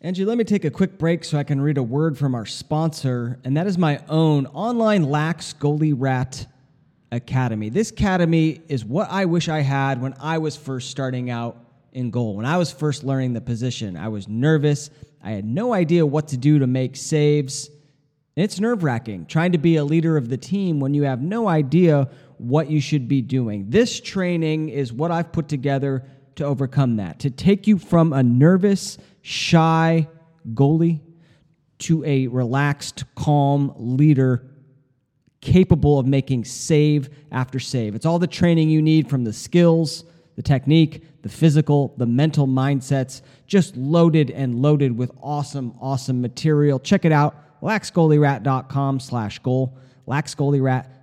Angie, 0.00 0.24
let 0.24 0.38
me 0.38 0.44
take 0.44 0.64
a 0.64 0.70
quick 0.70 0.96
break 0.96 1.24
so 1.24 1.38
I 1.38 1.42
can 1.42 1.60
read 1.60 1.76
a 1.76 1.82
word 1.82 2.16
from 2.16 2.34
our 2.34 2.46
sponsor, 2.46 3.40
and 3.42 3.56
that 3.56 3.66
is 3.66 3.76
my 3.76 4.00
own 4.08 4.46
online 4.46 5.02
Lax 5.02 5.52
Goalie 5.52 5.94
Rat 5.96 6.46
Academy. 7.10 7.68
This 7.68 7.90
academy 7.90 8.60
is 8.68 8.84
what 8.84 9.10
I 9.10 9.24
wish 9.24 9.48
I 9.48 9.60
had 9.60 10.00
when 10.00 10.14
I 10.20 10.38
was 10.38 10.56
first 10.56 10.90
starting 10.90 11.30
out 11.30 11.56
in 11.92 12.10
goal. 12.10 12.36
When 12.36 12.46
I 12.46 12.58
was 12.58 12.70
first 12.70 13.02
learning 13.02 13.32
the 13.32 13.40
position, 13.40 13.96
I 13.96 14.08
was 14.08 14.28
nervous. 14.28 14.90
I 15.22 15.32
had 15.32 15.44
no 15.44 15.72
idea 15.72 16.06
what 16.06 16.28
to 16.28 16.36
do 16.36 16.60
to 16.60 16.66
make 16.66 16.96
saves 16.96 17.68
And 18.36 18.44
it's 18.44 18.60
nerve 18.60 18.84
wracking 18.84 19.26
trying 19.26 19.52
to 19.52 19.58
be 19.58 19.76
a 19.76 19.84
leader 19.84 20.16
of 20.16 20.28
the 20.28 20.36
team 20.36 20.78
when 20.78 20.94
you 20.94 21.02
have 21.02 21.20
no 21.20 21.48
idea 21.48 22.08
what 22.38 22.70
you 22.70 22.80
should 22.80 23.08
be 23.08 23.22
doing. 23.22 23.66
This 23.68 24.00
training 24.00 24.68
is 24.68 24.92
what 24.92 25.10
I've 25.10 25.32
put 25.32 25.48
together 25.48 26.04
to 26.36 26.44
overcome 26.44 26.96
that, 26.96 27.18
to 27.20 27.30
take 27.30 27.66
you 27.66 27.78
from 27.78 28.12
a 28.12 28.22
nervous, 28.22 28.96
shy 29.22 30.08
goalie 30.54 31.00
to 31.78 32.04
a 32.04 32.26
relaxed, 32.28 33.04
calm 33.14 33.72
leader 33.76 34.46
capable 35.40 35.98
of 35.98 36.06
making 36.06 36.44
save 36.44 37.08
after 37.30 37.58
save. 37.58 37.94
It's 37.94 38.06
all 38.06 38.18
the 38.18 38.26
training 38.26 38.70
you 38.70 38.82
need 38.82 39.08
from 39.08 39.24
the 39.24 39.32
skills, 39.32 40.04
the 40.36 40.42
technique, 40.42 41.22
the 41.22 41.28
physical, 41.28 41.94
the 41.96 42.06
mental 42.06 42.46
mindsets, 42.46 43.22
just 43.46 43.76
loaded 43.76 44.30
and 44.30 44.56
loaded 44.56 44.96
with 44.96 45.10
awesome, 45.20 45.74
awesome 45.80 46.20
material. 46.20 46.78
Check 46.78 47.04
it 47.04 47.12
out 47.12 47.60
laxgoalierat.com 47.62 49.00
slash 49.00 49.40
goal, 49.40 49.76
laxgoalierat.com 50.06 50.97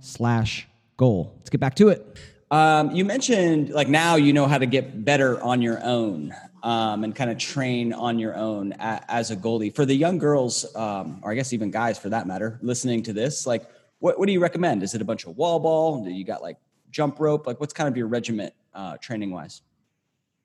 slash 0.00 0.68
goal. 0.96 1.34
Let's 1.38 1.50
get 1.50 1.60
back 1.60 1.74
to 1.76 1.88
it. 1.88 2.18
Um, 2.50 2.90
you 2.90 3.04
mentioned 3.04 3.70
like 3.70 3.88
now 3.88 4.16
you 4.16 4.32
know 4.32 4.46
how 4.46 4.58
to 4.58 4.66
get 4.66 5.04
better 5.04 5.42
on 5.42 5.62
your 5.62 5.82
own 5.82 6.34
um, 6.62 7.02
and 7.02 7.14
kind 7.14 7.30
of 7.30 7.38
train 7.38 7.92
on 7.94 8.18
your 8.18 8.36
own 8.36 8.72
a, 8.72 9.02
as 9.08 9.30
a 9.30 9.36
goalie. 9.36 9.74
For 9.74 9.86
the 9.86 9.94
young 9.94 10.18
girls, 10.18 10.66
um, 10.76 11.20
or 11.22 11.32
I 11.32 11.34
guess 11.34 11.52
even 11.52 11.70
guys 11.70 11.98
for 11.98 12.10
that 12.10 12.26
matter, 12.26 12.58
listening 12.62 13.02
to 13.04 13.12
this, 13.12 13.46
like 13.46 13.64
what, 14.00 14.18
what 14.18 14.26
do 14.26 14.32
you 14.32 14.40
recommend? 14.40 14.82
Is 14.82 14.94
it 14.94 15.00
a 15.00 15.04
bunch 15.04 15.24
of 15.24 15.36
wall 15.36 15.60
ball? 15.60 16.04
Do 16.04 16.10
you 16.10 16.24
got 16.24 16.42
like 16.42 16.58
jump 16.90 17.18
rope? 17.18 17.46
Like 17.46 17.58
what's 17.58 17.72
kind 17.72 17.88
of 17.88 17.96
your 17.96 18.06
regiment 18.06 18.52
uh, 18.74 18.98
training 18.98 19.30
wise? 19.30 19.62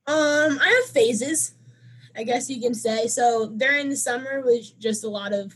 Um, 0.07 0.59
I 0.61 0.81
have 0.81 0.93
phases. 0.93 1.55
I 2.15 2.23
guess 2.23 2.49
you 2.49 2.59
can 2.59 2.73
say. 2.73 3.07
So 3.07 3.49
during 3.49 3.89
the 3.89 3.95
summer 3.95 4.41
was 4.41 4.71
just 4.71 5.03
a 5.03 5.09
lot 5.09 5.33
of 5.33 5.55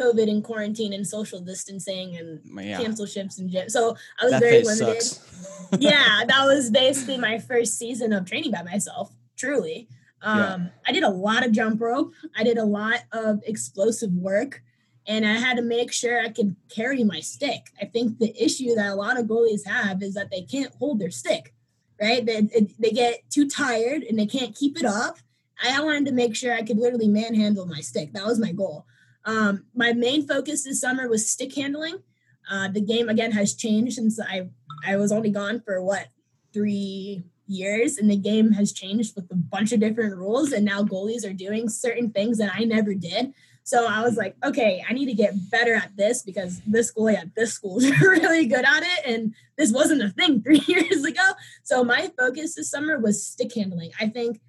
COVID 0.00 0.30
and 0.30 0.42
quarantine 0.42 0.92
and 0.92 1.06
social 1.06 1.40
distancing 1.40 2.16
and 2.16 2.40
yeah. 2.64 2.80
cancel 2.80 3.06
ships 3.06 3.38
and 3.38 3.50
gym. 3.50 3.68
So 3.68 3.96
I 4.20 4.24
was 4.24 4.32
that 4.32 4.40
very 4.40 4.62
limited. 4.62 5.18
yeah, 5.78 6.24
that 6.28 6.44
was 6.44 6.70
basically 6.70 7.18
my 7.18 7.38
first 7.38 7.78
season 7.78 8.12
of 8.12 8.24
training 8.24 8.52
by 8.52 8.62
myself. 8.62 9.12
Truly, 9.36 9.88
um, 10.22 10.38
yeah. 10.38 10.68
I 10.86 10.92
did 10.92 11.02
a 11.02 11.08
lot 11.08 11.44
of 11.44 11.52
jump 11.52 11.80
rope. 11.80 12.12
I 12.36 12.44
did 12.44 12.58
a 12.58 12.64
lot 12.64 13.00
of 13.12 13.40
explosive 13.46 14.12
work, 14.12 14.62
and 15.06 15.26
I 15.26 15.34
had 15.34 15.56
to 15.56 15.62
make 15.62 15.92
sure 15.92 16.20
I 16.20 16.28
could 16.28 16.56
carry 16.68 17.04
my 17.04 17.20
stick. 17.20 17.66
I 17.80 17.86
think 17.86 18.18
the 18.18 18.34
issue 18.42 18.74
that 18.74 18.90
a 18.90 18.94
lot 18.94 19.18
of 19.18 19.26
goalies 19.26 19.66
have 19.66 20.02
is 20.02 20.14
that 20.14 20.30
they 20.30 20.42
can't 20.42 20.74
hold 20.74 20.98
their 20.98 21.10
stick. 21.10 21.54
Right? 22.02 22.24
They, 22.24 22.48
they 22.78 22.92
get 22.92 23.28
too 23.28 23.46
tired 23.46 24.04
and 24.04 24.18
they 24.18 24.24
can't 24.24 24.56
keep 24.56 24.78
it 24.78 24.86
up 24.86 25.18
I 25.62 25.82
wanted 25.82 26.06
to 26.06 26.12
make 26.12 26.34
sure 26.34 26.54
I 26.54 26.62
could 26.62 26.78
literally 26.78 27.08
manhandle 27.08 27.66
my 27.66 27.80
stick. 27.80 28.12
That 28.12 28.24
was 28.24 28.38
my 28.38 28.52
goal. 28.52 28.86
Um, 29.24 29.66
my 29.74 29.92
main 29.92 30.26
focus 30.26 30.64
this 30.64 30.80
summer 30.80 31.08
was 31.08 31.28
stick 31.28 31.54
handling. 31.54 32.02
Uh, 32.50 32.68
the 32.68 32.80
game 32.80 33.08
again 33.08 33.32
has 33.32 33.54
changed 33.54 33.94
since 33.94 34.18
I 34.20 34.48
I 34.86 34.96
was 34.96 35.12
only 35.12 35.30
gone 35.30 35.60
for 35.60 35.82
what 35.82 36.08
three 36.52 37.22
years, 37.46 37.98
and 37.98 38.10
the 38.10 38.16
game 38.16 38.52
has 38.52 38.72
changed 38.72 39.14
with 39.14 39.30
a 39.30 39.34
bunch 39.34 39.72
of 39.72 39.80
different 39.80 40.16
rules. 40.16 40.52
And 40.52 40.64
now 40.64 40.82
goalies 40.82 41.28
are 41.28 41.34
doing 41.34 41.68
certain 41.68 42.10
things 42.10 42.38
that 42.38 42.52
I 42.54 42.64
never 42.64 42.94
did. 42.94 43.32
So 43.62 43.86
I 43.86 44.02
was 44.02 44.16
like, 44.16 44.34
okay, 44.44 44.82
I 44.88 44.92
need 44.92 45.06
to 45.06 45.14
get 45.14 45.50
better 45.50 45.74
at 45.74 45.96
this 45.96 46.22
because 46.22 46.60
this 46.66 46.92
goalie 46.92 47.16
at 47.16 47.34
this 47.36 47.52
school 47.52 47.78
is 47.78 47.90
really 48.00 48.46
good 48.46 48.64
at 48.64 48.82
it, 48.82 49.06
and 49.06 49.34
this 49.56 49.72
wasn't 49.72 50.02
a 50.02 50.08
thing 50.08 50.42
three 50.42 50.62
years 50.66 51.04
ago. 51.04 51.22
So 51.62 51.84
my 51.84 52.10
focus 52.18 52.54
this 52.54 52.70
summer 52.70 52.98
was 52.98 53.24
stick 53.24 53.54
handling. 53.54 53.92
I 54.00 54.08
think 54.08 54.40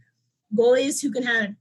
goalies 0.56 1.02
who 1.02 1.12
can 1.12 1.24
have 1.24 1.56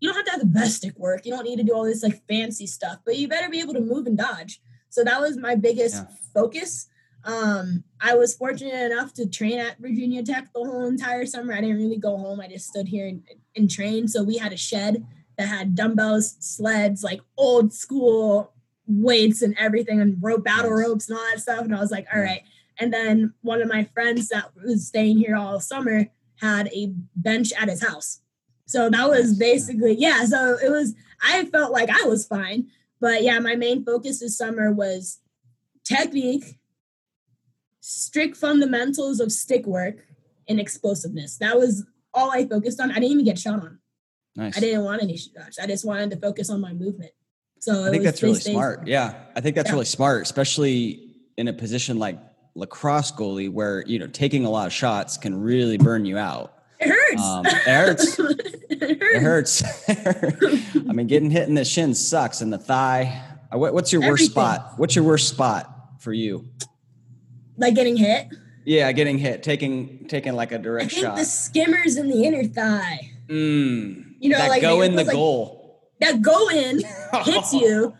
you 0.00 0.08
don't 0.08 0.16
have 0.16 0.24
to 0.24 0.30
have 0.32 0.40
the 0.40 0.46
best 0.46 0.76
stick 0.76 0.98
work. 0.98 1.24
You 1.24 1.32
don't 1.32 1.44
need 1.44 1.56
to 1.56 1.62
do 1.62 1.74
all 1.74 1.84
this 1.84 2.02
like 2.02 2.22
fancy 2.26 2.66
stuff, 2.66 2.98
but 3.04 3.16
you 3.16 3.28
better 3.28 3.50
be 3.50 3.60
able 3.60 3.74
to 3.74 3.80
move 3.80 4.06
and 4.06 4.16
dodge. 4.16 4.60
So 4.88 5.04
that 5.04 5.20
was 5.20 5.36
my 5.36 5.54
biggest 5.54 5.94
yeah. 5.94 6.16
focus. 6.34 6.88
Um, 7.24 7.84
I 8.00 8.14
was 8.14 8.34
fortunate 8.34 8.90
enough 8.90 9.12
to 9.14 9.28
train 9.28 9.58
at 9.58 9.78
Virginia 9.78 10.22
Tech 10.22 10.48
the 10.54 10.60
whole 10.60 10.86
entire 10.86 11.26
summer. 11.26 11.52
I 11.52 11.60
didn't 11.60 11.76
really 11.76 11.98
go 11.98 12.16
home. 12.16 12.40
I 12.40 12.48
just 12.48 12.68
stood 12.68 12.88
here 12.88 13.06
and, 13.06 13.22
and 13.54 13.70
trained. 13.70 14.10
So 14.10 14.22
we 14.22 14.38
had 14.38 14.52
a 14.52 14.56
shed 14.56 15.06
that 15.36 15.46
had 15.46 15.74
dumbbells, 15.74 16.36
sleds, 16.40 17.02
like 17.02 17.20
old 17.36 17.72
school 17.72 18.52
weights 18.86 19.42
and 19.42 19.54
everything, 19.58 20.00
and 20.00 20.16
rope 20.20 20.44
battle 20.44 20.70
ropes 20.70 21.08
and 21.08 21.18
all 21.18 21.24
that 21.30 21.40
stuff. 21.40 21.64
And 21.64 21.74
I 21.74 21.80
was 21.80 21.90
like, 21.90 22.06
all 22.12 22.20
right. 22.20 22.42
And 22.78 22.92
then 22.92 23.34
one 23.42 23.60
of 23.60 23.68
my 23.68 23.84
friends 23.84 24.28
that 24.28 24.50
was 24.56 24.86
staying 24.86 25.18
here 25.18 25.36
all 25.36 25.60
summer 25.60 26.06
had 26.40 26.68
a 26.68 26.92
bench 27.14 27.52
at 27.52 27.68
his 27.68 27.86
house. 27.86 28.20
So 28.70 28.88
that 28.88 29.08
was 29.10 29.36
basically, 29.36 29.96
yeah. 29.98 30.24
So 30.26 30.56
it 30.62 30.70
was, 30.70 30.94
I 31.20 31.44
felt 31.46 31.72
like 31.72 31.90
I 31.90 32.06
was 32.06 32.24
fine. 32.24 32.68
But 33.00 33.24
yeah, 33.24 33.40
my 33.40 33.56
main 33.56 33.84
focus 33.84 34.20
this 34.20 34.38
summer 34.38 34.70
was 34.70 35.18
technique, 35.82 36.60
strict 37.80 38.36
fundamentals 38.36 39.18
of 39.18 39.32
stick 39.32 39.66
work, 39.66 40.06
and 40.48 40.60
explosiveness. 40.60 41.36
That 41.38 41.58
was 41.58 41.84
all 42.14 42.30
I 42.30 42.46
focused 42.46 42.80
on. 42.80 42.92
I 42.92 42.94
didn't 42.94 43.10
even 43.10 43.24
get 43.24 43.40
shot 43.40 43.60
on. 43.60 43.80
Nice. 44.36 44.56
I 44.56 44.60
didn't 44.60 44.84
want 44.84 45.02
any 45.02 45.16
shots. 45.16 45.58
I 45.58 45.66
just 45.66 45.84
wanted 45.84 46.12
to 46.12 46.16
focus 46.18 46.48
on 46.48 46.60
my 46.60 46.72
movement. 46.72 47.10
So 47.58 47.86
I 47.86 47.90
think 47.90 48.04
that's 48.04 48.22
really 48.22 48.38
smart. 48.38 48.86
Yeah. 48.86 49.14
I 49.34 49.40
think 49.40 49.56
that's 49.56 49.70
yeah. 49.70 49.74
really 49.74 49.84
smart, 49.84 50.22
especially 50.22 51.16
in 51.36 51.48
a 51.48 51.52
position 51.52 51.98
like 51.98 52.20
lacrosse 52.54 53.10
goalie 53.10 53.50
where, 53.50 53.84
you 53.88 53.98
know, 53.98 54.06
taking 54.06 54.44
a 54.44 54.50
lot 54.50 54.68
of 54.68 54.72
shots 54.72 55.16
can 55.16 55.40
really 55.40 55.76
burn 55.76 56.04
you 56.06 56.18
out. 56.18 56.54
It 56.80 56.88
hurts. 56.88 57.22
Um, 57.22 57.46
it 57.46 57.52
hurts. 57.52 58.18
it 58.70 59.22
hurts. 59.22 59.62
I 60.88 60.92
mean, 60.92 61.06
getting 61.06 61.30
hit 61.30 61.48
in 61.48 61.54
the 61.54 61.64
shin 61.64 61.94
sucks, 61.94 62.40
and 62.40 62.52
the 62.52 62.58
thigh. 62.58 63.22
Uh, 63.52 63.58
what's 63.58 63.92
your 63.92 64.02
worst 64.02 64.26
spot? 64.26 64.74
What's 64.76 64.96
your 64.96 65.04
worst 65.04 65.28
spot 65.28 65.72
for 65.98 66.12
you? 66.12 66.48
Like 67.56 67.74
getting 67.74 67.96
hit. 67.96 68.28
Yeah, 68.64 68.90
getting 68.92 69.18
hit, 69.18 69.42
taking 69.42 70.06
taking 70.08 70.34
like 70.34 70.52
a 70.52 70.58
direct 70.58 70.86
I 70.86 70.88
think 70.88 71.06
shot. 71.06 71.16
The 71.16 71.24
skimmers 71.24 71.96
in 71.96 72.08
the 72.08 72.24
inner 72.24 72.44
thigh. 72.44 73.12
Mm, 73.28 74.14
you 74.18 74.30
know, 74.30 74.38
that 74.38 74.48
like 74.48 74.62
go 74.62 74.80
in 74.80 74.96
the 74.96 75.04
like, 75.04 75.12
goal. 75.12 75.82
That 76.00 76.22
go 76.22 76.48
in 76.48 76.80
hits 77.24 77.52
you, 77.52 77.94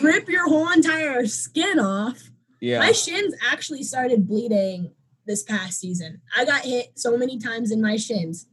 rip 0.00 0.28
your 0.28 0.48
whole 0.48 0.70
entire 0.70 1.26
skin 1.26 1.78
off. 1.78 2.30
Yeah. 2.60 2.78
My 2.78 2.92
shins 2.92 3.34
actually 3.50 3.82
started 3.82 4.26
bleeding 4.26 4.92
this 5.26 5.42
past 5.42 5.80
season. 5.80 6.20
I 6.36 6.44
got 6.44 6.64
hit 6.64 6.98
so 6.98 7.16
many 7.16 7.38
times 7.38 7.70
in 7.70 7.80
my 7.80 7.96
shins, 7.96 8.46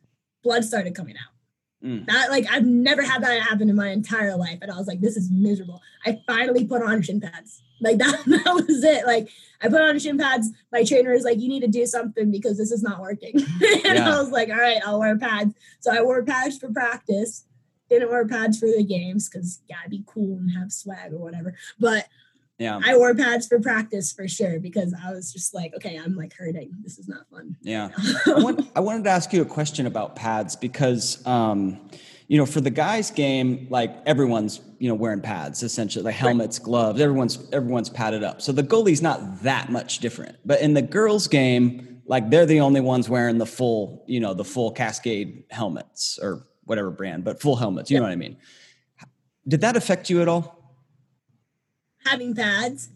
blood 0.43 0.63
started 0.63 0.95
coming 0.95 1.15
out. 1.15 1.33
Mm. 1.83 2.05
That 2.07 2.29
like 2.29 2.45
I've 2.51 2.65
never 2.65 3.01
had 3.01 3.23
that 3.23 3.41
happen 3.41 3.69
in 3.69 3.75
my 3.75 3.89
entire 3.89 4.35
life, 4.35 4.59
and 4.61 4.71
I 4.71 4.77
was 4.77 4.87
like, 4.87 4.99
this 4.99 5.15
is 5.15 5.31
miserable. 5.31 5.81
I 6.05 6.19
finally 6.27 6.65
put 6.65 6.81
on 6.81 7.01
shin 7.01 7.21
pads. 7.21 7.61
Like 7.79 7.97
that, 7.99 8.21
that 8.25 8.53
was 8.53 8.83
it. 8.83 9.05
Like 9.05 9.29
I 9.61 9.69
put 9.69 9.81
on 9.81 9.97
shin 9.99 10.17
pads. 10.17 10.49
My 10.71 10.83
trainer 10.83 11.13
is 11.13 11.23
like, 11.23 11.39
you 11.39 11.47
need 11.47 11.61
to 11.61 11.67
do 11.67 11.85
something 11.85 12.31
because 12.31 12.57
this 12.57 12.71
is 12.71 12.83
not 12.83 12.99
working. 12.99 13.35
and 13.39 13.51
yeah. 13.61 14.13
I 14.13 14.19
was 14.19 14.31
like, 14.31 14.49
all 14.49 14.57
right, 14.57 14.81
I'll 14.85 14.99
wear 14.99 15.17
pads. 15.17 15.53
So 15.79 15.93
I 15.93 16.01
wore 16.01 16.23
pads 16.23 16.57
for 16.57 16.71
practice. 16.71 17.45
Didn't 17.89 18.09
wear 18.09 18.27
pads 18.27 18.59
for 18.59 18.67
the 18.67 18.83
games 18.83 19.29
because 19.29 19.61
gotta 19.69 19.89
be 19.89 20.03
cool 20.05 20.37
and 20.37 20.51
have 20.51 20.71
swag 20.71 21.13
or 21.13 21.17
whatever. 21.17 21.55
But 21.79 22.07
yeah. 22.59 22.79
I 22.83 22.97
wore 22.97 23.15
pads 23.15 23.47
for 23.47 23.59
practice 23.59 24.11
for 24.11 24.27
sure 24.27 24.59
because 24.59 24.93
I 24.93 25.11
was 25.11 25.31
just 25.31 25.53
like, 25.53 25.73
okay, 25.75 25.95
I'm 25.95 26.15
like 26.15 26.33
hurting. 26.33 26.71
This 26.83 26.99
is 26.99 27.07
not 27.07 27.27
fun. 27.31 27.55
Yeah. 27.61 27.89
I, 28.27 28.43
want, 28.43 28.69
I, 28.75 28.81
wanted 28.81 29.05
to 29.05 29.09
ask 29.09 29.31
you 29.31 29.41
a 29.41 29.45
question 29.45 29.85
about 29.85 30.17
pads 30.17 30.57
because, 30.57 31.25
um, 31.25 31.79
you 32.27 32.37
know, 32.37 32.45
for 32.45 32.59
the 32.59 32.69
guys' 32.69 33.11
game, 33.11 33.67
like 33.69 33.95
everyone's, 34.05 34.59
you 34.77 34.89
know, 34.89 34.93
wearing 34.93 35.21
pads 35.21 35.63
essentially, 35.63 36.03
like 36.03 36.15
helmets, 36.15 36.59
right. 36.59 36.65
gloves. 36.65 37.01
Everyone's 37.01 37.49
everyone's 37.51 37.89
padded 37.89 38.23
up. 38.23 38.41
So 38.41 38.51
the 38.51 38.61
goalie's 38.61 39.01
not 39.01 39.41
that 39.43 39.71
much 39.71 39.99
different. 39.99 40.35
But 40.45 40.61
in 40.61 40.73
the 40.73 40.81
girls' 40.81 41.27
game, 41.27 42.01
like 42.05 42.29
they're 42.29 42.45
the 42.45 42.59
only 42.59 42.81
ones 42.81 43.09
wearing 43.09 43.37
the 43.37 43.45
full, 43.45 44.03
you 44.05 44.19
know, 44.19 44.33
the 44.33 44.43
full 44.43 44.71
Cascade 44.71 45.45
helmets 45.49 46.19
or 46.21 46.45
whatever 46.65 46.91
brand, 46.91 47.23
but 47.23 47.41
full 47.41 47.55
helmets. 47.55 47.89
You 47.89 47.95
yep. 47.95 48.01
know 48.01 48.07
what 48.07 48.13
I 48.13 48.17
mean? 48.17 48.37
Did 49.47 49.61
that 49.61 49.77
affect 49.77 50.09
you 50.09 50.21
at 50.21 50.27
all? 50.27 50.58
Having 52.05 52.35
pads. 52.35 52.89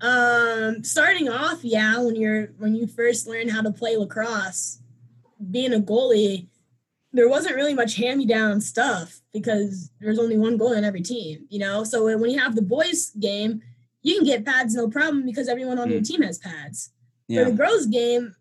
Um, 0.00 0.84
starting 0.84 1.28
off, 1.28 1.64
yeah, 1.64 1.98
when 1.98 2.16
you're 2.16 2.48
when 2.58 2.74
you 2.74 2.86
first 2.86 3.26
learn 3.26 3.48
how 3.48 3.62
to 3.62 3.70
play 3.70 3.96
lacrosse, 3.96 4.80
being 5.50 5.72
a 5.72 5.80
goalie, 5.80 6.48
there 7.12 7.28
wasn't 7.28 7.56
really 7.56 7.74
much 7.74 7.96
hand-me-down 7.96 8.60
stuff 8.60 9.22
because 9.32 9.90
there's 10.00 10.18
only 10.18 10.36
one 10.36 10.58
goalie 10.58 10.76
on 10.76 10.84
every 10.84 11.00
team, 11.00 11.46
you 11.48 11.58
know. 11.58 11.82
So 11.84 12.04
when 12.04 12.30
you 12.30 12.38
have 12.38 12.54
the 12.54 12.62
boys 12.62 13.10
game, 13.18 13.62
you 14.02 14.16
can 14.16 14.24
get 14.24 14.44
pads 14.44 14.74
no 14.74 14.88
problem 14.88 15.24
because 15.24 15.48
everyone 15.48 15.78
on 15.78 15.88
mm. 15.88 15.92
your 15.92 16.02
team 16.02 16.22
has 16.22 16.38
pads. 16.38 16.90
Yeah. 17.28 17.44
For 17.44 17.50
the 17.50 17.56
girls 17.56 17.86
game, 17.86 18.36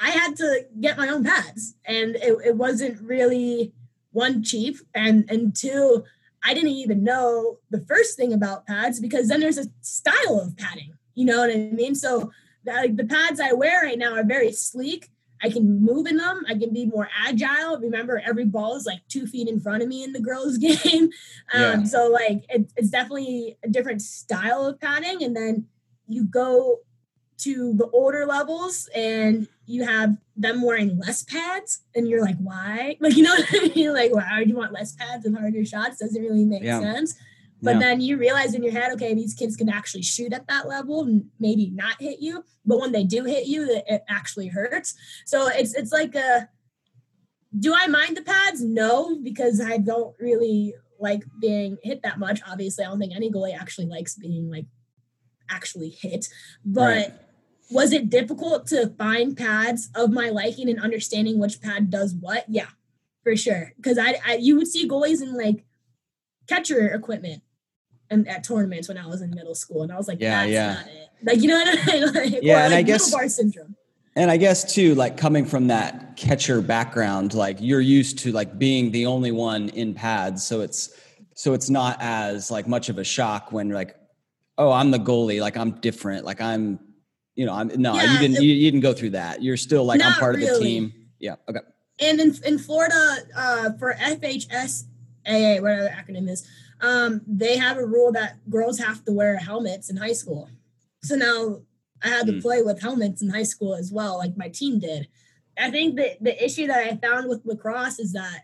I 0.00 0.10
had 0.10 0.36
to 0.36 0.66
get 0.80 0.98
my 0.98 1.08
own 1.08 1.24
pads, 1.24 1.74
and 1.84 2.16
it, 2.16 2.36
it 2.44 2.56
wasn't 2.56 3.00
really 3.00 3.72
one 4.12 4.42
cheap, 4.42 4.78
and 4.94 5.30
and 5.30 5.54
two 5.54 6.04
I 6.44 6.54
didn't 6.54 6.70
even 6.70 7.02
know 7.02 7.58
the 7.70 7.80
first 7.80 8.16
thing 8.16 8.32
about 8.32 8.66
pads 8.66 9.00
because 9.00 9.28
then 9.28 9.40
there's 9.40 9.58
a 9.58 9.66
style 9.80 10.40
of 10.40 10.56
padding. 10.56 10.92
You 11.14 11.24
know 11.24 11.38
what 11.38 11.50
I 11.50 11.56
mean? 11.56 11.94
So 11.94 12.30
like 12.66 12.96
the 12.96 13.04
pads 13.04 13.40
I 13.40 13.52
wear 13.52 13.82
right 13.82 13.98
now 13.98 14.14
are 14.14 14.24
very 14.24 14.52
sleek. 14.52 15.10
I 15.42 15.50
can 15.50 15.82
move 15.84 16.06
in 16.06 16.16
them. 16.16 16.42
I 16.48 16.54
can 16.54 16.72
be 16.72 16.86
more 16.86 17.08
agile. 17.26 17.78
Remember, 17.78 18.22
every 18.24 18.44
ball 18.44 18.76
is 18.76 18.86
like 18.86 19.00
two 19.08 19.26
feet 19.26 19.48
in 19.48 19.60
front 19.60 19.82
of 19.82 19.88
me 19.88 20.04
in 20.04 20.12
the 20.12 20.20
girls' 20.20 20.58
game. 20.68 21.10
Um, 21.52 21.60
Yeah. 21.60 21.84
So 21.84 22.08
like 22.08 22.44
it, 22.48 22.72
it's 22.76 22.90
definitely 22.90 23.58
a 23.62 23.68
different 23.68 24.02
style 24.02 24.66
of 24.66 24.80
padding. 24.80 25.22
And 25.22 25.36
then 25.36 25.66
you 26.06 26.24
go 26.24 26.80
to 27.38 27.74
the 27.74 27.88
older 27.90 28.26
levels 28.26 28.88
and 28.94 29.48
you 29.66 29.84
have 29.84 30.16
them 30.36 30.62
wearing 30.62 30.98
less 30.98 31.22
pads 31.22 31.82
and 31.94 32.08
you're 32.08 32.22
like 32.22 32.36
why? 32.38 32.96
Like 33.00 33.16
you 33.16 33.22
know 33.22 33.34
what 33.34 33.46
i 33.52 33.72
mean? 33.74 33.92
Like 33.92 34.14
why 34.14 34.38
would 34.38 34.48
you 34.48 34.56
want 34.56 34.72
less 34.72 34.92
pads 34.92 35.24
and 35.24 35.36
harder 35.36 35.64
shots? 35.64 35.98
Doesn't 35.98 36.22
really 36.22 36.44
make 36.44 36.62
Yeah. 36.62 36.80
sense. 36.80 37.14
But 37.62 37.74
Yeah. 37.74 37.78
then 37.80 38.00
you 38.00 38.18
realize 38.18 38.54
in 38.54 38.62
your 38.62 38.72
head 38.72 38.92
okay 38.92 39.14
these 39.14 39.34
kids 39.34 39.56
can 39.56 39.68
actually 39.68 40.02
shoot 40.02 40.32
at 40.32 40.46
that 40.48 40.68
level 40.68 41.02
and 41.04 41.26
maybe 41.40 41.70
not 41.70 42.00
hit 42.00 42.20
you 42.20 42.44
but 42.66 42.78
when 42.80 42.92
they 42.92 43.04
do 43.04 43.24
hit 43.24 43.46
you 43.46 43.64
it, 43.70 43.84
it 43.88 44.02
actually 44.08 44.48
hurts. 44.48 44.94
So 45.26 45.48
it's 45.48 45.74
it's 45.74 45.92
like 45.92 46.14
a 46.14 46.48
do 47.58 47.72
i 47.74 47.86
mind 47.86 48.16
the 48.16 48.22
pads? 48.22 48.62
No 48.62 49.18
because 49.22 49.60
i 49.60 49.78
don't 49.78 50.14
really 50.20 50.74
like 51.00 51.22
being 51.40 51.76
hit 51.82 52.02
that 52.02 52.18
much. 52.18 52.40
Obviously 52.46 52.84
i 52.84 52.88
don't 52.88 52.98
think 52.98 53.14
any 53.14 53.30
goalie 53.30 53.56
actually 53.58 53.86
likes 53.86 54.14
being 54.16 54.50
like 54.50 54.66
actually 55.50 55.90
hit. 55.90 56.26
But 56.64 56.80
Right. 56.80 57.12
Was 57.74 57.92
it 57.92 58.08
difficult 58.08 58.66
to 58.68 58.88
find 58.96 59.36
pads 59.36 59.90
of 59.94 60.10
my 60.10 60.30
liking 60.30 60.70
and 60.70 60.80
understanding 60.80 61.38
which 61.38 61.60
pad 61.60 61.90
does 61.90 62.14
what? 62.14 62.44
Yeah 62.48 62.68
for 63.24 63.34
sure. 63.36 63.72
Because 63.76 63.98
I, 63.98 64.16
I 64.24 64.34
you 64.36 64.54
would 64.56 64.68
see 64.68 64.88
goalies 64.88 65.20
in 65.22 65.36
like 65.36 65.64
catcher 66.46 66.88
equipment 66.88 67.42
and 68.10 68.28
at 68.28 68.44
tournaments 68.44 68.86
when 68.86 68.98
i 68.98 69.06
was 69.06 69.22
in 69.22 69.30
middle 69.30 69.54
school 69.54 69.82
and 69.82 69.90
i 69.90 69.96
was 69.96 70.06
like 70.06 70.20
Yeah, 70.20 70.40
that's 70.42 70.52
yeah. 70.52 70.74
not 70.74 70.86
it. 70.86 71.08
Like 71.26 71.40
you 71.42 71.48
know 71.48 71.54
what 71.56 71.68
i 71.88 71.92
mean? 71.92 72.14
Like, 72.32 72.42
Yeah, 72.42 72.60
or, 72.60 72.64
and 72.66 72.74
I 72.74 72.82
guess- 72.82 73.10
bar 73.10 73.28
syndrome. 73.28 73.74
And 74.16 74.30
I 74.30 74.36
guess 74.36 74.72
too, 74.72 74.94
like 74.94 75.16
coming 75.16 75.44
from 75.44 75.66
that 75.68 76.16
catcher 76.16 76.60
background, 76.60 77.34
like 77.34 77.56
you're 77.60 77.80
used 77.80 78.18
to 78.20 78.30
like 78.30 78.58
being 78.60 78.92
the 78.92 79.06
only 79.06 79.32
one 79.32 79.70
in 79.70 79.92
pads, 79.92 80.44
so 80.44 80.60
it's 80.60 80.94
so 81.34 81.52
it's 81.52 81.68
not 81.68 81.96
as 82.00 82.48
like 82.48 82.68
much 82.68 82.88
of 82.88 82.98
a 82.98 83.02
shock 83.02 83.50
when 83.50 83.70
like, 83.70 83.96
oh, 84.56 84.70
I'm 84.70 84.92
the 84.92 84.98
goalie, 85.00 85.40
like 85.40 85.56
I'm 85.56 85.72
different, 85.80 86.24
like 86.24 86.40
I'm, 86.40 86.78
you 87.34 87.44
know, 87.46 87.52
I'm 87.52 87.68
no, 87.80 87.94
Yeah, 87.94 88.12
you 88.12 88.18
didn't 88.18 88.36
it- 88.38 88.42
you, 88.42 88.54
you 88.54 88.70
didn't 88.70 88.80
go 88.82 88.92
through 88.92 89.10
that. 89.10 89.42
You're 89.42 89.56
still 89.56 89.84
like 89.84 90.02
I'm 90.02 90.12
part 90.14 90.34
of 90.34 90.40
the 90.40 90.58
team. 90.58 90.92
Yeah. 91.18 91.36
Okay. 91.48 91.60
and 92.00 92.20
in, 92.20 92.34
in 92.44 92.58
Florida, 92.58 93.18
uh, 93.36 93.70
for 93.78 93.94
FHSAA, 93.94 95.60
whatever 95.62 95.82
the 95.84 95.90
acronym 95.90 96.28
is, 96.28 96.46
um, 96.80 97.22
they 97.26 97.56
have 97.56 97.78
a 97.78 97.86
rule 97.86 98.12
that 98.12 98.38
girls 98.50 98.78
have 98.78 99.04
to 99.04 99.12
wear 99.12 99.36
helmets 99.36 99.88
in 99.90 99.96
high 99.96 100.12
school. 100.12 100.50
So 101.02 101.14
now 101.16 101.60
I 102.02 102.08
had 102.08 102.26
to 102.26 102.32
Hmm. 102.34 102.40
play 102.40 102.62
with 102.62 102.82
helmets 102.82 103.22
in 103.22 103.30
high 103.30 103.44
school 103.44 103.74
as 103.74 103.90
well, 103.92 104.18
like 104.18 104.36
my 104.36 104.48
team 104.48 104.78
did. 104.80 105.08
I 105.56 105.70
think 105.70 105.96
that 105.96 106.22
the 106.22 106.44
issue 106.44 106.66
that 106.66 106.78
I 106.78 106.96
found 106.96 107.28
with 107.28 107.42
lacrosse 107.46 107.98
is 108.00 108.12
that, 108.12 108.42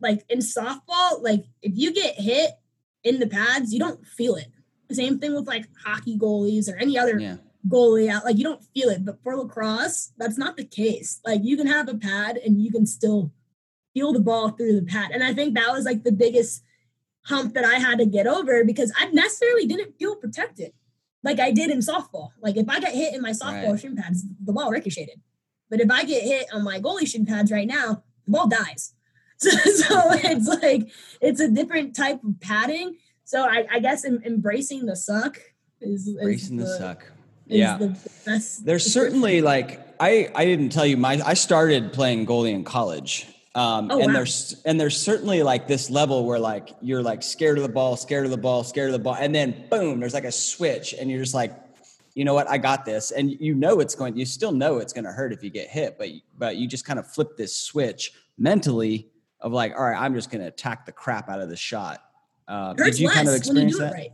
like 0.00 0.24
in 0.28 0.38
softball, 0.38 1.22
like 1.22 1.44
if 1.62 1.72
you 1.76 1.92
get 1.92 2.14
hit 2.16 2.52
in 3.04 3.18
the 3.20 3.26
pads, 3.26 3.72
you 3.72 3.78
don't 3.78 4.04
feel 4.06 4.34
it. 4.36 4.48
Same 4.90 5.18
thing 5.18 5.34
with 5.34 5.46
like 5.46 5.66
hockey 5.84 6.16
goalies 6.18 6.72
or 6.72 6.76
any 6.76 6.96
other 6.98 7.18
Yeah. 7.20 7.36
Goalie 7.66 8.08
out. 8.10 8.24
Like 8.24 8.36
you 8.36 8.44
don't 8.44 8.62
feel 8.74 8.88
it. 8.88 9.04
But 9.04 9.22
for 9.22 9.36
lacrosse, 9.36 10.12
that's 10.18 10.38
not 10.38 10.56
the 10.56 10.64
case. 10.64 11.20
Like 11.24 11.40
you 11.42 11.56
can 11.56 11.66
have 11.66 11.88
a 11.88 11.94
pad 11.94 12.36
and 12.36 12.62
you 12.62 12.70
can 12.70 12.86
still 12.86 13.32
feel 13.94 14.12
the 14.12 14.20
ball 14.20 14.50
through 14.50 14.78
the 14.78 14.86
pad. 14.86 15.10
And 15.12 15.24
I 15.24 15.34
think 15.34 15.54
that 15.54 15.72
was 15.72 15.84
like 15.84 16.04
the 16.04 16.12
biggest 16.12 16.62
hump 17.24 17.54
that 17.54 17.64
I 17.64 17.74
had 17.76 17.98
to 17.98 18.06
get 18.06 18.26
over 18.26 18.64
because 18.64 18.92
I 18.98 19.06
necessarily 19.06 19.66
didn't 19.66 19.98
feel 19.98 20.16
protected 20.16 20.72
like 21.24 21.40
I 21.40 21.50
did 21.50 21.70
in 21.70 21.78
softball. 21.78 22.30
Like 22.40 22.56
if 22.56 22.68
I 22.68 22.80
got 22.80 22.92
hit 22.92 23.14
in 23.14 23.20
my 23.22 23.30
softball 23.30 23.72
Right. 23.72 23.80
shin 23.80 23.96
pads, 23.96 24.24
the 24.44 24.52
ball 24.52 24.70
ricocheted. 24.70 25.20
But 25.70 25.80
if 25.80 25.90
I 25.90 26.04
get 26.04 26.22
hit 26.22 26.46
on 26.52 26.62
my 26.64 26.80
goalie 26.80 27.06
shin 27.06 27.26
pads 27.26 27.50
right 27.50 27.66
now, 27.66 28.02
the 28.24 28.32
ball 28.32 28.48
dies. 28.48 28.94
So, 29.40 29.50
so 29.50 30.00
it's 30.14 30.48
like 30.48 30.90
it's 31.20 31.38
a 31.38 31.48
different 31.48 31.94
type 31.94 32.24
of 32.24 32.40
padding. 32.40 32.96
So 33.22 33.42
I, 33.44 33.66
I 33.70 33.78
guess 33.78 34.04
em- 34.04 34.20
embracing 34.26 34.86
the 34.86 34.96
suck 34.96 35.38
is, 35.80 36.08
is 36.08 36.18
Racing 36.20 36.56
the, 36.56 36.66
suck. 36.66 37.12
Yeah. 37.56 37.76
the 37.78 37.96
best. 38.24 38.64
There's 38.64 38.90
certainly 38.92 39.40
like 39.40 39.80
I 40.00 40.30
I 40.34 40.44
didn't 40.44 40.70
tell 40.70 40.86
you 40.86 40.96
my 40.96 41.20
I 41.24 41.34
started 41.34 41.92
playing 41.92 42.26
goalie 42.26 42.52
in 42.52 42.64
college. 42.64 43.26
Um, 43.54 43.90
Oh, 43.90 43.98
and 43.98 44.08
wow. 44.08 44.12
there's 44.18 44.62
and 44.64 44.80
there's 44.80 45.00
certainly 45.00 45.42
like 45.42 45.66
this 45.66 45.90
level 45.90 46.24
where 46.24 46.38
like 46.38 46.70
you're 46.80 47.02
like 47.02 47.22
scared 47.22 47.56
of 47.58 47.62
the 47.62 47.68
ball, 47.72 47.96
scared 47.96 48.24
of 48.24 48.30
the 48.30 48.36
ball, 48.36 48.62
scared 48.62 48.88
of 48.88 48.92
the 48.92 48.98
ball, 48.98 49.16
and 49.18 49.34
then 49.34 49.64
boom, 49.70 49.98
there's 50.00 50.14
like 50.14 50.24
a 50.24 50.32
switch, 50.32 50.94
and 50.94 51.10
you're 51.10 51.22
just 51.22 51.34
like, 51.34 51.52
you 52.14 52.24
know 52.24 52.34
what, 52.34 52.48
I 52.48 52.58
got 52.58 52.84
this, 52.84 53.10
and 53.10 53.30
you 53.40 53.54
know 53.54 53.80
it's 53.80 53.94
going, 53.94 54.16
you 54.16 54.26
still 54.26 54.52
know 54.52 54.78
it's 54.78 54.92
going 54.92 55.04
to 55.04 55.12
hurt 55.12 55.32
if 55.32 55.42
you 55.42 55.50
get 55.50 55.68
hit, 55.68 55.98
but 55.98 56.08
but 56.36 56.56
you 56.56 56.68
just 56.68 56.84
kind 56.84 56.98
of 56.98 57.06
flip 57.10 57.36
this 57.36 57.56
switch 57.56 58.12
mentally 58.36 59.08
of 59.40 59.52
like, 59.52 59.72
all 59.76 59.84
right, 59.84 60.00
I'm 60.00 60.14
just 60.14 60.30
going 60.30 60.42
to 60.42 60.48
attack 60.48 60.84
the 60.86 60.92
crap 60.92 61.28
out 61.28 61.40
of 61.40 61.48
the 61.48 61.56
shot. 61.56 62.02
Uh, 62.46 62.74
did 62.74 62.98
you 62.98 63.08
kind 63.08 63.28
of 63.28 63.34
less 63.34 63.48
when 63.48 63.56
you 63.56 63.66
experience 63.66 63.78
that? 63.78 63.92
right. 63.92 64.12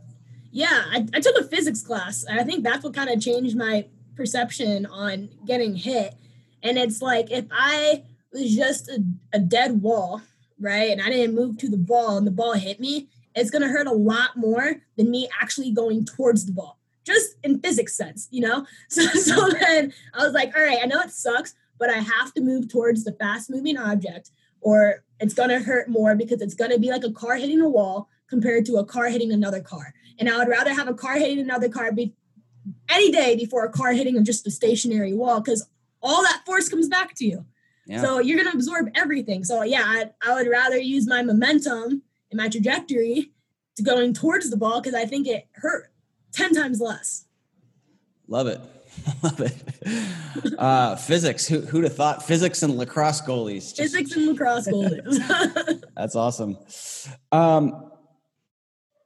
Yeah, 0.55 0.85
I, 0.89 1.05
I 1.13 1.19
took 1.19 1.35
a 1.37 1.43
physics 1.43 1.81
class, 1.81 2.23
and 2.23 2.39
I 2.39 2.45
think 2.45 2.63
that's 2.63 2.81
what 2.81 2.93
kind 2.93 3.09
of 3.09 3.19
changed 3.19 3.57
my 3.57 3.87
perception 4.15 4.85
on 4.85 5.27
getting 5.45 5.75
hit. 5.75 6.15
And 6.63 6.77
it's 6.77 7.01
like 7.01 7.29
if 7.29 7.43
I 7.51 8.03
was 8.31 8.55
just 8.55 8.87
a, 8.87 9.03
a 9.33 9.39
dead 9.39 9.81
wall, 9.81 10.21
right, 10.57 10.91
and 10.91 11.01
I 11.01 11.09
didn't 11.09 11.35
move 11.35 11.57
to 11.57 11.67
the 11.67 11.75
ball, 11.75 12.17
and 12.17 12.25
the 12.25 12.31
ball 12.31 12.53
hit 12.53 12.79
me, 12.79 13.09
it's 13.35 13.51
gonna 13.51 13.67
hurt 13.67 13.85
a 13.85 13.91
lot 13.91 14.37
more 14.37 14.77
than 14.95 15.11
me 15.11 15.27
actually 15.41 15.71
going 15.71 16.05
towards 16.05 16.45
the 16.45 16.53
ball, 16.53 16.79
just 17.05 17.35
in 17.43 17.59
physics 17.59 17.93
sense, 17.93 18.29
you 18.31 18.39
know. 18.39 18.65
So, 18.87 19.01
so 19.07 19.49
then 19.49 19.93
I 20.13 20.23
was 20.23 20.31
like, 20.31 20.55
all 20.55 20.63
right, 20.63 20.79
I 20.81 20.85
know 20.85 21.01
it 21.01 21.11
sucks, 21.11 21.53
but 21.77 21.89
I 21.89 21.97
have 21.97 22.33
to 22.33 22.39
move 22.39 22.71
towards 22.71 23.03
the 23.03 23.11
fast 23.11 23.49
moving 23.49 23.77
object, 23.77 24.31
or 24.61 25.03
it's 25.19 25.33
gonna 25.33 25.59
hurt 25.59 25.89
more 25.89 26.15
because 26.15 26.41
it's 26.41 26.55
gonna 26.55 26.79
be 26.79 26.91
like 26.91 27.03
a 27.03 27.11
car 27.11 27.35
hitting 27.35 27.59
a 27.59 27.67
wall 27.67 28.07
compared 28.29 28.65
to 28.67 28.77
a 28.77 28.85
car 28.85 29.09
hitting 29.09 29.33
another 29.33 29.59
car. 29.59 29.93
And 30.19 30.29
I 30.29 30.37
would 30.37 30.47
rather 30.47 30.73
have 30.73 30.87
a 30.87 30.93
car 30.93 31.17
hitting 31.17 31.39
another 31.39 31.69
car 31.69 31.91
be 31.91 32.13
any 32.89 33.11
day 33.11 33.35
before 33.35 33.65
a 33.65 33.69
car 33.69 33.93
hitting 33.93 34.23
just 34.23 34.47
a 34.47 34.51
stationary 34.51 35.13
wall 35.13 35.41
because 35.41 35.67
all 36.01 36.23
that 36.23 36.43
force 36.45 36.69
comes 36.69 36.87
back 36.87 37.15
to 37.15 37.25
you. 37.25 37.45
Yeah. 37.85 38.01
So 38.01 38.19
you're 38.19 38.37
gonna 38.37 38.55
absorb 38.55 38.89
everything. 38.95 39.43
So 39.43 39.63
yeah, 39.63 39.83
I, 39.85 40.09
I 40.25 40.33
would 40.33 40.47
rather 40.47 40.77
use 40.77 41.07
my 41.07 41.21
momentum 41.21 42.01
and 42.31 42.37
my 42.37 42.49
trajectory 42.49 43.31
to 43.75 43.83
going 43.83 44.13
towards 44.13 44.49
the 44.49 44.57
ball 44.57 44.81
because 44.81 44.95
I 44.95 45.05
think 45.05 45.27
it 45.27 45.47
hurt 45.53 45.91
ten 46.31 46.53
times 46.53 46.79
less. 46.81 47.25
Love 48.27 48.47
it. 48.47 48.59
Love 49.23 49.41
it. 49.41 50.55
Uh, 50.57 50.95
physics. 50.95 51.47
Who, 51.47 51.61
who'd 51.61 51.83
have 51.83 51.95
thought 51.95 52.23
physics 52.23 52.63
and 52.63 52.75
lacrosse 52.77 53.21
goalies? 53.21 53.75
Just- 53.75 53.77
Physics 53.77 54.15
and 54.15 54.27
lacrosse 54.27 54.67
goalies. 54.67 55.83
That's 55.95 56.15
awesome. 56.15 56.57
Um, 57.31 57.84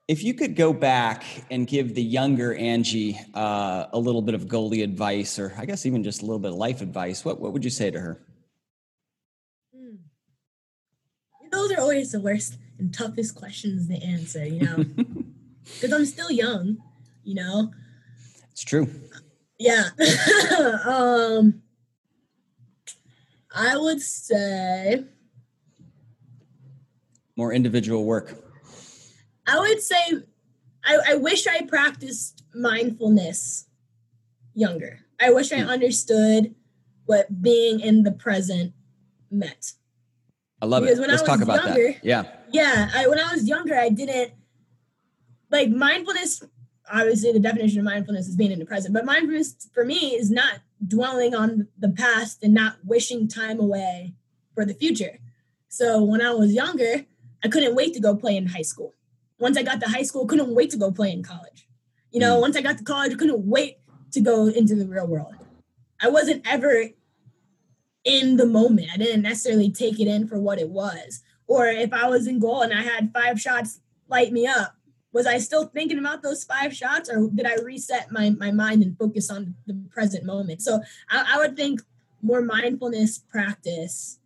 if 0.10 0.24
you 0.24 0.34
could 0.34 0.56
go 0.56 0.74
back 0.74 1.24
and 1.52 1.68
give 1.68 1.94
the 1.94 2.02
younger 2.02 2.56
Angie 2.56 3.20
uh, 3.36 3.86
a 3.94 4.00
little 4.00 4.24
bit 4.24 4.34
of 4.34 4.48
goalie 4.48 4.84
advice, 4.84 5.38
or 5.38 5.54
I 5.56 5.66
guess 5.66 5.86
even 5.86 6.04
just 6.04 6.24
a 6.24 6.26
little 6.26 6.40
bit 6.40 6.50
of 6.50 6.58
life 6.58 6.82
advice, 6.82 7.24
what, 7.24 7.40
what 7.40 7.54
would 7.54 7.64
you 7.64 7.70
say 7.70 7.92
to 7.92 8.00
her? 8.00 8.20
Hmm. 9.72 9.98
Those 11.52 11.74
are 11.74 11.80
always 11.80 12.12
the 12.12 12.20
worst 12.20 12.58
and 12.80 12.92
toughest 12.92 13.36
questions 13.36 13.88
to 13.88 14.04
answer, 14.04 14.44
you 14.44 14.62
know, 14.62 14.78
because 15.80 15.94
I'm 15.94 16.06
still 16.08 16.32
young, 16.32 16.80
you 17.24 17.36
know. 17.36 17.72
It's 18.52 18.64
true. 18.64 18.90
Yeah. 19.60 19.90
um 20.88 21.62
I 23.54 23.78
would 23.78 24.02
say 24.02 25.04
More 27.36 27.54
individual 27.54 28.06
work. 28.06 28.49
I 29.50 29.60
would 29.60 29.82
say 29.82 29.96
I, 30.86 30.98
I 31.10 31.16
wish 31.16 31.48
I 31.48 31.62
practiced 31.66 32.44
mindfulness 32.56 33.68
younger. 34.54 35.00
I 35.20 35.32
wish 35.32 35.52
I 35.52 35.60
Hmm. 35.62 35.70
understood 35.70 36.56
what 37.06 37.42
being 37.42 37.80
in 37.80 38.04
the 38.04 38.12
present 38.12 38.74
meant. 39.32 39.74
I 40.62 40.66
love 40.66 40.84
Because 40.84 40.98
it. 40.98 41.02
when 41.02 41.10
I 41.10 41.14
Let's 41.14 41.24
talk 41.24 41.40
was 41.40 41.44
about 41.48 41.66
younger- 41.66 41.94
that. 41.94 42.06
Yeah. 42.06 42.24
Yeah, 42.52 42.90
I, 42.94 43.08
when 43.08 43.20
I 43.20 43.32
was 43.34 43.48
younger, 43.48 43.76
I 43.76 43.90
didn't 43.90 44.32
like 45.52 45.70
mindfulness. 45.70 46.44
Obviously, 46.92 47.32
the 47.32 47.40
definition 47.40 47.80
of 47.80 47.86
mindfulness 47.86 48.28
is 48.28 48.36
being 48.36 48.52
in 48.52 48.60
the 48.60 48.66
present, 48.66 48.94
but 48.94 49.06
mindfulness 49.06 49.70
for 49.74 49.86
me 49.86 50.16
is 50.16 50.32
not 50.32 50.56
dwelling 50.86 51.36
on 51.36 51.68
the 51.78 51.90
past 51.90 52.44
and 52.44 52.54
not 52.54 52.78
wishing 52.84 53.28
time 53.28 53.60
away 53.60 54.14
for 54.56 54.66
the 54.66 54.74
future. 54.74 55.20
So 55.68 56.04
when 56.04 56.22
I 56.22 56.32
was 56.34 56.54
younger, 56.54 57.06
I 57.44 57.48
couldn't 57.48 57.76
wait 57.76 57.94
to 57.94 58.00
go 58.00 58.16
play 58.16 58.36
in 58.36 58.48
high 58.48 58.64
school. 58.64 58.94
Once 59.40 59.58
I 59.58 59.64
got 59.64 59.80
to 59.82 59.88
high 59.90 60.04
school, 60.04 60.26
couldn't 60.26 60.54
wait 60.54 60.70
to 60.72 60.78
go 60.78 60.92
play 60.92 61.12
in 61.12 61.24
college. 61.24 61.68
You 62.12 62.20
know, 62.20 62.38
Mm. 62.38 62.42
once 62.42 62.56
I 62.56 62.62
got 62.62 62.78
to 62.78 62.84
college, 62.84 63.18
couldn't 63.18 63.46
wait 63.46 63.78
to 64.12 64.20
go 64.20 64.48
into 64.48 64.76
the 64.76 64.88
real 64.88 65.08
world. 65.08 65.36
I 66.02 66.10
wasn't 66.10 66.46
ever 66.48 66.90
in 68.04 68.38
the 68.38 68.46
moment. 68.46 68.90
I 68.94 68.98
didn't 68.98 69.22
necessarily 69.22 69.70
take 69.72 70.00
it 70.00 70.08
in 70.08 70.28
for 70.28 70.40
what 70.40 70.60
it 70.60 70.70
was. 70.70 71.22
Or 71.48 71.68
if 71.68 71.94
I 71.94 72.08
was 72.10 72.28
in 72.28 72.40
goal 72.40 72.62
and 72.62 72.74
I 72.74 72.82
had 72.82 73.14
five 73.14 73.40
shots 73.40 73.82
light 74.08 74.32
me 74.32 74.48
up, 74.48 74.76
was 75.12 75.26
I 75.26 75.40
still 75.40 75.66
thinking 75.66 75.98
about 76.00 76.22
those 76.22 76.44
five 76.44 76.74
shots 76.76 77.10
or 77.10 77.30
did 77.34 77.46
I 77.46 77.56
reset 77.56 78.12
my, 78.12 78.30
my 78.32 78.52
mind 78.52 78.84
and 78.84 78.98
focus 78.98 79.30
on 79.30 79.56
the 79.66 79.74
present 79.90 80.24
moment? 80.24 80.62
So 80.62 80.82
I, 81.10 81.36
I 81.36 81.38
would 81.40 81.56
think 81.56 81.82
more 82.22 82.42
mindfulness 82.42 83.18
practice 83.18 84.20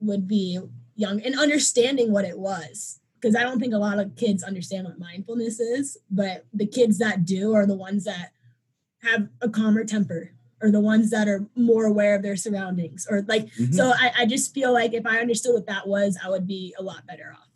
would 0.00 0.28
be 0.28 0.60
young 0.96 1.20
and 1.22 1.38
understanding 1.38 2.12
what 2.12 2.24
it 2.24 2.38
was 2.38 2.99
because 3.20 3.36
I 3.36 3.42
don't 3.42 3.60
think 3.60 3.74
a 3.74 3.78
lot 3.78 3.98
of 3.98 4.16
kids 4.16 4.42
understand 4.42 4.86
what 4.86 4.98
mindfulness 4.98 5.60
is, 5.60 5.98
but 6.10 6.46
the 6.52 6.66
kids 6.66 6.98
that 6.98 7.24
do 7.24 7.54
are 7.54 7.66
the 7.66 7.74
ones 7.74 8.04
that 8.04 8.32
have 9.02 9.28
a 9.40 9.48
calmer 9.48 9.84
temper 9.84 10.32
or 10.62 10.70
the 10.70 10.80
ones 10.80 11.10
that 11.10 11.28
are 11.28 11.46
more 11.54 11.86
aware 11.86 12.14
of 12.14 12.22
their 12.22 12.36
surroundings 12.36 13.06
or 13.10 13.22
like 13.28 13.46
mm-hmm. 13.54 13.72
so 13.72 13.92
I, 13.94 14.12
I 14.20 14.26
just 14.26 14.52
feel 14.52 14.72
like 14.72 14.92
if 14.92 15.06
I 15.06 15.18
understood 15.18 15.54
what 15.54 15.66
that 15.66 15.86
was, 15.86 16.18
I 16.22 16.28
would 16.28 16.46
be 16.46 16.74
a 16.78 16.82
lot 16.82 17.06
better 17.06 17.34
off. 17.34 17.48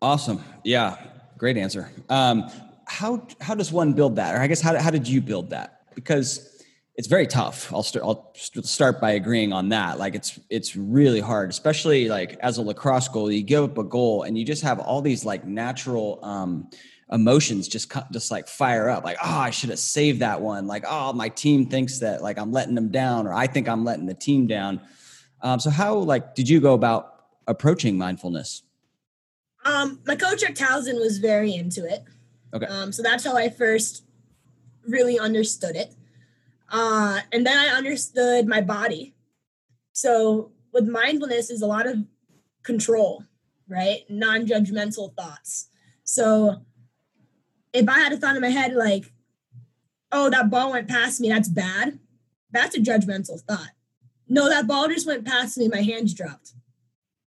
Awesome. 0.00 0.42
Yeah. 0.64 0.96
Great 1.36 1.56
answer. 1.56 1.90
Um, 2.08 2.48
how 2.86 3.26
how 3.40 3.54
does 3.54 3.72
one 3.72 3.92
build 3.92 4.16
that? 4.16 4.34
Or 4.34 4.40
I 4.40 4.46
guess 4.46 4.60
how, 4.60 4.76
how 4.78 4.90
did 4.90 5.06
you 5.06 5.20
build 5.20 5.50
that? 5.50 5.82
Because 5.94 6.57
it's 6.98 7.06
very 7.06 7.28
tough. 7.28 7.72
I'll 7.72 7.84
start. 7.84 8.04
I'll 8.04 8.32
start 8.34 9.00
by 9.00 9.12
agreeing 9.12 9.52
on 9.52 9.68
that. 9.68 10.00
Like 10.00 10.16
it's 10.16 10.40
it's 10.50 10.74
really 10.74 11.20
hard, 11.20 11.48
especially 11.48 12.08
like 12.08 12.36
as 12.40 12.58
a 12.58 12.62
lacrosse 12.62 13.08
goalie, 13.08 13.36
you 13.36 13.42
give 13.44 13.62
up 13.62 13.78
a 13.78 13.84
goal 13.84 14.24
and 14.24 14.36
you 14.36 14.44
just 14.44 14.64
have 14.64 14.80
all 14.80 15.00
these 15.00 15.24
like 15.24 15.46
natural 15.46 16.18
um, 16.24 16.68
emotions 17.12 17.68
just 17.68 17.92
just 18.10 18.32
like 18.32 18.48
fire 18.48 18.88
up. 18.88 19.04
Like 19.04 19.16
oh, 19.22 19.38
I 19.38 19.50
should 19.50 19.70
have 19.70 19.78
saved 19.78 20.18
that 20.22 20.40
one. 20.40 20.66
Like 20.66 20.84
oh, 20.88 21.12
my 21.12 21.28
team 21.28 21.66
thinks 21.66 22.00
that 22.00 22.20
like 22.20 22.36
I'm 22.36 22.50
letting 22.50 22.74
them 22.74 22.90
down, 22.90 23.28
or 23.28 23.32
I 23.32 23.46
think 23.46 23.68
I'm 23.68 23.84
letting 23.84 24.06
the 24.06 24.14
team 24.14 24.48
down. 24.48 24.80
Um, 25.40 25.60
so 25.60 25.70
how 25.70 25.94
like 25.98 26.34
did 26.34 26.48
you 26.48 26.60
go 26.60 26.74
about 26.74 27.26
approaching 27.46 27.96
mindfulness? 27.96 28.64
Um, 29.64 30.00
my 30.04 30.16
coach 30.16 30.42
at 30.42 30.56
Towson 30.56 30.98
was 30.98 31.18
very 31.18 31.54
into 31.54 31.86
it. 31.86 32.02
Okay. 32.52 32.66
Um, 32.66 32.90
so 32.90 33.04
that's 33.04 33.24
how 33.24 33.36
I 33.36 33.50
first 33.50 34.02
really 34.84 35.16
understood 35.16 35.76
it. 35.76 35.94
Uh, 36.70 37.20
and 37.32 37.46
then 37.46 37.58
I 37.58 37.68
understood 37.68 38.46
my 38.46 38.60
body. 38.60 39.14
So 39.92 40.52
with 40.72 40.86
mindfulness 40.86 41.50
is 41.50 41.62
a 41.62 41.66
lot 41.66 41.86
of 41.86 42.04
control, 42.62 43.24
right? 43.68 44.00
Non-judgmental 44.08 45.14
thoughts. 45.16 45.68
So 46.04 46.62
if 47.72 47.88
I 47.88 47.98
had 47.98 48.12
a 48.12 48.16
thought 48.16 48.36
in 48.36 48.42
my 48.42 48.48
head 48.48 48.74
like, 48.74 49.12
oh, 50.12 50.30
that 50.30 50.50
ball 50.50 50.72
went 50.72 50.88
past 50.88 51.20
me, 51.20 51.28
that's 51.28 51.48
bad, 51.48 51.98
that's 52.50 52.76
a 52.76 52.80
judgmental 52.80 53.40
thought. 53.42 53.70
No, 54.28 54.48
that 54.48 54.66
ball 54.66 54.88
just 54.88 55.06
went 55.06 55.26
past 55.26 55.56
me, 55.56 55.68
my 55.68 55.82
hands 55.82 56.14
dropped. 56.14 56.52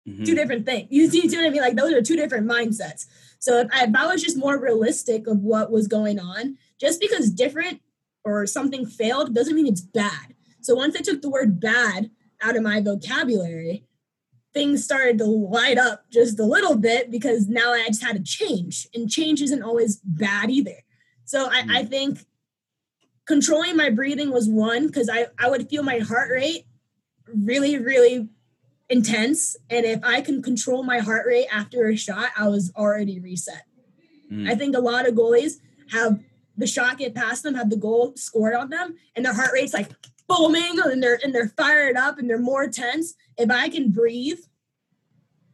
Mm-hmm. 0.07 0.23
Two 0.23 0.35
different 0.35 0.65
things. 0.65 0.87
You 0.89 1.09
see, 1.09 1.23
you 1.23 1.29
see 1.29 1.37
what 1.37 1.45
I 1.45 1.49
mean? 1.49 1.61
Like 1.61 1.75
those 1.75 1.93
are 1.93 2.01
two 2.01 2.15
different 2.15 2.47
mindsets. 2.47 3.05
So 3.39 3.59
if 3.59 3.67
I, 3.73 3.85
if 3.85 3.95
I 3.95 4.07
was 4.07 4.21
just 4.21 4.37
more 4.37 4.59
realistic 4.59 5.27
of 5.27 5.39
what 5.39 5.71
was 5.71 5.87
going 5.87 6.19
on, 6.19 6.57
just 6.79 6.99
because 6.99 7.29
different 7.29 7.81
or 8.29 8.45
something 8.45 8.85
failed 8.85 9.33
doesn't 9.33 9.55
mean 9.55 9.67
it's 9.67 9.81
bad. 9.81 10.35
So 10.61 10.75
once 10.75 10.95
I 10.95 11.01
took 11.01 11.21
the 11.21 11.29
word 11.29 11.59
bad 11.59 12.11
out 12.41 12.55
of 12.55 12.63
my 12.63 12.81
vocabulary, 12.81 13.85
things 14.53 14.83
started 14.83 15.17
to 15.19 15.25
light 15.25 15.77
up 15.77 16.05
just 16.11 16.39
a 16.39 16.43
little 16.43 16.75
bit 16.75 17.11
because 17.11 17.47
now 17.47 17.73
I 17.73 17.87
just 17.87 18.03
had 18.03 18.17
to 18.17 18.23
change, 18.23 18.87
and 18.93 19.09
change 19.09 19.41
isn't 19.41 19.63
always 19.63 19.97
bad 20.03 20.49
either. 20.49 20.83
So 21.25 21.45
I, 21.45 21.59
I 21.59 21.83
mm. 21.83 21.89
think 21.89 22.19
controlling 23.25 23.77
my 23.77 23.89
breathing 23.89 24.31
was 24.31 24.49
one 24.49 24.87
because 24.87 25.09
I, 25.09 25.27
I 25.37 25.49
would 25.49 25.69
feel 25.69 25.83
my 25.83 25.99
heart 25.99 26.29
rate 26.31 26.65
really, 27.33 27.77
really 27.77 28.27
intense. 28.89 29.55
And 29.69 29.85
if 29.85 29.99
I 30.03 30.21
can 30.21 30.41
control 30.41 30.83
my 30.83 30.97
heart 30.97 31.27
rate 31.27 31.47
after 31.51 31.87
a 31.87 31.95
shot, 31.95 32.31
I 32.35 32.47
was 32.47 32.71
already 32.75 33.19
reset. 33.19 33.63
Mm. 34.31 34.49
I 34.49 34.55
think 34.55 34.75
a 34.75 34.79
lot 34.79 35.07
of 35.07 35.13
goalies 35.13 35.59
have 35.91 36.19
the 36.59 36.67
shot 36.67 36.97
get 36.97 37.15
past 37.15 37.43
them, 37.43 37.55
have 37.55 37.69
the 37.69 37.77
goal 37.77 38.13
scored 38.15 38.53
on 38.53 38.69
them, 38.69 38.95
and 39.15 39.25
their 39.25 39.33
heart 39.33 39.51
rate's 39.53 39.73
like 39.73 39.89
booming 40.27 40.77
and 40.85 41.01
they're 41.01 41.19
and 41.23 41.33
they're 41.33 41.49
fired 41.49 41.97
up 41.97 42.19
and 42.19 42.29
they're 42.29 42.39
more 42.39 42.67
tense. 42.67 43.15
If 43.37 43.49
I 43.49 43.69
can 43.69 43.91
breathe, 43.91 44.39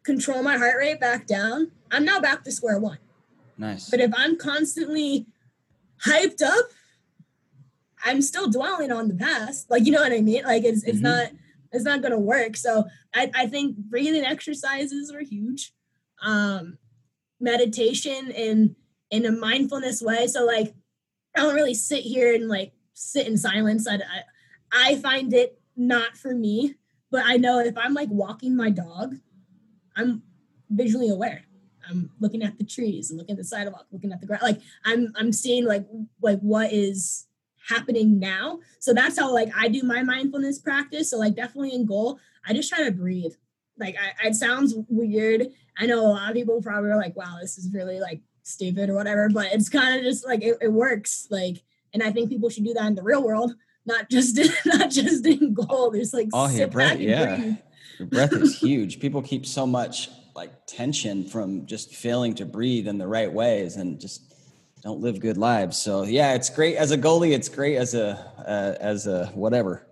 control 0.04 0.44
my 0.44 0.58
heart 0.58 0.76
rate 0.78 1.00
back 1.00 1.28
down, 1.28 1.72
I'm 1.92 2.04
now 2.04 2.20
back 2.20 2.44
to 2.44 2.52
square 2.52 2.80
one. 2.80 2.98
Nice. 3.58 3.90
But 3.90 4.02
if 4.02 4.12
I'm 4.16 4.38
constantly 4.38 5.28
hyped 6.06 6.42
up, 6.42 6.66
I'm 8.04 8.22
still 8.22 8.50
dwelling 8.50 8.92
on 8.92 9.08
the 9.08 9.16
past. 9.16 9.70
Like 9.70 9.86
you 9.86 9.92
know 9.92 10.02
what 10.02 10.12
I 10.12 10.22
mean? 10.22 10.44
Like 10.44 10.64
it's 10.64 10.84
it's 10.84 10.98
mm-hmm. 10.98 11.04
not 11.04 11.30
it's 11.72 11.86
not 11.86 12.02
gonna 12.02 12.20
work. 12.20 12.58
So 12.58 12.86
I, 13.14 13.32
I 13.34 13.48
think 13.48 13.78
breathing 13.78 14.26
exercises 14.26 15.12
are 15.12 15.22
huge. 15.22 15.72
Um 16.22 16.78
meditation 17.40 18.32
in 18.32 18.76
in 19.12 19.26
a 19.26 19.32
mindfulness 19.32 20.02
way. 20.02 20.28
So 20.28 20.46
like 20.46 20.74
I 21.36 21.42
don't 21.42 21.56
really 21.56 21.74
sit 21.74 22.04
here 22.04 22.34
and 22.34 22.48
like 22.48 22.74
sit 22.94 23.28
in 23.28 23.38
silence. 23.38 23.88
I, 23.88 23.96
I, 23.96 24.02
I 24.72 24.96
find 24.98 25.34
it 25.34 25.60
not 25.76 26.18
for 26.18 26.34
me, 26.34 26.76
but 27.12 27.24
I 27.26 27.38
know 27.38 27.60
if 27.60 27.78
I'm 27.78 27.94
like 27.94 28.10
walking 28.10 28.56
my 28.56 28.70
dog, 28.70 29.16
I'm 29.96 30.24
visually 30.70 31.10
aware. 31.10 31.44
I'm 31.90 32.10
looking 32.20 32.42
at 32.42 32.58
the 32.58 32.64
trees 32.64 33.12
looking 33.14 33.34
at 33.34 33.38
the 33.38 33.44
sidewalk, 33.44 33.86
looking 33.92 34.12
at 34.12 34.20
the 34.20 34.28
ground. 34.28 34.44
Like 34.44 34.62
I'm 34.84 35.14
I'm 35.16 35.32
seeing 35.32 35.66
like 35.66 35.86
like 36.22 36.40
what 36.40 36.74
is 36.74 37.28
happening 37.70 38.20
now. 38.20 38.60
So 38.80 38.94
that's 38.94 39.20
how 39.20 39.34
like 39.34 39.50
I 39.56 39.68
do 39.68 39.84
my 39.84 40.04
mindfulness 40.04 40.60
practice. 40.60 41.12
So 41.12 41.18
like 41.18 41.36
definitely 41.36 41.74
in 41.74 41.86
goal, 41.86 42.20
I 42.46 42.54
just 42.54 42.70
try 42.70 42.84
to 42.84 42.92
breathe. 42.92 43.34
Like 43.78 43.96
I, 44.00 44.28
it 44.28 44.36
sounds 44.36 44.74
weird. 44.88 45.48
I 45.78 45.86
know 45.86 46.00
a 46.00 46.08
lot 46.08 46.30
of 46.30 46.36
people 46.36 46.62
probably 46.62 46.92
are 46.92 46.98
like, 46.98 47.16
wow, 47.16 47.38
this 47.42 47.58
is 47.58 47.74
really 47.74 48.00
like 48.00 48.22
stupid 48.46 48.90
or 48.90 48.96
whatever, 48.96 49.30
but 49.30 49.48
it's 49.52 49.70
kind 49.70 49.98
of 49.98 50.04
just 50.04 50.26
like 50.26 50.42
it, 50.44 50.58
it, 50.62 50.72
works. 50.72 51.28
Like, 51.30 51.64
and 51.94 52.02
I 52.02 52.12
think 52.12 52.30
people 52.30 52.50
should 52.50 52.64
do 52.64 52.74
that 52.74 52.86
in 52.86 52.96
the 52.96 53.04
real 53.04 53.24
world, 53.24 53.54
not 53.86 54.10
just 54.10 54.38
in, 54.38 54.50
not 54.66 54.92
just 54.92 55.26
in 55.26 55.54
goal. 55.54 55.92
There's 55.92 56.14
like 56.14 56.30
oh, 56.34 56.50
yeah, 56.50 56.68
breath, 56.68 57.00
yeah, 57.00 57.36
breathe. 57.36 57.58
your 58.00 58.08
breath 58.08 58.34
is 58.34 58.58
huge. 58.60 59.00
People 59.00 59.22
keep 59.22 59.46
so 59.46 59.66
much 59.66 60.10
like 60.36 60.52
tension 60.68 61.26
from 61.26 61.66
just 61.66 61.94
failing 61.96 62.36
to 62.36 62.46
breathe 62.46 62.88
in 62.88 62.98
the 62.98 63.08
right 63.08 63.32
ways 63.32 63.78
and 63.78 64.00
just 64.00 64.34
don't 64.84 65.02
live 65.02 65.20
good 65.20 65.38
lives. 65.38 65.78
So 65.78 66.04
yeah, 66.04 66.34
it's 66.34 66.50
great 66.50 66.76
as 66.76 66.92
a 66.92 66.98
goalie. 66.98 67.34
It's 67.34 67.50
great 67.50 67.78
as 67.78 67.96
a 67.96 68.12
uh, 68.38 68.76
as 68.80 69.08
a 69.08 69.28
whatever. 69.28 69.88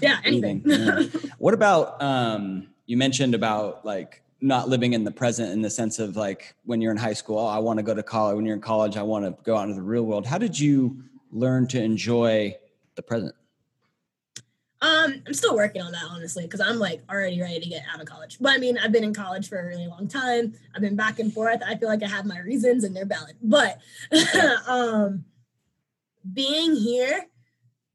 yeah, 0.00 0.18
anything. 0.24 0.62
yeah. 0.64 1.02
What 1.38 1.54
about 1.54 2.00
um, 2.00 2.68
you 2.86 2.96
mentioned 2.96 3.34
about 3.34 3.84
like 3.84 4.22
not 4.40 4.68
living 4.68 4.92
in 4.92 5.04
the 5.04 5.10
present 5.10 5.52
in 5.52 5.62
the 5.62 5.70
sense 5.70 5.98
of 5.98 6.16
like 6.16 6.54
when 6.64 6.80
you're 6.80 6.92
in 6.92 6.98
high 6.98 7.14
school, 7.14 7.38
oh, 7.38 7.46
I 7.46 7.58
want 7.58 7.78
to 7.78 7.82
go 7.82 7.94
to 7.94 8.02
college. 8.02 8.36
When 8.36 8.44
you're 8.44 8.56
in 8.56 8.60
college, 8.60 8.96
I 8.96 9.02
want 9.02 9.24
to 9.24 9.42
go 9.42 9.56
out 9.56 9.62
into 9.64 9.74
the 9.76 9.82
real 9.82 10.04
world. 10.04 10.26
How 10.26 10.38
did 10.38 10.58
you 10.58 11.02
learn 11.30 11.66
to 11.68 11.82
enjoy 11.82 12.54
the 12.96 13.02
present? 13.02 13.34
Um, 14.82 15.22
I'm 15.26 15.32
still 15.32 15.56
working 15.56 15.80
on 15.80 15.90
that 15.92 16.04
honestly 16.10 16.44
because 16.44 16.60
I'm 16.60 16.78
like 16.78 17.02
already 17.08 17.40
ready 17.40 17.60
to 17.60 17.68
get 17.68 17.82
out 17.92 18.00
of 18.00 18.06
college. 18.06 18.36
But 18.40 18.52
I 18.52 18.58
mean, 18.58 18.76
I've 18.78 18.92
been 18.92 19.04
in 19.04 19.14
college 19.14 19.48
for 19.48 19.58
a 19.58 19.66
really 19.66 19.86
long 19.86 20.06
time. 20.06 20.52
I've 20.74 20.82
been 20.82 20.96
back 20.96 21.18
and 21.18 21.32
forth. 21.32 21.62
I 21.66 21.76
feel 21.76 21.88
like 21.88 22.02
I 22.02 22.08
have 22.08 22.26
my 22.26 22.38
reasons 22.40 22.84
and 22.84 22.94
they're 22.94 23.06
valid. 23.06 23.36
But 23.42 23.80
um, 24.68 25.24
being 26.34 26.76
here 26.76 27.26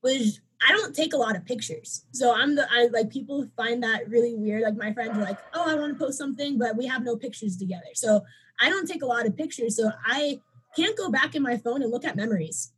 was 0.01 0.41
I 0.67 0.71
don't 0.71 0.95
take 0.95 1.13
a 1.13 1.17
lot 1.17 1.35
of 1.35 1.45
pictures. 1.45 2.05
So 2.11 2.33
I'm 2.33 2.55
the 2.55 2.67
I 2.71 2.87
like 2.87 3.09
people 3.09 3.47
find 3.57 3.81
that 3.83 4.07
really 4.09 4.35
weird. 4.35 4.63
Like 4.63 4.77
my 4.77 4.93
friends 4.93 5.17
are 5.17 5.21
like, 5.21 5.39
"Oh, 5.53 5.69
I 5.69 5.75
want 5.75 5.97
to 5.97 6.03
post 6.03 6.17
something, 6.17 6.57
but 6.57 6.77
we 6.77 6.87
have 6.87 7.03
no 7.03 7.15
pictures 7.15 7.57
together." 7.57 7.93
So 7.93 8.21
I 8.59 8.69
don't 8.69 8.87
take 8.87 9.01
a 9.01 9.07
lot 9.07 9.25
of 9.25 9.35
pictures. 9.35 9.75
So 9.75 9.91
I 10.05 10.39
can't 10.75 10.97
go 10.97 11.09
back 11.09 11.35
in 11.35 11.41
my 11.41 11.57
phone 11.57 11.81
and 11.81 11.91
look 11.91 12.05
at 12.05 12.15
memories. 12.15 12.71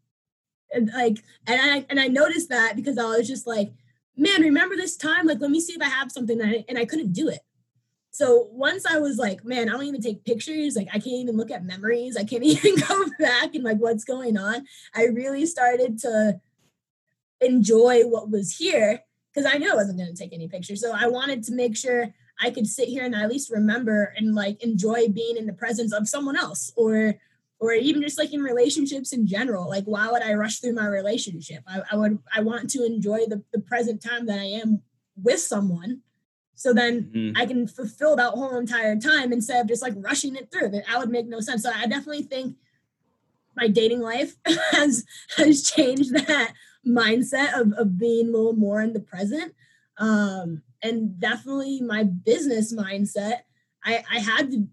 And 0.72 0.90
like 0.94 1.24
and 1.46 1.62
I 1.62 1.86
and 1.90 2.00
I 2.00 2.08
noticed 2.08 2.50
that 2.50 2.76
because 2.76 2.98
I 2.98 3.06
was 3.06 3.28
just 3.28 3.46
like, 3.46 3.74
"Man, 4.16 4.42
remember 4.42 4.76
this 4.76 4.96
time? 4.96 5.28
Like 5.28 5.42
let 5.42 5.52
me 5.52 5.60
see 5.60 5.74
if 5.74 5.82
I 5.82 5.90
have 5.90 6.12
something 6.12 6.40
and 6.40 6.50
I, 6.50 6.66
and 6.70 6.78
I 6.78 6.86
couldn't 6.86 7.14
do 7.14 7.28
it." 7.28 7.42
So 8.12 8.48
once 8.52 8.86
I 8.86 9.00
was 9.00 9.18
like, 9.18 9.44
man, 9.44 9.68
I 9.68 9.72
don't 9.72 9.86
even 9.86 10.00
take 10.00 10.24
pictures. 10.24 10.76
Like 10.76 10.88
I 10.90 11.00
can't 11.00 11.08
even 11.08 11.36
look 11.36 11.50
at 11.50 11.66
memories. 11.66 12.16
I 12.16 12.24
can't 12.24 12.44
even 12.44 12.76
go 12.76 13.06
back 13.20 13.56
and 13.56 13.64
like 13.64 13.78
what's 13.78 14.06
going 14.06 14.38
on. 14.38 14.66
I 14.96 15.06
really 15.06 15.46
started 15.48 15.98
to 16.00 16.40
enjoy 17.44 18.02
what 18.04 18.30
was 18.30 18.58
here 18.58 19.04
because 19.34 19.52
I 19.52 19.58
knew 19.58 19.72
I 19.72 19.76
wasn't 19.76 19.98
going 19.98 20.14
to 20.14 20.16
take 20.16 20.34
any 20.34 20.48
pictures. 20.48 20.82
So 20.82 20.94
I 20.94 21.08
wanted 21.08 21.44
to 21.44 21.54
make 21.54 21.76
sure 21.76 22.14
I 22.40 22.52
could 22.52 22.68
sit 22.68 22.88
here 22.88 23.04
and 23.04 23.16
at 23.16 23.30
least 23.30 23.52
remember 23.52 24.14
and 24.18 24.36
like 24.36 24.64
enjoy 24.64 25.08
being 25.10 25.38
in 25.38 25.46
the 25.46 25.54
presence 25.54 25.94
of 25.94 26.08
someone 26.08 26.38
else 26.38 26.72
or 26.76 27.16
or 27.60 27.72
even 27.72 28.02
just 28.02 28.18
like 28.18 28.34
in 28.34 28.42
relationships 28.42 29.14
in 29.14 29.26
general. 29.26 29.70
Like 29.70 29.86
why 29.86 30.12
would 30.12 30.22
I 30.22 30.34
rush 30.34 30.60
through 30.60 30.74
my 30.74 30.88
relationship? 30.88 31.64
I, 31.68 31.82
I 31.92 31.96
would 31.96 32.20
I 32.36 32.42
want 32.42 32.70
to 32.72 32.86
enjoy 32.86 33.20
the, 33.28 33.44
the 33.54 33.60
present 33.60 34.02
time 34.02 34.26
that 34.26 34.40
I 34.40 34.46
am 34.46 34.82
with 35.22 35.40
someone. 35.40 36.02
So 36.56 36.74
then 36.74 37.04
mm-hmm. 37.04 37.38
I 37.38 37.46
can 37.46 37.68
fulfill 37.68 38.16
that 38.18 38.32
whole 38.32 38.58
entire 38.58 38.98
time 38.98 39.34
instead 39.34 39.62
of 39.62 39.68
just 39.68 39.82
like 39.82 39.94
rushing 39.98 40.36
it 40.36 40.52
through. 40.52 40.70
That 40.70 40.86
would 40.98 41.10
make 41.10 41.28
no 41.28 41.40
sense. 41.40 41.64
So 41.64 41.72
I 41.74 41.88
definitely 41.88 42.24
think 42.24 42.58
my 43.56 43.68
dating 43.68 44.02
life 44.02 44.36
has 44.72 45.06
has 45.38 45.70
changed 45.70 46.14
that 46.14 46.54
mindset 46.86 47.60
of, 47.60 47.74
of 47.74 47.98
being 47.98 48.28
a 48.28 48.32
little 48.32 48.54
more 48.54 48.82
in 48.82 48.94
the 48.94 49.00
present. 49.00 49.54
Um, 49.98 50.64
and 50.82 51.20
definitely 51.20 51.82
my 51.82 52.04
business 52.04 52.74
mindset, 52.74 53.40
I, 53.84 54.04
I 54.12 54.20
had 54.20 54.52
to 54.52 54.68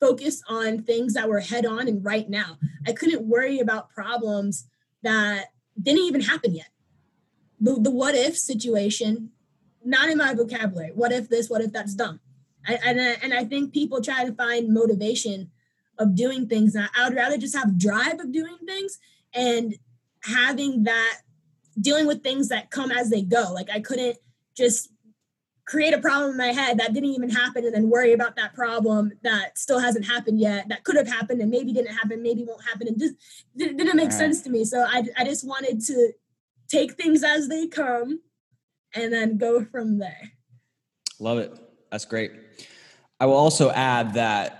focus 0.00 0.42
on 0.48 0.82
things 0.82 1.14
that 1.14 1.28
were 1.28 1.40
head 1.40 1.66
on 1.66 1.86
and 1.86 2.04
right 2.04 2.28
now. 2.30 2.58
I 2.86 2.92
couldn't 2.92 3.22
worry 3.28 3.58
about 3.58 3.90
problems 3.90 4.66
that 5.02 5.46
didn't 5.80 6.02
even 6.02 6.22
happen 6.22 6.54
yet. 6.54 6.70
the, 7.60 7.78
the 7.78 7.90
what 7.90 8.14
if 8.14 8.36
situation, 8.36 9.30
not 9.84 10.08
in 10.08 10.18
my 10.18 10.34
vocabulary. 10.34 10.92
What 10.94 11.12
if 11.12 11.28
this, 11.28 11.48
what 11.48 11.60
if 11.60 11.72
that's 11.72 11.94
dumb? 11.94 12.20
I, 12.66 12.78
and, 12.84 13.00
I, 13.00 13.10
and 13.22 13.34
I 13.34 13.44
think 13.44 13.72
people 13.72 14.00
try 14.00 14.24
to 14.24 14.32
find 14.32 14.72
motivation 14.72 15.50
of 15.98 16.14
doing 16.14 16.48
things. 16.48 16.74
I 16.74 16.86
I 16.96 17.08
would 17.08 17.16
rather 17.16 17.36
just 17.36 17.56
have 17.56 17.78
drive 17.78 18.20
of 18.20 18.32
doing 18.32 18.56
things 18.66 18.98
and 19.34 19.74
having 20.22 20.84
that 20.84 21.18
dealing 21.80 22.06
with 22.06 22.22
things 22.22 22.48
that 22.48 22.70
come 22.70 22.90
as 22.90 23.10
they 23.10 23.22
go. 23.22 23.52
Like 23.52 23.70
I 23.70 23.80
couldn't 23.80 24.16
just 24.56 24.90
create 25.66 25.94
a 25.94 25.98
problem 25.98 26.32
in 26.32 26.36
my 26.36 26.48
head 26.48 26.78
that 26.78 26.92
didn't 26.92 27.10
even 27.10 27.30
happen 27.30 27.64
and 27.64 27.72
then 27.72 27.88
worry 27.88 28.12
about 28.12 28.34
that 28.34 28.52
problem 28.54 29.12
that 29.22 29.56
still 29.56 29.78
hasn't 29.78 30.04
happened 30.04 30.40
yet 30.40 30.68
that 30.68 30.82
could 30.82 30.96
have 30.96 31.06
happened 31.06 31.40
and 31.40 31.48
maybe 31.48 31.72
didn't 31.72 31.94
happen 31.94 32.20
maybe 32.20 32.44
won't 32.44 32.64
happen 32.64 32.88
and 32.88 32.98
just 32.98 33.14
didn't 33.56 33.94
make 33.94 34.10
sense 34.10 34.42
to 34.42 34.50
me. 34.50 34.64
So 34.64 34.84
I, 34.88 35.04
I 35.16 35.24
just 35.24 35.46
wanted 35.46 35.80
to 35.86 36.12
take 36.68 36.94
things 36.94 37.22
as 37.22 37.48
they 37.48 37.68
come 37.68 38.20
and 38.94 39.12
then 39.12 39.38
go 39.38 39.64
from 39.64 39.98
there. 39.98 40.32
Love 41.20 41.38
it. 41.38 41.56
That's 41.90 42.04
great. 42.04 42.32
I 43.20 43.26
will 43.26 43.34
also 43.34 43.70
add 43.70 44.14
that 44.14 44.59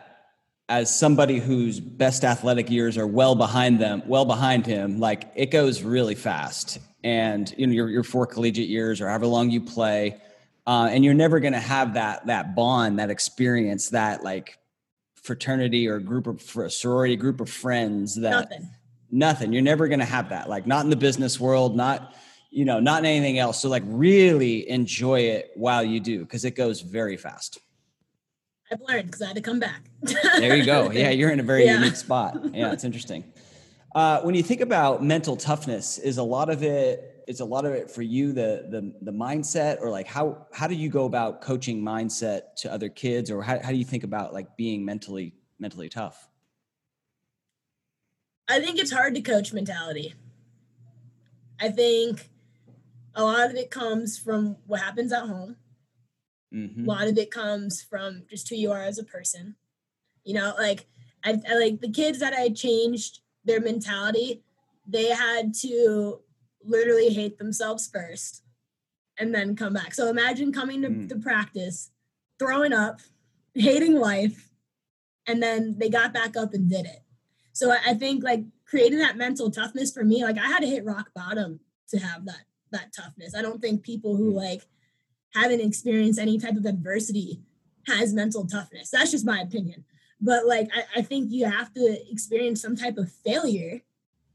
as 0.70 0.94
somebody 0.94 1.40
whose 1.40 1.80
best 1.80 2.22
athletic 2.22 2.70
years 2.70 2.96
are 2.96 3.06
well 3.06 3.34
behind 3.34 3.80
them 3.80 4.02
well 4.06 4.24
behind 4.24 4.64
him 4.64 5.00
like 5.00 5.30
it 5.34 5.50
goes 5.50 5.82
really 5.82 6.14
fast. 6.14 6.78
And 7.02 7.52
you 7.58 7.66
know 7.66 7.72
your, 7.72 7.88
your 7.88 8.04
four 8.04 8.26
collegiate 8.26 8.68
years 8.68 9.00
or 9.00 9.08
however 9.08 9.26
long 9.26 9.50
you 9.50 9.60
play 9.60 10.20
uh, 10.66 10.88
and 10.90 11.04
you're 11.04 11.14
never 11.14 11.40
going 11.40 11.54
to 11.54 11.60
have 11.60 11.94
that 11.94 12.26
that 12.26 12.54
bond 12.54 12.98
that 13.00 13.10
experience 13.10 13.90
that 13.90 14.22
like 14.22 14.58
fraternity 15.16 15.88
or 15.88 15.98
group 15.98 16.26
of 16.26 16.40
for 16.40 16.64
a 16.64 16.70
sorority 16.70 17.16
group 17.16 17.40
of 17.40 17.50
friends 17.50 18.14
that 18.20 18.48
nothing, 18.50 18.70
nothing. 19.10 19.52
you're 19.52 19.62
never 19.62 19.88
going 19.88 19.98
to 19.98 20.06
have 20.06 20.28
that. 20.28 20.48
Like 20.48 20.66
not 20.66 20.84
in 20.84 20.90
the 20.90 20.96
business 20.96 21.40
world 21.40 21.74
not 21.74 22.14
you 22.50 22.64
know 22.64 22.78
not 22.78 23.00
in 23.00 23.06
anything 23.06 23.40
else. 23.40 23.60
So 23.60 23.68
like 23.68 23.82
really 23.86 24.70
enjoy 24.70 25.20
it 25.20 25.50
while 25.56 25.82
you 25.82 25.98
do 25.98 26.20
because 26.20 26.44
it 26.44 26.54
goes 26.54 26.80
very 26.80 27.16
fast 27.16 27.58
i've 28.70 28.80
learned 28.88 29.06
because 29.06 29.22
i 29.22 29.26
had 29.26 29.36
to 29.36 29.42
come 29.42 29.60
back. 29.60 29.82
There 30.38 30.56
you 30.56 30.64
go. 30.64 30.90
Yeah 30.90 31.10
you're 31.10 31.30
in 31.30 31.40
a 31.40 31.44
very 31.44 31.64
yeah. 31.64 31.78
unique 31.78 31.96
spot. 31.96 32.38
Yeah 32.54 32.72
it's 32.72 32.84
interesting. 32.84 33.24
Uh, 33.94 34.20
when 34.20 34.36
you 34.36 34.42
think 34.42 34.60
about 34.60 35.02
mental 35.02 35.36
toughness 35.36 35.98
is 35.98 36.18
a 36.18 36.22
lot 36.22 36.48
of 36.48 36.62
it 36.62 37.24
is 37.26 37.40
a 37.40 37.44
lot 37.44 37.64
of 37.64 37.72
it 37.72 37.90
for 37.90 38.02
you 38.02 38.32
the 38.32 38.66
the 38.70 38.92
the 39.02 39.12
mindset 39.12 39.80
or 39.80 39.90
like 39.90 40.06
how 40.06 40.46
how 40.52 40.66
do 40.66 40.74
you 40.74 40.88
go 40.88 41.04
about 41.04 41.40
coaching 41.40 41.82
mindset 41.82 42.54
to 42.56 42.72
other 42.72 42.88
kids 42.88 43.30
or 43.30 43.42
how, 43.42 43.58
how 43.62 43.70
do 43.70 43.76
you 43.76 43.84
think 43.84 44.04
about 44.04 44.32
like 44.32 44.56
being 44.56 44.84
mentally 44.84 45.34
mentally 45.58 45.88
tough? 45.88 46.28
I 48.48 48.60
think 48.60 48.80
it's 48.80 48.90
hard 48.90 49.14
to 49.14 49.20
coach 49.20 49.52
mentality. 49.52 50.14
I 51.60 51.68
think 51.68 52.28
a 53.14 53.22
lot 53.22 53.48
of 53.50 53.56
it 53.56 53.70
comes 53.70 54.18
from 54.18 54.56
what 54.66 54.80
happens 54.80 55.12
at 55.12 55.22
home 55.22 55.56
mm-hmm. 56.52 56.84
a 56.84 56.86
lot 56.86 57.08
of 57.08 57.16
it 57.18 57.30
comes 57.30 57.82
from 57.82 58.22
just 58.28 58.48
who 58.48 58.56
you 58.56 58.70
are 58.70 58.82
as 58.82 58.98
a 58.98 59.04
person 59.04 59.56
you 60.24 60.34
know 60.34 60.54
like 60.58 60.86
I, 61.24 61.38
I 61.48 61.54
like 61.58 61.80
the 61.80 61.90
kids 61.90 62.18
that 62.20 62.32
i 62.32 62.48
changed 62.48 63.20
their 63.44 63.60
mentality 63.60 64.42
they 64.86 65.08
had 65.08 65.54
to 65.62 66.20
literally 66.64 67.10
hate 67.10 67.38
themselves 67.38 67.88
first 67.92 68.42
and 69.18 69.34
then 69.34 69.54
come 69.54 69.74
back. 69.74 69.94
So 69.94 70.08
imagine 70.08 70.52
coming 70.52 70.82
to, 70.82 70.88
mm. 70.88 71.08
to 71.08 71.16
practice, 71.16 71.90
throwing 72.38 72.72
up, 72.72 73.00
hating 73.54 73.94
life, 73.94 74.50
and 75.26 75.42
then 75.42 75.76
they 75.78 75.88
got 75.88 76.12
back 76.12 76.36
up 76.36 76.54
and 76.54 76.68
did 76.68 76.86
it. 76.86 77.04
So 77.52 77.70
I, 77.70 77.78
I 77.88 77.94
think 77.94 78.24
like 78.24 78.44
creating 78.64 78.98
that 78.98 79.16
mental 79.16 79.50
toughness 79.50 79.92
for 79.92 80.04
me, 80.04 80.24
like 80.24 80.38
I 80.38 80.46
had 80.46 80.60
to 80.60 80.66
hit 80.66 80.84
rock 80.84 81.10
bottom 81.14 81.60
to 81.90 81.98
have 81.98 82.24
that 82.26 82.44
that 82.72 82.92
toughness. 82.94 83.34
I 83.34 83.42
don't 83.42 83.60
think 83.60 83.82
people 83.82 84.16
who 84.16 84.32
mm. 84.32 84.36
like 84.36 84.62
haven't 85.34 85.60
experienced 85.60 86.18
any 86.18 86.38
type 86.38 86.56
of 86.56 86.66
adversity 86.66 87.40
has 87.86 88.12
mental 88.12 88.46
toughness. 88.46 88.90
That's 88.90 89.10
just 89.10 89.26
my 89.26 89.40
opinion. 89.40 89.84
But 90.20 90.46
like 90.46 90.68
I, 90.74 91.00
I 91.00 91.02
think 91.02 91.30
you 91.30 91.46
have 91.46 91.72
to 91.74 91.98
experience 92.10 92.60
some 92.60 92.76
type 92.76 92.98
of 92.98 93.10
failure 93.10 93.80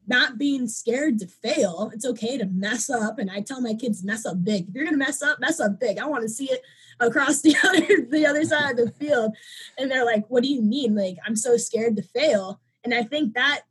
not 0.08 0.38
being 0.38 0.68
scared 0.68 1.20
to 1.20 1.28
fail. 1.28 1.92
It's 1.94 2.06
okay 2.06 2.38
to 2.38 2.46
mess 2.46 2.90
up. 2.90 3.18
And 3.18 3.30
I 3.30 3.42
tell 3.42 3.62
my 3.62 3.74
kids, 3.74 4.04
mess 4.04 4.26
up 4.26 4.44
big. 4.44 4.70
If 4.70 4.76
you're 4.76 4.86
gonna 4.86 4.98
mess 4.98 5.22
up, 5.22 5.40
mess 5.40 5.60
up 5.60 5.80
big. 5.80 5.98
I 6.00 6.06
want 6.06 6.24
to 6.24 6.30
see 6.30 6.52
it 6.52 6.62
across 7.00 7.42
the 7.44 7.56
other 7.64 8.06
the 8.10 8.26
other 8.26 8.44
side 8.46 8.80
of 8.80 8.86
the 8.86 8.92
field. 8.92 9.36
And 9.78 9.90
they're 9.90 10.06
like, 10.06 10.26
what 10.28 10.44
do 10.44 10.50
you 10.50 10.62
mean? 10.62 10.96
Like, 10.96 11.18
I'm 11.26 11.36
so 11.36 11.58
scared 11.58 11.96
to 11.98 12.04
fail. 12.04 12.60
And 12.84 12.94
I 12.94 13.04
think 13.04 13.34
that 13.34 13.62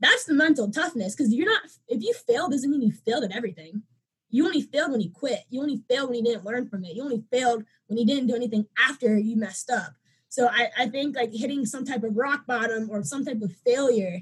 that's 0.00 0.24
the 0.24 0.34
mental 0.34 0.70
toughness 0.70 1.14
because 1.14 1.32
you're 1.32 1.50
not 1.50 1.62
if 1.88 2.02
you 2.02 2.12
fail 2.12 2.48
doesn't 2.48 2.70
mean 2.70 2.82
you 2.82 2.92
failed 2.92 3.24
at 3.24 3.34
everything. 3.34 3.82
You 4.30 4.44
only 4.44 4.62
failed 4.62 4.92
when 4.92 5.00
you 5.00 5.10
quit. 5.10 5.44
You 5.48 5.60
only 5.60 5.82
failed 5.88 6.10
when 6.10 6.18
you 6.18 6.24
didn't 6.24 6.44
learn 6.44 6.68
from 6.68 6.84
it. 6.84 6.94
You 6.94 7.02
only 7.02 7.24
failed 7.30 7.64
when 7.86 7.98
you 7.98 8.06
didn't 8.06 8.26
do 8.26 8.36
anything 8.36 8.66
after 8.78 9.18
you 9.18 9.36
messed 9.36 9.70
up. 9.70 9.92
So 10.28 10.48
I, 10.48 10.68
I 10.78 10.88
think 10.88 11.16
like 11.16 11.32
hitting 11.32 11.64
some 11.64 11.84
type 11.84 12.02
of 12.02 12.16
rock 12.16 12.46
bottom 12.46 12.88
or 12.90 13.02
some 13.02 13.24
type 13.24 13.40
of 13.40 13.52
failure 13.64 14.20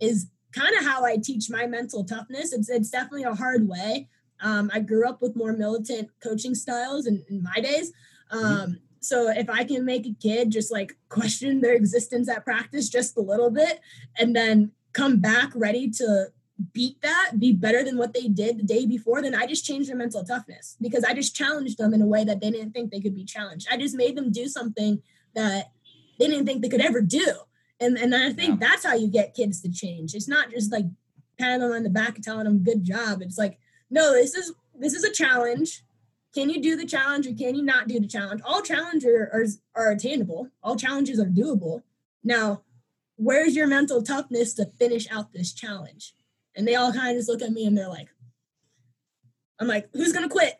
is 0.00 0.28
kind 0.52 0.74
of 0.76 0.84
how 0.84 1.04
I 1.04 1.16
teach 1.16 1.50
my 1.50 1.66
mental 1.66 2.04
toughness. 2.04 2.52
It's 2.52 2.68
it's 2.68 2.90
definitely 2.90 3.24
a 3.24 3.34
hard 3.34 3.68
way. 3.68 4.08
Um, 4.40 4.70
I 4.72 4.80
grew 4.80 5.08
up 5.08 5.22
with 5.22 5.36
more 5.36 5.52
militant 5.52 6.10
coaching 6.22 6.54
styles 6.54 7.06
in, 7.06 7.24
in 7.28 7.42
my 7.42 7.60
days. 7.60 7.92
Mm-hmm. 8.32 8.44
Um, 8.44 8.54
mm-hmm. 8.54 8.72
So 9.00 9.28
if 9.30 9.50
I 9.50 9.64
can 9.64 9.84
make 9.84 10.06
a 10.06 10.14
kid 10.14 10.50
just 10.50 10.72
like 10.72 10.96
question 11.08 11.60
their 11.60 11.74
existence 11.74 12.28
at 12.28 12.44
practice 12.44 12.88
just 12.88 13.16
a 13.16 13.20
little 13.20 13.50
bit, 13.50 13.80
and 14.18 14.34
then 14.34 14.72
come 14.92 15.18
back 15.18 15.50
ready 15.54 15.90
to 15.90 16.26
beat 16.72 17.00
that, 17.02 17.32
be 17.38 17.52
better 17.52 17.82
than 17.84 17.96
what 17.96 18.14
they 18.14 18.28
did 18.28 18.58
the 18.58 18.62
day 18.62 18.86
before, 18.86 19.22
then 19.22 19.34
I 19.34 19.46
just 19.46 19.64
changed 19.64 19.88
their 19.88 19.96
mental 19.96 20.24
toughness 20.24 20.76
because 20.80 21.04
I 21.04 21.14
just 21.14 21.34
challenged 21.34 21.78
them 21.78 21.94
in 21.94 22.02
a 22.02 22.06
way 22.06 22.24
that 22.24 22.40
they 22.40 22.50
didn't 22.50 22.72
think 22.72 22.90
they 22.90 23.00
could 23.00 23.14
be 23.14 23.24
challenged. 23.24 23.68
I 23.70 23.76
just 23.76 23.96
made 23.96 24.16
them 24.16 24.32
do 24.32 24.46
something 24.48 25.02
that 25.34 25.72
they 26.18 26.26
didn't 26.26 26.46
think 26.46 26.62
they 26.62 26.68
could 26.68 26.80
ever 26.80 27.00
do. 27.00 27.26
And 27.80 27.96
and 27.98 28.14
I 28.14 28.32
think 28.32 28.60
yeah. 28.60 28.68
that's 28.68 28.84
how 28.84 28.94
you 28.94 29.08
get 29.08 29.34
kids 29.34 29.60
to 29.62 29.72
change. 29.72 30.14
It's 30.14 30.28
not 30.28 30.50
just 30.50 30.70
like 30.70 30.84
patting 31.38 31.60
them 31.60 31.72
on 31.72 31.82
the 31.82 31.90
back 31.90 32.14
and 32.14 32.24
telling 32.24 32.44
them 32.44 32.62
good 32.62 32.84
job. 32.84 33.22
It's 33.22 33.38
like, 33.38 33.58
no, 33.90 34.12
this 34.12 34.34
is 34.34 34.52
this 34.78 34.94
is 34.94 35.04
a 35.04 35.10
challenge. 35.10 35.82
Can 36.34 36.48
you 36.48 36.62
do 36.62 36.76
the 36.76 36.86
challenge 36.86 37.26
or 37.26 37.34
can 37.34 37.54
you 37.54 37.62
not 37.62 37.88
do 37.88 38.00
the 38.00 38.06
challenge? 38.06 38.40
All 38.44 38.62
challenges 38.62 39.04
are, 39.04 39.46
are 39.74 39.90
attainable. 39.90 40.48
All 40.62 40.76
challenges 40.76 41.20
are 41.20 41.26
doable. 41.26 41.82
Now, 42.24 42.62
where's 43.16 43.54
your 43.54 43.66
mental 43.66 44.02
toughness 44.02 44.54
to 44.54 44.66
finish 44.78 45.10
out 45.10 45.32
this 45.32 45.52
challenge? 45.52 46.14
And 46.54 46.66
they 46.66 46.74
all 46.74 46.92
kind 46.92 47.10
of 47.10 47.16
just 47.16 47.28
look 47.28 47.42
at 47.42 47.52
me 47.52 47.66
and 47.66 47.76
they're 47.76 47.88
like, 47.88 48.08
I'm 49.58 49.68
like, 49.68 49.88
who's 49.92 50.12
gonna 50.12 50.28
quit? 50.28 50.56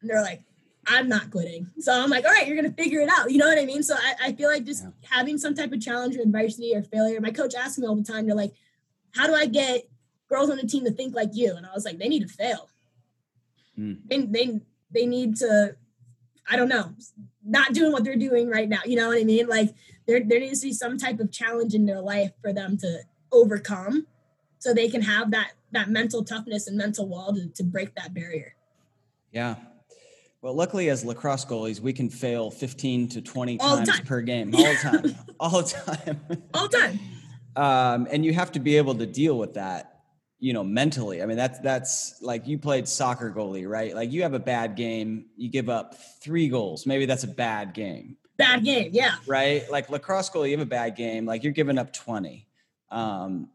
And 0.00 0.08
they're 0.08 0.22
like, 0.22 0.42
I'm 0.86 1.08
not 1.08 1.30
quitting. 1.30 1.66
So 1.80 1.92
I'm 1.92 2.10
like, 2.10 2.24
all 2.24 2.30
right, 2.30 2.46
you're 2.46 2.56
gonna 2.56 2.72
figure 2.72 3.00
it 3.00 3.10
out. 3.10 3.30
You 3.30 3.38
know 3.38 3.46
what 3.46 3.58
I 3.58 3.66
mean? 3.66 3.82
So 3.82 3.94
I, 3.94 4.14
I 4.28 4.32
feel 4.32 4.48
like 4.48 4.64
just 4.64 4.84
yeah. 4.84 4.90
having 5.10 5.36
some 5.36 5.54
type 5.54 5.72
of 5.72 5.80
challenge 5.80 6.16
or 6.16 6.22
adversity 6.22 6.74
or 6.74 6.82
failure. 6.82 7.20
My 7.20 7.30
coach 7.30 7.54
asks 7.54 7.78
me 7.78 7.86
all 7.86 7.96
the 7.96 8.04
time, 8.04 8.26
they're 8.26 8.34
like, 8.34 8.54
how 9.14 9.26
do 9.26 9.34
I 9.34 9.46
get 9.46 9.88
girls 10.28 10.50
on 10.50 10.56
the 10.56 10.66
team 10.66 10.84
to 10.84 10.90
think 10.90 11.14
like 11.14 11.30
you? 11.32 11.54
And 11.54 11.66
I 11.66 11.70
was 11.74 11.84
like, 11.84 11.98
they 11.98 12.08
need 12.08 12.26
to 12.26 12.28
fail. 12.28 12.68
Mm. 13.78 13.98
They, 14.06 14.22
they 14.22 14.60
they 14.90 15.06
need 15.06 15.36
to, 15.36 15.76
I 16.50 16.56
don't 16.56 16.68
know, 16.68 16.94
not 17.44 17.72
doing 17.72 17.92
what 17.92 18.04
they're 18.04 18.16
doing 18.16 18.48
right 18.48 18.68
now. 18.68 18.80
You 18.84 18.96
know 18.96 19.08
what 19.08 19.18
I 19.18 19.24
mean? 19.24 19.48
Like 19.48 19.74
there 20.06 20.20
there 20.24 20.40
needs 20.40 20.60
to 20.60 20.68
be 20.68 20.72
some 20.72 20.98
type 20.98 21.20
of 21.20 21.30
challenge 21.30 21.74
in 21.74 21.86
their 21.86 22.00
life 22.00 22.32
for 22.40 22.52
them 22.52 22.76
to 22.78 23.00
overcome 23.32 24.06
so 24.58 24.74
they 24.74 24.88
can 24.88 25.02
have 25.02 25.30
that 25.30 25.52
that 25.72 25.90
mental 25.90 26.24
toughness 26.24 26.66
and 26.66 26.76
mental 26.76 27.06
wall 27.06 27.34
to, 27.34 27.48
to 27.48 27.62
break 27.62 27.94
that 27.94 28.14
barrier. 28.14 28.54
Yeah, 29.32 29.56
well, 30.40 30.54
luckily, 30.54 30.88
as 30.88 31.04
lacrosse 31.04 31.44
goalies, 31.44 31.80
we 31.80 31.92
can 31.92 32.08
fail 32.08 32.50
15 32.50 33.08
to 33.08 33.22
20 33.22 33.58
all 33.60 33.76
times 33.78 34.00
per 34.00 34.20
game 34.20 34.54
all 34.56 34.62
the 34.62 34.74
time. 34.74 35.14
all 35.40 35.62
the 35.62 35.68
time. 35.68 36.42
all 36.54 36.68
the 36.68 36.78
time. 36.78 37.00
Um, 37.56 38.06
and 38.10 38.24
you 38.24 38.32
have 38.34 38.52
to 38.52 38.60
be 38.60 38.76
able 38.76 38.94
to 38.94 39.06
deal 39.06 39.36
with 39.36 39.54
that, 39.54 40.02
you 40.38 40.52
know, 40.52 40.62
mentally. 40.62 41.22
I 41.22 41.26
mean, 41.26 41.36
that's 41.36 41.58
that's 41.58 42.22
like 42.22 42.46
you 42.46 42.56
played 42.56 42.86
soccer 42.86 43.32
goalie, 43.32 43.68
right? 43.68 43.92
Like 43.96 44.12
you 44.12 44.22
have 44.22 44.34
a 44.34 44.38
bad 44.38 44.76
game, 44.76 45.24
you 45.36 45.50
give 45.50 45.68
up 45.68 45.96
three 46.22 46.48
goals. 46.48 46.86
Maybe 46.86 47.04
that's 47.04 47.24
a 47.24 47.28
bad 47.28 47.74
game. 47.74 48.16
Bad 48.36 48.62
game, 48.62 48.90
yeah. 48.92 49.16
Right? 49.26 49.68
Like 49.68 49.90
lacrosse 49.90 50.30
goalie, 50.30 50.50
you 50.50 50.58
have 50.58 50.66
a 50.66 50.70
bad 50.70 50.94
game, 50.94 51.26
like 51.26 51.42
you're 51.42 51.52
giving 51.52 51.78
up 51.78 51.92
20. 51.92 52.46
Um, 52.92 53.48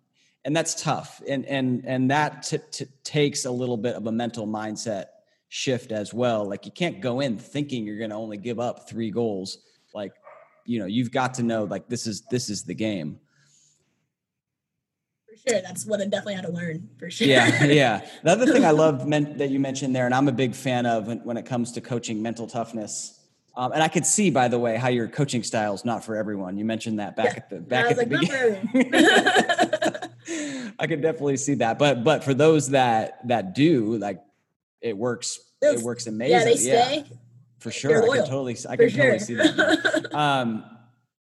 and 0.45 0.55
that's 0.55 0.81
tough. 0.81 1.21
And 1.27 1.45
and 1.45 1.83
and 1.85 2.11
that 2.11 2.43
t- 2.43 2.57
t- 2.71 2.85
takes 3.03 3.45
a 3.45 3.51
little 3.51 3.77
bit 3.77 3.95
of 3.95 4.07
a 4.07 4.11
mental 4.11 4.47
mindset 4.47 5.05
shift 5.49 5.91
as 5.91 6.13
well. 6.13 6.47
Like 6.47 6.65
you 6.65 6.71
can't 6.71 6.99
go 6.99 7.19
in 7.19 7.37
thinking 7.37 7.85
you're 7.85 7.97
going 7.97 8.09
to 8.09 8.15
only 8.15 8.37
give 8.37 8.59
up 8.59 8.89
three 8.89 9.11
goals. 9.11 9.59
Like, 9.93 10.13
you 10.65 10.79
know, 10.79 10.85
you've 10.85 11.11
got 11.11 11.35
to 11.35 11.43
know 11.43 11.63
like 11.65 11.87
this 11.87 12.07
is 12.07 12.23
this 12.31 12.49
is 12.49 12.63
the 12.63 12.73
game. 12.73 13.19
For 15.29 15.49
sure, 15.49 15.61
that's 15.61 15.85
what 15.85 16.01
I 16.01 16.05
definitely 16.05 16.35
had 16.35 16.45
to 16.45 16.51
learn. 16.51 16.89
For 16.97 17.09
sure. 17.09 17.27
Yeah, 17.27 17.63
yeah. 17.65 18.07
The 18.23 18.31
other 18.31 18.45
thing 18.45 18.65
I 18.65 18.71
love 18.71 19.07
men- 19.07 19.37
that 19.37 19.49
you 19.49 19.59
mentioned 19.59 19.95
there, 19.95 20.05
and 20.05 20.13
I'm 20.13 20.27
a 20.27 20.33
big 20.33 20.55
fan 20.55 20.85
of 20.85 21.07
when, 21.07 21.19
when 21.19 21.37
it 21.37 21.45
comes 21.45 21.71
to 21.73 21.81
coaching 21.81 22.21
mental 22.21 22.47
toughness. 22.47 23.19
Um, 23.55 23.71
and 23.71 23.83
I 23.83 23.87
could 23.87 24.05
see, 24.05 24.31
by 24.31 24.47
the 24.47 24.57
way, 24.57 24.77
how 24.77 24.87
your 24.87 25.07
coaching 25.07 25.43
style 25.43 25.75
is 25.75 25.85
not 25.85 26.03
for 26.03 26.15
everyone. 26.15 26.57
You 26.57 26.65
mentioned 26.65 26.99
that 26.99 27.15
back 27.15 27.25
yeah. 27.25 27.35
at 27.35 27.49
the 27.49 27.59
back 27.59 27.91
at 27.91 27.97
like, 27.97 28.09
the 28.09 28.17
beginning. 28.17 29.69
I 30.79 30.87
can 30.87 31.01
definitely 31.01 31.37
see 31.37 31.55
that, 31.55 31.77
but 31.79 32.03
but 32.03 32.23
for 32.23 32.33
those 32.33 32.69
that 32.69 33.27
that 33.27 33.55
do, 33.55 33.97
like 33.97 34.19
it 34.81 34.97
works. 34.97 35.39
Those- 35.61 35.79
it 35.81 35.85
works 35.85 36.07
amazing. 36.07 36.37
Yeah, 36.37 36.43
they 36.43 36.55
stay. 36.57 37.05
for 37.59 37.71
sure. 37.71 38.03
I 38.03 38.17
can 38.17 38.25
totally, 38.27 38.57
I 38.69 38.75
can 38.75 38.89
totally 38.89 39.19
see 39.19 39.35
that. 39.35 40.09
um, 40.13 40.65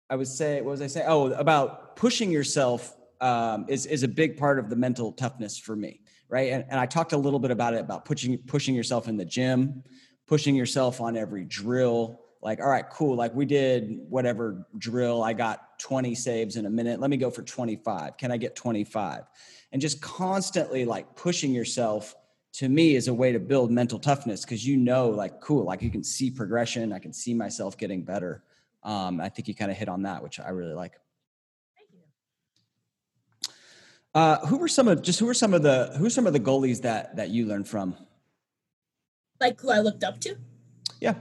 I 0.09 0.15
would 0.15 0.27
say, 0.27 0.61
what 0.61 0.71
was 0.71 0.81
I 0.81 0.87
saying? 0.87 1.05
Oh, 1.09 1.31
about 1.33 1.97
pushing 1.97 2.31
yourself 2.31 2.95
um, 3.19 3.65
is 3.67 3.85
is 3.85 4.03
a 4.03 4.07
big 4.07 4.37
part 4.37 4.57
of 4.59 4.69
the 4.69 4.75
mental 4.77 5.11
toughness 5.11 5.57
for 5.57 5.75
me, 5.75 5.99
right? 6.29 6.53
And, 6.53 6.63
and 6.69 6.79
I 6.79 6.85
talked 6.85 7.11
a 7.11 7.17
little 7.17 7.39
bit 7.39 7.51
about 7.51 7.73
it 7.73 7.81
about 7.81 8.05
pushing 8.05 8.37
pushing 8.47 8.73
yourself 8.75 9.09
in 9.09 9.17
the 9.17 9.25
gym, 9.25 9.83
pushing 10.25 10.55
yourself 10.55 11.01
on 11.01 11.17
every 11.17 11.43
drill. 11.43 12.21
Like, 12.41 12.59
all 12.61 12.69
right, 12.69 12.89
cool. 12.89 13.15
Like 13.15 13.35
we 13.35 13.45
did 13.45 13.99
whatever 14.09 14.65
drill. 14.77 15.23
I 15.23 15.33
got 15.33 15.77
20 15.79 16.15
saves 16.15 16.55
in 16.55 16.65
a 16.65 16.69
minute. 16.69 16.99
Let 16.99 17.09
me 17.09 17.17
go 17.17 17.29
for 17.29 17.41
25. 17.41 18.17
Can 18.17 18.31
I 18.31 18.37
get 18.37 18.55
25? 18.55 19.23
And 19.71 19.81
just 19.81 20.01
constantly 20.01 20.85
like 20.85 21.15
pushing 21.15 21.51
yourself 21.51 22.15
to 22.53 22.69
me 22.69 22.95
is 22.95 23.07
a 23.07 23.13
way 23.13 23.31
to 23.31 23.39
build 23.39 23.71
mental 23.71 23.99
toughness 23.99 24.43
because 24.43 24.65
you 24.65 24.77
know, 24.77 25.09
like, 25.09 25.41
cool, 25.41 25.65
like 25.65 25.81
you 25.81 25.91
can 25.91 26.03
see 26.03 26.31
progression. 26.31 26.93
I 26.93 26.99
can 26.99 27.13
see 27.13 27.33
myself 27.33 27.77
getting 27.77 28.03
better. 28.03 28.43
Um, 28.83 29.19
I 29.19 29.29
think 29.29 29.47
you 29.47 29.55
kind 29.55 29.69
of 29.69 29.77
hit 29.77 29.89
on 29.89 30.03
that, 30.03 30.23
which 30.23 30.39
I 30.39 30.49
really 30.49 30.73
like. 30.73 30.93
Thank 31.75 31.89
you. 31.91 31.99
Uh, 34.15 34.45
who 34.47 34.57
were 34.57 34.69
some 34.69 34.87
of 34.87 35.01
just 35.01 35.19
who 35.19 35.25
were 35.25 35.33
some 35.33 35.53
of 35.53 35.61
the 35.61 35.93
who 35.97 36.05
are 36.05 36.09
some 36.09 36.25
of 36.25 36.33
the 36.33 36.39
goalies 36.39 36.81
that 36.81 37.17
that 37.17 37.29
you 37.29 37.45
learned 37.45 37.67
from? 37.67 37.95
Like 39.39 39.59
who 39.59 39.69
I 39.69 39.79
looked 39.79 40.03
up 40.03 40.19
to. 40.21 40.37
Yeah. 41.01 41.15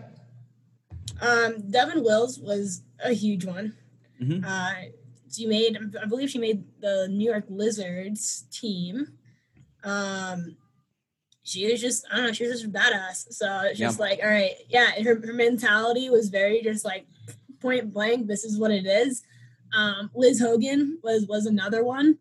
Um, 1.21 1.71
Devon 1.71 2.03
Wills 2.03 2.39
was 2.39 2.83
a 3.03 3.13
huge 3.13 3.45
one. 3.45 3.75
Mhm. 4.21 4.45
Uh, 4.45 4.91
she 5.31 5.47
made, 5.47 5.79
I 6.01 6.07
believe, 6.07 6.31
she 6.31 6.39
made 6.39 6.65
the 6.81 7.09
New 7.11 7.29
York 7.31 7.45
Lizards 7.49 8.45
team. 8.51 9.09
Um, 9.85 10.57
she 11.43 11.71
was 11.71 11.81
just, 11.81 12.05
I 12.11 12.17
don't 12.17 12.27
know, 12.27 12.33
she 12.33 12.47
was 12.47 12.61
just 12.63 12.73
badass. 12.73 13.33
So 13.33 13.61
it's 13.61 13.79
just 13.79 13.99
Yeah. 13.99 14.05
like, 14.05 14.21
all 14.23 14.29
right, 14.29 14.55
yeah. 14.69 14.91
Her, 15.03 15.21
her 15.27 15.33
mentality 15.33 16.11
was 16.11 16.29
very 16.29 16.63
just 16.63 16.85
like 16.85 17.07
point 17.61 17.93
blank. 17.93 18.27
This 18.27 18.45
is 18.45 18.59
what 18.59 18.71
it 18.71 18.87
is. 18.87 19.23
Um, 19.77 20.11
Liz 20.15 20.41
Hogan 20.41 20.99
was 21.03 21.27
was 21.27 21.47
another 21.47 21.85
one. 21.85 22.19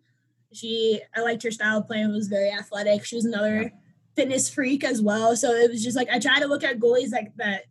She, 0.54 1.02
I 1.16 1.22
liked 1.22 1.44
her 1.44 1.52
style 1.52 1.80
of 1.80 1.88
play. 1.88 2.02
It 2.02 2.08
was 2.08 2.28
very 2.28 2.50
athletic. 2.52 3.06
She 3.06 3.16
was 3.16 3.26
another 3.26 3.72
fitness 4.16 4.50
freak 4.50 4.84
as 4.84 5.02
well. 5.02 5.36
So 5.36 5.52
it 5.52 5.70
was 5.72 5.84
just 5.84 5.96
like 5.98 6.10
I 6.10 6.20
try 6.20 6.40
to 6.40 6.48
look 6.48 6.64
at 6.64 6.80
goalies 6.80 7.12
like 7.12 7.36
that 7.38 7.66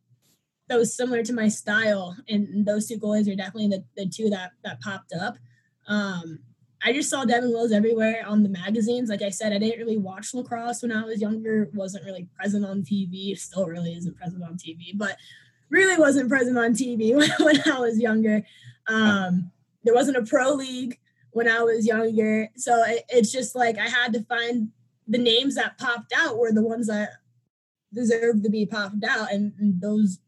that 0.68 0.78
was 0.78 0.96
similar 0.96 1.22
to 1.22 1.32
my 1.32 1.48
style, 1.48 2.16
and 2.28 2.66
those 2.66 2.86
two 2.86 2.98
goalies 2.98 3.30
are 3.30 3.36
definitely 3.36 3.68
the, 3.68 3.84
the 3.96 4.08
two 4.08 4.30
that 4.30 4.52
that 4.64 4.80
popped 4.80 5.12
up. 5.12 5.36
Um, 5.86 6.40
I 6.84 6.92
just 6.92 7.08
saw 7.08 7.24
Devon 7.24 7.50
Wills 7.50 7.72
everywhere 7.72 8.24
on 8.26 8.42
the 8.42 8.48
magazines. 8.48 9.08
Like 9.08 9.22
I 9.22 9.30
said, 9.30 9.52
I 9.52 9.58
didn't 9.58 9.78
really 9.78 9.98
watch 9.98 10.34
lacrosse 10.34 10.82
when 10.82 10.92
I 10.92 11.04
was 11.04 11.20
younger. 11.20 11.70
wasn't 11.74 12.04
really 12.04 12.28
present 12.36 12.64
on 12.64 12.82
TV. 12.82 13.36
Still 13.36 13.66
really 13.66 13.94
isn't 13.94 14.16
present 14.16 14.42
on 14.42 14.54
TV, 14.56 14.92
but 14.94 15.16
really 15.70 15.98
wasn't 15.98 16.28
present 16.28 16.58
on 16.58 16.74
TV 16.74 17.14
when, 17.16 17.30
when 17.40 17.60
I 17.72 17.78
was 17.78 17.98
younger. 17.98 18.42
Um, 18.88 19.50
there 19.84 19.94
wasn't 19.94 20.16
a 20.16 20.22
pro 20.22 20.52
league 20.52 20.98
when 21.30 21.48
I 21.48 21.62
was 21.62 21.86
younger, 21.86 22.48
so 22.56 22.82
it, 22.84 23.04
it's 23.08 23.32
just 23.32 23.54
like 23.54 23.78
I 23.78 23.88
had 23.88 24.12
to 24.14 24.22
find 24.24 24.70
the 25.06 25.18
names 25.18 25.54
that 25.54 25.78
popped 25.78 26.12
out 26.16 26.38
were 26.38 26.52
the 26.52 26.62
ones 26.62 26.88
that 26.88 27.10
deserved 27.92 28.42
to 28.44 28.50
be 28.50 28.66
popped 28.66 29.04
out, 29.04 29.32
and, 29.32 29.52
and 29.58 29.80
those 29.80 30.18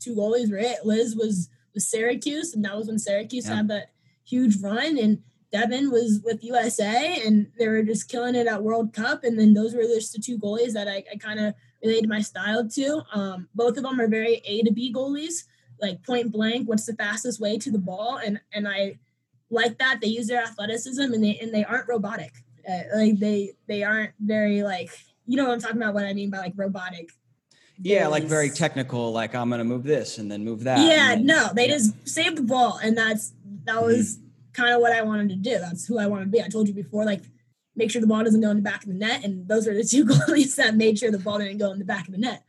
two 0.00 0.14
goalies 0.14 0.50
were 0.50 0.58
it. 0.58 0.84
Liz 0.84 1.16
was 1.16 1.48
with 1.74 1.82
Syracuse, 1.82 2.54
and 2.54 2.64
that 2.64 2.76
was 2.76 2.86
when 2.88 2.98
Syracuse 2.98 3.46
Yeah. 3.46 3.56
had 3.56 3.68
that 3.68 3.90
huge 4.24 4.56
run, 4.62 4.98
and 4.98 5.22
Devon 5.52 5.90
was 5.90 6.20
with 6.24 6.42
USA, 6.44 7.22
and 7.24 7.46
they 7.58 7.68
were 7.68 7.82
just 7.82 8.08
killing 8.08 8.34
it 8.34 8.46
at 8.46 8.62
World 8.62 8.92
Cup. 8.92 9.24
And 9.24 9.38
then 9.38 9.54
those 9.54 9.74
were 9.74 9.82
just 9.82 10.12
the 10.12 10.18
two 10.18 10.38
goalies 10.38 10.72
that 10.72 10.88
I, 10.88 11.04
I 11.12 11.16
kind 11.16 11.38
of 11.40 11.54
related 11.82 12.08
my 12.08 12.20
style 12.20 12.68
to. 12.68 13.02
Um, 13.12 13.48
both 13.54 13.76
of 13.76 13.84
them 13.84 14.00
are 14.00 14.08
very 14.08 14.42
A 14.44 14.62
to 14.62 14.72
B 14.72 14.92
goalies, 14.92 15.44
like 15.80 16.02
point 16.02 16.32
blank. 16.32 16.68
What's 16.68 16.86
the 16.86 16.94
fastest 16.94 17.40
way 17.40 17.58
to 17.58 17.70
the 17.70 17.78
ball? 17.78 18.18
And 18.24 18.40
and 18.52 18.66
I 18.66 18.98
like 19.50 19.78
that 19.78 20.00
they 20.00 20.08
use 20.08 20.26
their 20.26 20.42
athleticism, 20.42 21.00
and 21.00 21.22
they 21.22 21.38
and 21.38 21.54
they 21.54 21.64
aren't 21.64 21.88
robotic. 21.88 22.32
Uh, 22.68 22.82
like 22.96 23.18
they 23.20 23.52
they 23.68 23.84
aren't 23.84 24.12
very 24.18 24.62
like 24.62 24.90
you 25.26 25.36
know 25.36 25.44
what 25.44 25.52
I'm 25.54 25.60
talking 25.60 25.76
about. 25.76 25.94
What 25.94 26.04
I 26.04 26.12
mean 26.12 26.30
by 26.30 26.38
like 26.38 26.54
robotic. 26.56 27.10
Yeah, 27.80 28.06
like 28.08 28.24
very 28.24 28.50
technical. 28.50 29.12
Like 29.12 29.34
I'm 29.34 29.50
gonna 29.50 29.64
move 29.64 29.84
this 29.84 30.18
and 30.18 30.30
then 30.30 30.44
move 30.44 30.64
that. 30.64 30.78
Yeah, 30.80 31.14
then- 31.14 31.26
no, 31.26 31.50
they 31.54 31.68
yeah. 31.68 31.74
just 31.74 32.08
saved 32.08 32.38
the 32.38 32.42
ball, 32.42 32.78
and 32.82 32.96
that's 32.96 33.32
that 33.64 33.82
was 33.82 34.18
kind 34.52 34.74
of 34.74 34.80
what 34.80 34.92
I 34.92 35.02
wanted 35.02 35.28
to 35.30 35.36
do. 35.36 35.58
That's 35.58 35.86
who 35.86 35.98
I 35.98 36.06
wanted 36.06 36.26
to 36.26 36.30
be. 36.30 36.42
I 36.42 36.48
told 36.48 36.68
you 36.68 36.74
before, 36.74 37.04
like 37.04 37.22
make 37.74 37.90
sure 37.90 38.00
the 38.00 38.06
ball 38.06 38.24
doesn't 38.24 38.40
go 38.40 38.50
in 38.50 38.56
the 38.56 38.62
back 38.62 38.82
of 38.82 38.88
the 38.88 38.94
net, 38.94 39.24
and 39.24 39.46
those 39.46 39.68
are 39.68 39.74
the 39.74 39.84
two 39.84 40.04
goalies 40.06 40.56
that 40.56 40.74
made 40.74 40.98
sure 40.98 41.10
the 41.10 41.18
ball 41.18 41.38
didn't 41.38 41.58
go 41.58 41.70
in 41.72 41.78
the 41.78 41.84
back 41.84 42.06
of 42.06 42.12
the 42.12 42.20
net. 42.20 42.42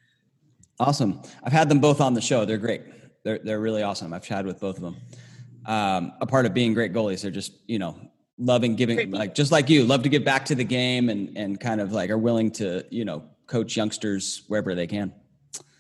Awesome. 0.79 1.21
I've 1.43 1.53
had 1.53 1.69
them 1.69 1.79
both 1.79 2.01
on 2.01 2.13
the 2.13 2.21
show. 2.21 2.45
They're 2.45 2.57
great. 2.57 2.83
They're 3.23 3.39
they're 3.39 3.59
really 3.59 3.83
awesome. 3.83 4.13
I've 4.13 4.23
chatted 4.23 4.45
with 4.45 4.59
both 4.59 4.77
of 4.77 4.83
them. 4.83 4.95
Um, 5.65 6.13
a 6.21 6.25
part 6.25 6.45
of 6.45 6.53
being 6.53 6.73
great 6.73 6.93
goalies, 6.93 7.21
they're 7.21 7.31
just 7.31 7.53
you 7.67 7.79
know 7.79 7.99
loving 8.39 8.75
giving 8.75 9.11
like 9.11 9.33
just 9.33 9.51
like 9.51 9.69
you 9.69 9.83
love 9.83 10.03
to 10.03 10.09
give 10.09 10.23
back 10.23 10.45
to 10.45 10.55
the 10.55 10.63
game 10.63 11.09
and 11.09 11.37
and 11.37 11.59
kind 11.59 11.81
of 11.81 11.91
like 11.91 12.09
are 12.09 12.17
willing 12.17 12.51
to 12.51 12.85
you 12.89 13.03
know 13.03 13.23
coach 13.47 13.75
youngsters 13.75 14.43
wherever 14.47 14.75
they 14.75 14.87
can. 14.87 15.13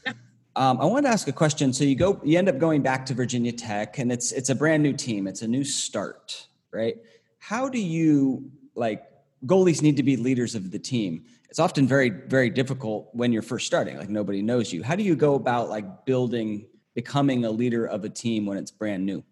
Yeah. 0.05 0.13
Um, 0.55 0.81
I 0.81 0.85
wanted 0.85 1.03
to 1.03 1.09
ask 1.13 1.27
a 1.27 1.33
question. 1.33 1.71
So 1.73 1.83
you 1.83 1.95
go, 1.95 2.19
you 2.23 2.37
end 2.37 2.49
up 2.49 2.57
going 2.57 2.81
back 2.81 3.05
to 3.07 3.13
Virginia 3.13 3.51
Tech, 3.51 3.99
and 3.99 4.11
it's 4.11 4.31
it's 4.31 4.49
a 4.49 4.55
brand 4.55 4.81
new 4.81 4.93
team. 4.93 5.27
It's 5.27 5.41
a 5.41 5.47
new 5.47 5.63
start, 5.63 6.47
right? 6.71 6.95
How 7.39 7.69
do 7.69 7.79
you 7.79 8.49
like 8.75 9.03
goalies 9.45 9.81
need 9.81 9.97
to 9.97 10.03
be 10.03 10.17
leaders 10.17 10.55
of 10.55 10.71
the 10.71 10.79
team? 10.79 11.25
It's 11.49 11.59
often 11.59 11.87
very 11.87 12.09
very 12.09 12.49
difficult 12.49 13.09
when 13.13 13.31
you're 13.31 13.41
first 13.41 13.67
starting. 13.67 13.97
Like 13.97 14.09
nobody 14.09 14.41
knows 14.41 14.73
you. 14.73 14.83
How 14.83 14.95
do 14.95 15.03
you 15.03 15.15
go 15.15 15.35
about 15.35 15.69
like 15.69 16.05
building, 16.05 16.67
becoming 16.95 17.45
a 17.45 17.51
leader 17.51 17.85
of 17.85 18.03
a 18.03 18.09
team 18.09 18.45
when 18.45 18.57
it's 18.57 18.71
brand 18.71 19.05
new? 19.05 19.23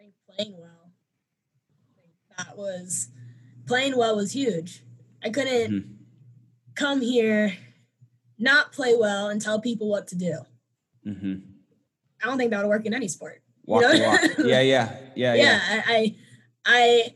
I 0.00 0.02
think 0.02 0.14
playing 0.28 0.56
well. 0.58 0.90
I 1.98 2.02
think 2.02 2.38
that 2.38 2.58
was 2.58 3.08
playing 3.66 3.96
well 3.96 4.16
was 4.16 4.32
huge. 4.32 4.82
I 5.22 5.30
couldn't 5.30 5.70
Mhm. 5.70 5.93
Come 6.74 7.00
here, 7.00 7.56
not 8.38 8.72
play 8.72 8.94
well, 8.96 9.28
and 9.28 9.40
tell 9.40 9.60
people 9.60 9.88
what 9.88 10.08
to 10.08 10.16
do. 10.16 10.38
Mm-hmm. 11.06 11.34
I 12.22 12.26
don't 12.26 12.38
think 12.38 12.50
that 12.50 12.62
would 12.62 12.68
work 12.68 12.86
in 12.86 12.94
any 12.94 13.08
sport. 13.08 13.42
Walk 13.66 13.82
You 13.82 13.98
know? 13.98 14.08
walk. 14.08 14.20
Yeah, 14.38 14.60
yeah, 14.60 14.96
yeah, 15.14 15.34
yeah. 15.34 15.34
yeah, 15.34 15.82
I, 15.86 16.14
I, 16.64 17.14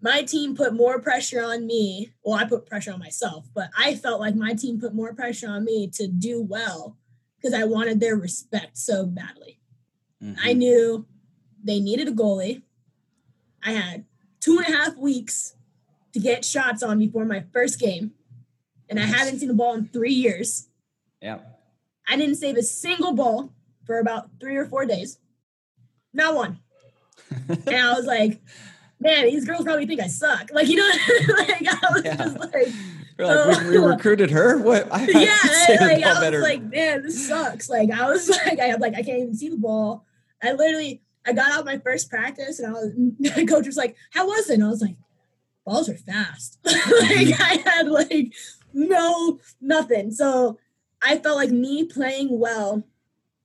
my 0.00 0.22
team 0.22 0.56
put 0.56 0.74
more 0.74 1.00
pressure 1.00 1.42
on 1.42 1.66
me. 1.66 2.12
Well, 2.24 2.38
I 2.38 2.44
put 2.44 2.66
pressure 2.66 2.92
on 2.92 2.98
myself, 2.98 3.46
but 3.54 3.70
I 3.76 3.94
felt 3.94 4.20
like 4.20 4.34
my 4.34 4.54
team 4.54 4.80
put 4.80 4.94
more 4.94 5.14
pressure 5.14 5.48
on 5.48 5.64
me 5.64 5.88
to 5.94 6.06
do 6.08 6.42
well 6.42 6.96
because 7.36 7.54
I 7.54 7.64
wanted 7.64 8.00
their 8.00 8.16
respect 8.16 8.76
so 8.78 9.06
badly. 9.06 9.60
Mhm. 10.22 10.36
I 10.42 10.52
knew 10.52 11.06
they 11.62 11.80
needed 11.80 12.08
a 12.08 12.12
goalie. 12.12 12.62
I 13.62 13.72
had 13.72 14.04
two 14.40 14.58
and 14.58 14.66
a 14.66 14.76
half 14.76 14.96
weeks 14.96 15.54
to 16.12 16.18
get 16.20 16.44
shots 16.44 16.82
on 16.82 16.98
before 16.98 17.24
my 17.24 17.44
first 17.52 17.78
game, 17.78 18.12
and 18.90 18.98
I 18.98 19.04
mm-hmm. 19.04 19.12
haven't 19.12 19.38
seen 19.38 19.48
the 19.48 19.54
ball 19.54 19.74
in 19.74 19.86
three 19.86 20.12
years. 20.12 20.68
yeah. 21.22 21.38
I 22.08 22.16
didn't 22.16 22.34
save 22.36 22.56
a 22.56 22.62
single 22.62 23.12
ball 23.12 23.52
for 23.86 24.00
about 24.00 24.30
three 24.40 24.56
or 24.56 24.66
four 24.66 24.84
days. 24.84 25.18
Not 26.12 26.34
one. 26.34 26.58
and 27.48 27.68
I 27.68 27.94
was 27.94 28.04
like, 28.04 28.40
man, 28.98 29.26
these 29.26 29.44
girls 29.44 29.62
probably 29.62 29.86
think 29.86 30.00
I 30.00 30.08
suck. 30.08 30.50
Like, 30.52 30.66
you 30.66 30.74
know, 30.76 30.88
like 31.38 31.62
I 31.68 31.92
was 31.92 32.04
Yeah. 32.04 32.16
just 32.16 32.38
like, 32.38 32.68
like, 33.18 33.60
we, 33.66 33.70
we 33.70 33.76
recruited 33.78 34.30
her. 34.30 34.58
What? 34.58 34.88
I, 34.92 35.02
I 35.02 35.06
yeah, 35.06 35.38
the 35.42 35.78
like, 35.80 36.02
I 36.02 36.10
was 36.10 36.18
better. 36.20 36.40
like, 36.40 36.62
man, 36.62 37.02
this 37.02 37.28
sucks. 37.28 37.68
Like, 37.68 37.90
I 37.90 38.10
was 38.10 38.28
like, 38.28 38.58
I 38.58 38.74
like, 38.74 38.94
I 38.94 39.02
can't 39.02 39.18
even 39.18 39.34
see 39.36 39.50
the 39.50 39.56
ball. 39.56 40.04
I 40.42 40.52
literally, 40.52 41.02
I 41.26 41.32
got 41.32 41.52
out 41.52 41.64
my 41.64 41.78
first 41.78 42.10
practice, 42.10 42.58
and 42.58 42.68
I 42.68 42.72
was, 42.72 42.92
the 43.18 43.46
coach 43.46 43.66
was 43.66 43.76
like, 43.76 43.94
"How 44.10 44.26
was 44.26 44.48
it?" 44.48 44.54
And 44.54 44.64
I 44.64 44.68
was 44.68 44.80
like, 44.80 44.96
"Balls 45.66 45.90
are 45.90 45.98
fast." 45.98 46.58
like, 46.64 46.76
mm-hmm. 46.76 47.42
I 47.42 47.70
had 47.70 47.88
like 47.88 48.32
no 48.72 49.38
nothing. 49.60 50.10
So 50.10 50.58
I 51.02 51.18
felt 51.18 51.36
like 51.36 51.50
me 51.50 51.84
playing 51.84 52.38
well 52.38 52.82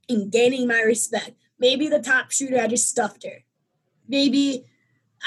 and 0.09 0.31
gaining 0.31 0.67
my 0.67 0.81
respect. 0.81 1.31
Maybe 1.59 1.87
the 1.87 2.01
top 2.01 2.31
shooter, 2.31 2.59
I 2.59 2.67
just 2.67 2.89
stuffed 2.89 3.23
her. 3.23 3.43
Maybe 4.07 4.65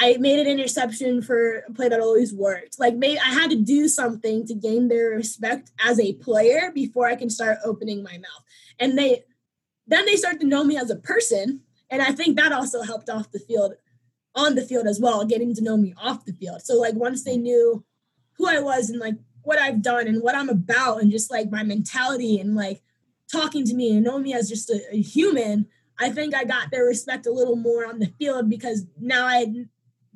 I 0.00 0.16
made 0.18 0.38
an 0.38 0.46
interception 0.46 1.22
for 1.22 1.64
a 1.68 1.72
play 1.72 1.88
that 1.88 2.00
always 2.00 2.32
worked. 2.32 2.78
Like 2.78 2.94
maybe 2.94 3.18
I 3.18 3.30
had 3.30 3.50
to 3.50 3.56
do 3.56 3.88
something 3.88 4.46
to 4.46 4.54
gain 4.54 4.88
their 4.88 5.10
respect 5.10 5.70
as 5.84 5.98
a 5.98 6.12
player 6.14 6.70
before 6.72 7.06
I 7.06 7.16
can 7.16 7.30
start 7.30 7.58
opening 7.64 8.02
my 8.02 8.18
mouth. 8.18 8.44
And 8.78 8.96
they 8.96 9.24
then 9.86 10.04
they 10.04 10.16
start 10.16 10.38
to 10.40 10.46
know 10.46 10.64
me 10.64 10.76
as 10.76 10.90
a 10.90 10.96
person. 10.96 11.62
And 11.90 12.02
I 12.02 12.12
think 12.12 12.36
that 12.36 12.52
also 12.52 12.82
helped 12.82 13.08
off 13.08 13.32
the 13.32 13.38
field, 13.38 13.72
on 14.34 14.54
the 14.54 14.62
field 14.62 14.86
as 14.86 15.00
well, 15.00 15.24
getting 15.24 15.54
to 15.54 15.64
know 15.64 15.78
me 15.78 15.94
off 16.00 16.26
the 16.26 16.34
field. 16.34 16.60
So 16.62 16.74
like 16.74 16.94
once 16.94 17.24
they 17.24 17.38
knew 17.38 17.84
who 18.36 18.46
I 18.46 18.60
was 18.60 18.90
and 18.90 19.00
like 19.00 19.16
what 19.48 19.58
I've 19.58 19.80
done 19.80 20.06
and 20.06 20.22
what 20.22 20.34
I'm 20.34 20.50
about 20.50 21.00
and 21.00 21.10
just 21.10 21.30
like 21.30 21.50
my 21.50 21.62
mentality 21.62 22.38
and 22.38 22.54
like 22.54 22.82
talking 23.32 23.64
to 23.64 23.74
me 23.74 23.96
and 23.96 24.04
knowing 24.04 24.22
me 24.22 24.34
as 24.34 24.46
just 24.46 24.68
a, 24.68 24.78
a 24.92 25.00
human, 25.00 25.66
I 25.98 26.10
think 26.10 26.34
I 26.34 26.44
got 26.44 26.70
their 26.70 26.84
respect 26.84 27.26
a 27.26 27.32
little 27.32 27.56
more 27.56 27.86
on 27.86 27.98
the 27.98 28.12
field 28.18 28.50
because 28.50 28.84
now 29.00 29.26
I 29.26 29.46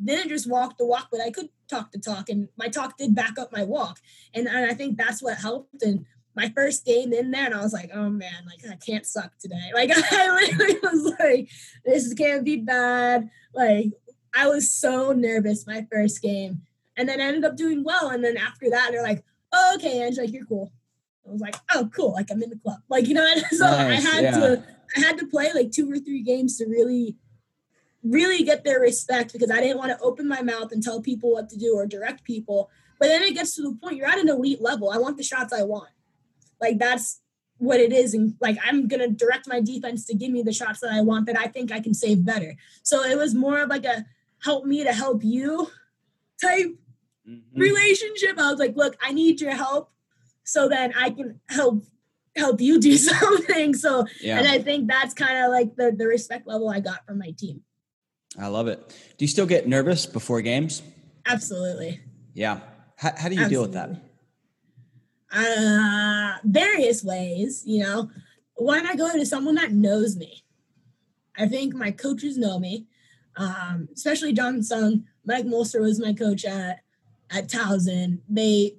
didn't 0.04 0.28
just 0.28 0.48
walk 0.48 0.76
the 0.76 0.84
walk, 0.84 1.08
but 1.10 1.22
I 1.22 1.30
could 1.30 1.48
talk 1.66 1.92
the 1.92 1.98
talk, 1.98 2.28
and 2.28 2.50
my 2.58 2.68
talk 2.68 2.98
did 2.98 3.14
back 3.14 3.38
up 3.38 3.50
my 3.52 3.64
walk, 3.64 4.00
and, 4.34 4.46
and 4.46 4.70
I 4.70 4.74
think 4.74 4.98
that's 4.98 5.22
what 5.22 5.38
helped. 5.38 5.82
And 5.82 6.04
my 6.36 6.52
first 6.54 6.84
game 6.84 7.14
in 7.14 7.30
there, 7.30 7.46
and 7.46 7.54
I 7.54 7.62
was 7.62 7.72
like, 7.72 7.90
oh 7.94 8.10
man, 8.10 8.44
like 8.46 8.70
I 8.70 8.76
can't 8.76 9.06
suck 9.06 9.32
today. 9.38 9.70
Like 9.74 9.90
I 9.94 10.28
literally 10.28 10.78
was 10.82 11.14
like, 11.18 11.48
this 11.86 12.12
can't 12.12 12.44
be 12.44 12.56
bad. 12.56 13.30
Like 13.54 13.92
I 14.34 14.48
was 14.48 14.70
so 14.70 15.12
nervous 15.12 15.66
my 15.66 15.86
first 15.90 16.20
game, 16.20 16.62
and 17.02 17.08
then 17.08 17.20
I 17.20 17.24
ended 17.24 17.44
up 17.44 17.56
doing 17.56 17.82
well. 17.82 18.10
And 18.10 18.22
then 18.22 18.36
after 18.36 18.70
that, 18.70 18.90
they're 18.92 19.02
like, 19.02 19.24
oh, 19.52 19.72
okay, 19.74 20.04
Ange, 20.06 20.18
like 20.18 20.32
you're 20.32 20.46
cool. 20.46 20.72
I 21.26 21.32
was 21.32 21.40
like, 21.40 21.56
oh, 21.74 21.90
cool, 21.92 22.12
like 22.12 22.30
I'm 22.30 22.40
in 22.40 22.50
the 22.50 22.56
club, 22.56 22.78
like 22.88 23.08
you 23.08 23.14
know. 23.14 23.28
So 23.50 23.66
nice, 23.66 24.06
I 24.06 24.10
had 24.10 24.22
yeah. 24.22 24.30
to, 24.38 24.64
I 24.96 25.00
had 25.00 25.18
to 25.18 25.26
play 25.26 25.50
like 25.52 25.72
two 25.72 25.90
or 25.90 25.98
three 25.98 26.22
games 26.22 26.58
to 26.58 26.66
really 26.66 27.16
really 28.04 28.44
get 28.44 28.64
their 28.64 28.80
respect 28.80 29.32
because 29.32 29.50
I 29.50 29.60
didn't 29.60 29.78
want 29.78 29.90
to 29.90 30.04
open 30.04 30.26
my 30.26 30.42
mouth 30.42 30.72
and 30.72 30.82
tell 30.82 31.00
people 31.00 31.32
what 31.32 31.48
to 31.50 31.56
do 31.56 31.74
or 31.76 31.86
direct 31.86 32.24
people. 32.24 32.68
But 32.98 33.08
then 33.08 33.22
it 33.22 33.34
gets 33.34 33.54
to 33.56 33.62
the 33.62 33.78
point 33.80 33.96
you're 33.96 34.08
at 34.08 34.18
an 34.18 34.28
elite 34.28 34.60
level. 34.60 34.90
I 34.90 34.98
want 34.98 35.16
the 35.16 35.22
shots 35.22 35.52
I 35.52 35.62
want. 35.62 35.90
Like 36.60 36.78
that's 36.78 37.20
what 37.58 37.80
it 37.80 37.92
is. 37.92 38.14
And 38.14 38.34
like 38.40 38.58
I'm 38.64 38.86
gonna 38.86 39.08
direct 39.08 39.48
my 39.48 39.60
defense 39.60 40.04
to 40.06 40.14
give 40.14 40.30
me 40.30 40.42
the 40.42 40.52
shots 40.52 40.80
that 40.80 40.92
I 40.92 41.00
want 41.00 41.26
that 41.26 41.38
I 41.38 41.46
think 41.46 41.72
I 41.72 41.80
can 41.80 41.94
save 41.94 42.24
better. 42.24 42.54
So 42.84 43.02
it 43.02 43.16
was 43.16 43.34
more 43.34 43.60
of 43.60 43.70
like 43.70 43.84
a 43.84 44.04
help 44.44 44.64
me 44.64 44.82
to 44.84 44.92
help 44.92 45.22
you 45.22 45.68
type 46.40 46.76
mm-hmm. 47.28 47.60
relationship. 47.60 48.38
I 48.38 48.50
was 48.50 48.58
like, 48.58 48.76
look, 48.76 48.96
I 49.02 49.12
need 49.12 49.40
your 49.40 49.54
help 49.54 49.90
so 50.44 50.68
that 50.68 50.92
I 50.96 51.10
can 51.10 51.40
help 51.48 51.84
help 52.36 52.60
you 52.60 52.80
do 52.80 52.96
something. 52.96 53.74
So 53.74 54.06
yeah. 54.20 54.38
and 54.38 54.48
I 54.48 54.58
think 54.58 54.88
that's 54.88 55.14
kind 55.14 55.44
of 55.44 55.50
like 55.50 55.76
the 55.76 55.92
the 55.96 56.06
respect 56.06 56.46
level 56.46 56.68
I 56.68 56.80
got 56.80 57.06
from 57.06 57.18
my 57.18 57.30
team. 57.36 57.62
I 58.38 58.46
love 58.48 58.66
it. 58.68 58.88
Do 59.18 59.24
you 59.24 59.28
still 59.28 59.46
get 59.46 59.68
nervous 59.68 60.06
before 60.06 60.40
games? 60.40 60.82
Absolutely. 61.26 62.00
Yeah. 62.34 62.60
How, 62.96 63.12
how 63.16 63.28
do 63.28 63.34
you 63.34 63.42
Absolutely. 63.42 63.48
deal 63.50 63.62
with 63.62 63.72
that? 63.72 64.00
Uh, 65.34 66.38
various 66.44 67.02
ways, 67.02 67.62
you 67.66 67.82
know. 67.82 68.10
When 68.54 68.86
I 68.86 68.94
go 68.94 69.12
to 69.12 69.26
someone 69.26 69.54
that 69.56 69.72
knows 69.72 70.16
me, 70.16 70.44
I 71.36 71.46
think 71.46 71.74
my 71.74 71.90
coaches 71.90 72.36
know 72.36 72.58
me, 72.58 72.86
um, 73.36 73.88
especially 73.94 74.32
John 74.32 74.62
Sung. 74.62 75.04
Mike 75.24 75.46
Molster 75.46 75.80
was 75.80 76.00
my 76.00 76.12
coach 76.12 76.44
at 76.44 76.81
at 77.32 77.48
Towson. 77.48 78.20
They 78.28 78.76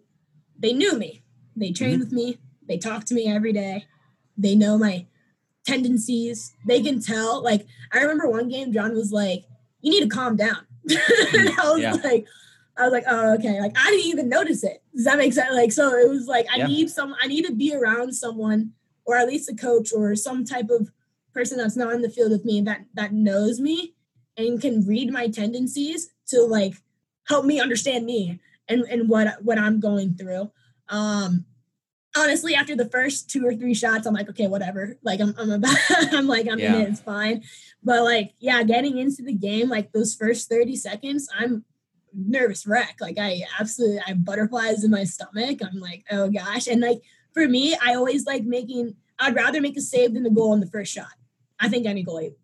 they 0.58 0.74
knew 0.74 0.98
me. 0.98 1.24
They 1.56 1.72
trained 1.72 1.94
mm-hmm. 1.94 2.00
with 2.02 2.12
me. 2.12 2.38
They 2.68 2.78
talk 2.78 3.06
to 3.06 3.14
me 3.14 3.28
every 3.28 3.54
day. 3.54 3.86
They 4.38 4.56
know 4.56 4.78
my 4.78 5.06
tendencies. 5.66 6.54
They 6.66 6.82
can 6.82 7.02
tell. 7.02 7.44
Like 7.44 7.66
I 7.92 8.02
remember 8.02 8.30
one 8.30 8.50
game, 8.50 8.72
John 8.72 8.94
was 8.94 9.12
like, 9.12 9.46
"You 9.82 9.92
need 9.92 10.10
to 10.10 10.16
calm 10.16 10.36
down." 10.36 10.66
and 10.90 11.50
I 11.60 11.72
was 11.72 11.82
yeah. 11.82 11.94
like, 12.04 12.26
I 12.78 12.84
was 12.84 12.92
like, 12.92 13.06
"Oh, 13.08 13.36
okay." 13.36 13.60
Like 13.60 13.76
I 13.78 13.90
didn't 13.92 14.08
even 14.08 14.30
notice 14.30 14.64
it. 14.64 14.82
Does 14.96 15.06
that 15.06 15.18
make 15.18 15.34
sense? 15.34 15.54
Like 15.54 15.72
so, 15.72 15.94
it 15.94 16.10
was 16.10 16.28
like 16.28 16.48
I 16.52 16.58
yeah. 16.58 16.68
need 16.68 16.90
some. 16.90 17.16
I 17.22 17.28
need 17.28 17.46
to 17.46 17.54
be 17.54 17.76
around 17.76 18.14
someone, 18.14 18.72
or 19.06 19.16
at 19.16 19.28
least 19.28 19.50
a 19.50 19.56
coach, 19.56 19.92
or 19.94 20.16
some 20.16 20.46
type 20.46 20.70
of 20.70 20.92
person 21.34 21.58
that's 21.58 21.78
not 21.78 21.94
in 21.94 22.02
the 22.02 22.10
field 22.10 22.32
with 22.32 22.46
me 22.46 22.62
that 22.62 22.86
that 22.94 23.14
knows 23.14 23.60
me 23.60 23.96
and 24.38 24.62
can 24.62 24.86
read 24.86 25.12
my 25.12 25.28
tendencies 25.28 26.10
to 26.28 26.42
like 26.42 26.76
help 27.28 27.46
me 27.46 27.60
understand 27.60 28.06
me 28.06 28.40
and 28.68 28.84
and 28.84 29.10
what 29.10 29.42
what 29.44 29.58
I'm 29.58 29.80
going 29.80 30.16
through. 30.16 30.52
Um, 30.90 31.46
honestly, 32.16 32.56
after 32.56 32.76
the 32.76 32.90
first 32.90 33.30
two 33.30 33.46
or 33.46 33.56
three 33.56 33.74
shots, 33.74 34.06
I'm 34.06 34.14
like, 34.14 34.30
okay, 34.30 34.48
whatever. 34.48 34.98
Like 35.04 35.20
I'm, 35.20 35.34
I'm 35.38 35.52
about, 35.52 35.78
I'm 35.90 36.28
like, 36.28 36.48
I'm 36.48 36.60
yeah. 36.60 36.76
in 36.76 36.82
it. 36.82 36.90
It's 36.90 37.02
fine. 37.02 37.44
But 37.84 38.04
like, 38.04 38.34
yeah, 38.40 38.64
getting 38.64 38.98
into 38.98 39.24
the 39.24 39.34
game, 39.34 39.70
like 39.70 39.92
those 39.92 40.16
first 40.16 40.50
30 40.50 40.76
seconds, 40.76 41.28
I'm 41.38 41.66
nervous 42.14 42.68
wreck. 42.68 42.98
Like 43.02 43.18
I 43.18 43.44
absolutely, 43.60 44.00
I 44.00 44.10
have 44.10 44.26
butterflies 44.26 44.84
in 44.84 44.92
my 44.92 45.04
stomach. 45.04 45.60
I'm 45.64 45.80
like, 45.80 46.06
oh 46.12 46.30
gosh. 46.30 46.68
And 46.68 46.82
like, 46.82 47.02
for 47.34 47.48
me, 47.48 47.76
I 47.84 47.96
always 47.96 48.26
like 48.26 48.44
making, 48.44 48.96
I'd 49.20 49.36
rather 49.36 49.62
make 49.62 49.78
a 49.78 49.82
save 49.82 50.14
than 50.14 50.26
a 50.26 50.30
goal 50.30 50.54
in 50.54 50.60
the 50.60 50.68
first 50.68 50.94
shot. 50.94 51.14
I 51.60 51.70
think 51.70 51.86
any 51.86 52.04
goalie 52.04 52.36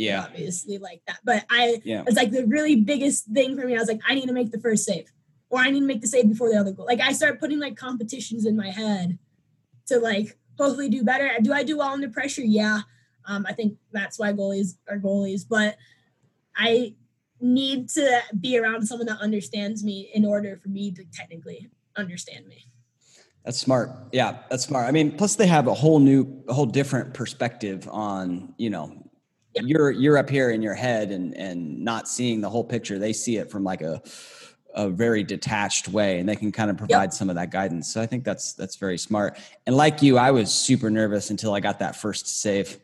yeah. 0.00 0.24
obviously 0.24 0.78
like 0.78 1.02
that. 1.06 1.18
But 1.24 1.44
I, 1.50 1.80
yeah. 1.84 2.04
it's 2.06 2.16
like 2.16 2.30
the 2.30 2.46
really 2.46 2.76
biggest 2.76 3.26
thing 3.26 3.58
for 3.58 3.66
me. 3.66 3.76
I 3.76 3.78
was 3.78 3.88
like, 3.88 4.00
I 4.06 4.14
need 4.14 4.26
to 4.26 4.32
make 4.32 4.50
the 4.50 4.60
first 4.60 4.84
save 4.84 5.12
or 5.50 5.58
I 5.60 5.70
need 5.70 5.80
to 5.80 5.86
make 5.86 6.00
the 6.00 6.06
save 6.06 6.28
before 6.28 6.48
the 6.48 6.58
other 6.58 6.72
goal. 6.72 6.86
Like 6.86 7.00
I 7.00 7.12
start 7.12 7.40
putting 7.40 7.58
like 7.58 7.76
competitions 7.76 8.46
in 8.46 8.56
my 8.56 8.70
head 8.70 9.18
to 9.86 9.98
like 9.98 10.38
hopefully 10.58 10.88
do 10.88 11.02
better. 11.04 11.30
Do 11.42 11.52
I 11.52 11.64
do 11.64 11.78
well 11.78 11.88
under 11.88 12.08
pressure? 12.08 12.42
Yeah. 12.42 12.80
Um, 13.26 13.44
I 13.46 13.52
think 13.52 13.76
that's 13.92 14.18
why 14.18 14.32
goalies 14.32 14.76
are 14.88 14.98
goalies, 14.98 15.42
but 15.48 15.76
I 16.56 16.94
need 17.40 17.88
to 17.90 18.22
be 18.38 18.58
around 18.58 18.86
someone 18.86 19.06
that 19.06 19.18
understands 19.20 19.82
me 19.82 20.10
in 20.14 20.24
order 20.24 20.56
for 20.56 20.68
me 20.68 20.92
to 20.92 21.04
technically 21.12 21.70
understand 21.96 22.46
me. 22.46 22.66
That's 23.44 23.58
smart. 23.58 23.90
Yeah, 24.12 24.38
that's 24.50 24.64
smart. 24.64 24.86
I 24.86 24.90
mean, 24.90 25.16
plus 25.16 25.36
they 25.36 25.46
have 25.46 25.66
a 25.66 25.74
whole 25.74 25.98
new, 25.98 26.44
a 26.48 26.54
whole 26.54 26.66
different 26.66 27.14
perspective 27.14 27.88
on, 27.90 28.54
you 28.58 28.68
know, 28.68 29.09
yeah. 29.54 29.62
you're 29.64 29.90
you're 29.90 30.18
up 30.18 30.30
here 30.30 30.50
in 30.50 30.62
your 30.62 30.74
head 30.74 31.10
and 31.10 31.36
and 31.36 31.84
not 31.84 32.08
seeing 32.08 32.40
the 32.40 32.50
whole 32.50 32.64
picture. 32.64 32.98
They 32.98 33.12
see 33.12 33.36
it 33.36 33.50
from 33.50 33.64
like 33.64 33.82
a 33.82 34.02
a 34.74 34.88
very 34.88 35.22
detached 35.22 35.88
way 35.88 36.18
and 36.18 36.28
they 36.28 36.36
can 36.36 36.52
kind 36.52 36.70
of 36.70 36.76
provide 36.76 37.04
yep. 37.04 37.12
some 37.12 37.28
of 37.28 37.36
that 37.36 37.50
guidance 37.50 37.92
so 37.92 38.00
i 38.00 38.06
think 38.06 38.24
that's 38.24 38.52
that's 38.52 38.76
very 38.76 38.98
smart 38.98 39.36
and 39.66 39.76
like 39.76 40.02
you 40.02 40.18
i 40.18 40.30
was 40.30 40.52
super 40.52 40.90
nervous 40.90 41.30
until 41.30 41.54
i 41.54 41.60
got 41.60 41.78
that 41.78 41.96
first 41.96 42.40
save 42.40 42.78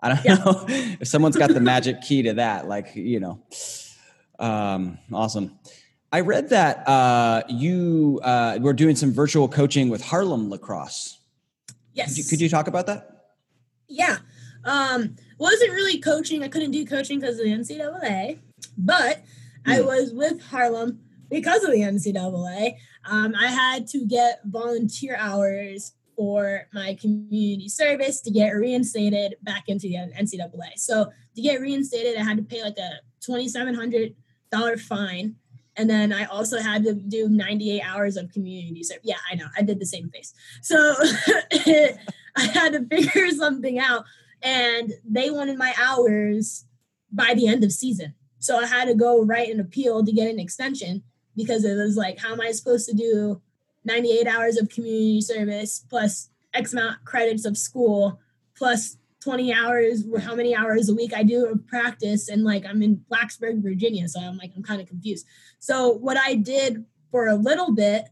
i 0.00 0.08
don't 0.08 0.24
yep. 0.24 0.44
know 0.44 0.64
if 0.68 1.06
someone's 1.06 1.36
got 1.36 1.50
the 1.50 1.60
magic 1.60 2.00
key 2.00 2.22
to 2.22 2.34
that 2.34 2.66
like 2.66 2.94
you 2.94 3.20
know 3.20 3.40
um, 4.38 4.98
awesome 5.12 5.58
i 6.12 6.20
read 6.20 6.48
that 6.48 6.86
uh, 6.88 7.42
you 7.48 8.20
uh, 8.22 8.58
were 8.60 8.72
doing 8.72 8.96
some 8.96 9.12
virtual 9.12 9.48
coaching 9.48 9.88
with 9.88 10.02
harlem 10.02 10.50
lacrosse 10.50 11.20
yes 11.94 12.08
could 12.08 12.18
you, 12.18 12.24
could 12.24 12.40
you 12.40 12.48
talk 12.48 12.66
about 12.66 12.86
that 12.86 13.26
yeah 13.88 14.18
um 14.64 15.14
wasn't 15.40 15.70
really 15.72 15.98
coaching 15.98 16.42
i 16.42 16.48
couldn't 16.48 16.70
do 16.70 16.84
coaching 16.84 17.18
because 17.18 17.38
of 17.38 17.44
the 17.44 17.50
ncaa 17.50 18.38
but 18.76 19.16
mm. 19.16 19.22
I 19.72 19.80
hmm. 19.80 19.86
was 19.86 20.12
with 20.12 20.42
Harlem 20.42 21.00
because 21.30 21.62
of 21.64 21.70
the 21.70 21.80
NCAA, 21.80 22.76
um, 23.04 23.34
I 23.38 23.46
had 23.46 23.86
to 23.88 24.04
get 24.04 24.40
volunteer 24.44 25.16
hours 25.16 25.92
for 26.16 26.66
my 26.74 26.96
community 27.00 27.68
service 27.68 28.20
to 28.22 28.30
get 28.30 28.50
reinstated 28.50 29.36
back 29.42 29.64
into 29.68 29.88
the 29.88 29.94
NCAA. 29.94 30.76
So 30.76 31.10
to 31.34 31.42
get 31.42 31.60
reinstated, 31.60 32.18
I 32.18 32.24
had 32.24 32.36
to 32.36 32.42
pay 32.42 32.62
like 32.62 32.76
a 32.78 33.00
$2,700 33.26 34.80
fine. 34.80 35.36
And 35.76 35.88
then 35.88 36.12
I 36.12 36.24
also 36.24 36.58
had 36.58 36.84
to 36.84 36.94
do 36.94 37.28
98 37.28 37.80
hours 37.80 38.16
of 38.16 38.30
community 38.32 38.82
service. 38.82 39.02
Yeah, 39.04 39.16
I 39.30 39.36
know. 39.36 39.46
I 39.56 39.62
did 39.62 39.80
the 39.80 39.86
same 39.86 40.10
face. 40.10 40.34
So 40.62 40.76
I 42.36 42.42
had 42.52 42.72
to 42.72 42.84
figure 42.84 43.30
something 43.30 43.78
out. 43.78 44.04
And 44.42 44.92
they 45.04 45.30
wanted 45.30 45.58
my 45.58 45.74
hours 45.80 46.64
by 47.12 47.34
the 47.34 47.48
end 47.48 47.64
of 47.64 47.72
season. 47.72 48.14
So 48.38 48.58
I 48.58 48.66
had 48.66 48.86
to 48.86 48.94
go 48.94 49.22
write 49.22 49.52
an 49.52 49.60
appeal 49.60 50.04
to 50.04 50.12
get 50.12 50.30
an 50.30 50.40
extension 50.40 51.02
because 51.36 51.64
it 51.64 51.74
was 51.74 51.96
like, 51.96 52.18
how 52.18 52.32
am 52.32 52.40
I 52.40 52.52
supposed 52.52 52.88
to 52.88 52.94
do 52.94 53.40
98 53.84 54.26
hours 54.26 54.56
of 54.56 54.68
community 54.68 55.20
service 55.20 55.84
plus 55.88 56.30
X 56.54 56.72
amount 56.72 57.04
credits 57.04 57.44
of 57.44 57.56
school 57.56 58.18
plus 58.56 58.96
20 59.20 59.52
hours, 59.52 60.04
how 60.22 60.34
many 60.34 60.54
hours 60.54 60.88
a 60.88 60.94
week 60.94 61.12
I 61.14 61.22
do 61.22 61.46
of 61.46 61.66
practice. 61.66 62.28
And 62.28 62.42
like, 62.42 62.64
I'm 62.64 62.82
in 62.82 63.04
Blacksburg, 63.10 63.62
Virginia. 63.62 64.08
So 64.08 64.20
I'm 64.20 64.38
like, 64.38 64.52
I'm 64.56 64.62
kind 64.62 64.80
of 64.80 64.88
confused. 64.88 65.26
So 65.58 65.90
what 65.92 66.16
I 66.16 66.34
did 66.34 66.84
for 67.10 67.28
a 67.28 67.34
little 67.34 67.72
bit 67.72 68.06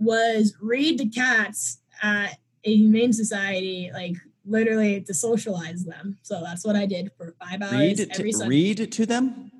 was 0.00 0.56
read 0.60 0.98
to 0.98 1.06
cats 1.06 1.78
at 2.02 2.38
a 2.64 2.74
humane 2.74 3.12
society, 3.12 3.90
like 3.92 4.16
literally 4.48 5.00
to 5.02 5.14
socialize 5.14 5.84
them. 5.84 6.18
So 6.22 6.40
that's 6.42 6.64
what 6.64 6.76
I 6.76 6.86
did 6.86 7.10
for 7.16 7.34
five 7.40 7.62
hours 7.62 7.72
read 7.72 8.00
every 8.12 8.30
to, 8.32 8.38
Sunday. 8.38 8.48
Read 8.48 8.92
to 8.92 9.06
them? 9.06 9.50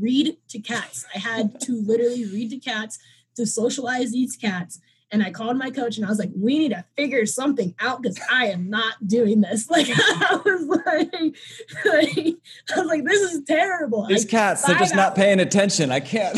read 0.00 0.36
to 0.48 0.58
cats. 0.60 1.04
I 1.14 1.18
had 1.18 1.60
to 1.62 1.82
literally 1.86 2.24
read 2.24 2.50
to 2.50 2.58
cats 2.58 2.98
to 3.36 3.46
socialize 3.46 4.12
these 4.12 4.36
cats. 4.36 4.80
And 5.10 5.22
I 5.22 5.30
called 5.30 5.56
my 5.56 5.70
coach 5.70 5.96
and 5.96 6.04
I 6.04 6.08
was 6.08 6.18
like, 6.18 6.30
we 6.36 6.58
need 6.58 6.70
to 6.70 6.84
figure 6.96 7.24
something 7.26 7.74
out 7.78 8.02
because 8.02 8.18
I 8.30 8.46
am 8.46 8.68
not 8.68 8.94
doing 9.06 9.42
this. 9.42 9.68
Like 9.70 9.86
I 9.90 10.40
was 10.44 10.66
like, 10.66 11.12
like, 11.84 12.36
I 12.74 12.80
was 12.80 12.86
like, 12.86 13.04
this 13.04 13.32
is 13.32 13.42
terrible. 13.44 14.06
These 14.06 14.24
cats, 14.24 14.62
they're 14.62 14.78
just 14.78 14.94
not 14.94 15.14
paying 15.14 15.40
attention. 15.40 15.92
I 15.92 16.00
can't. 16.00 16.36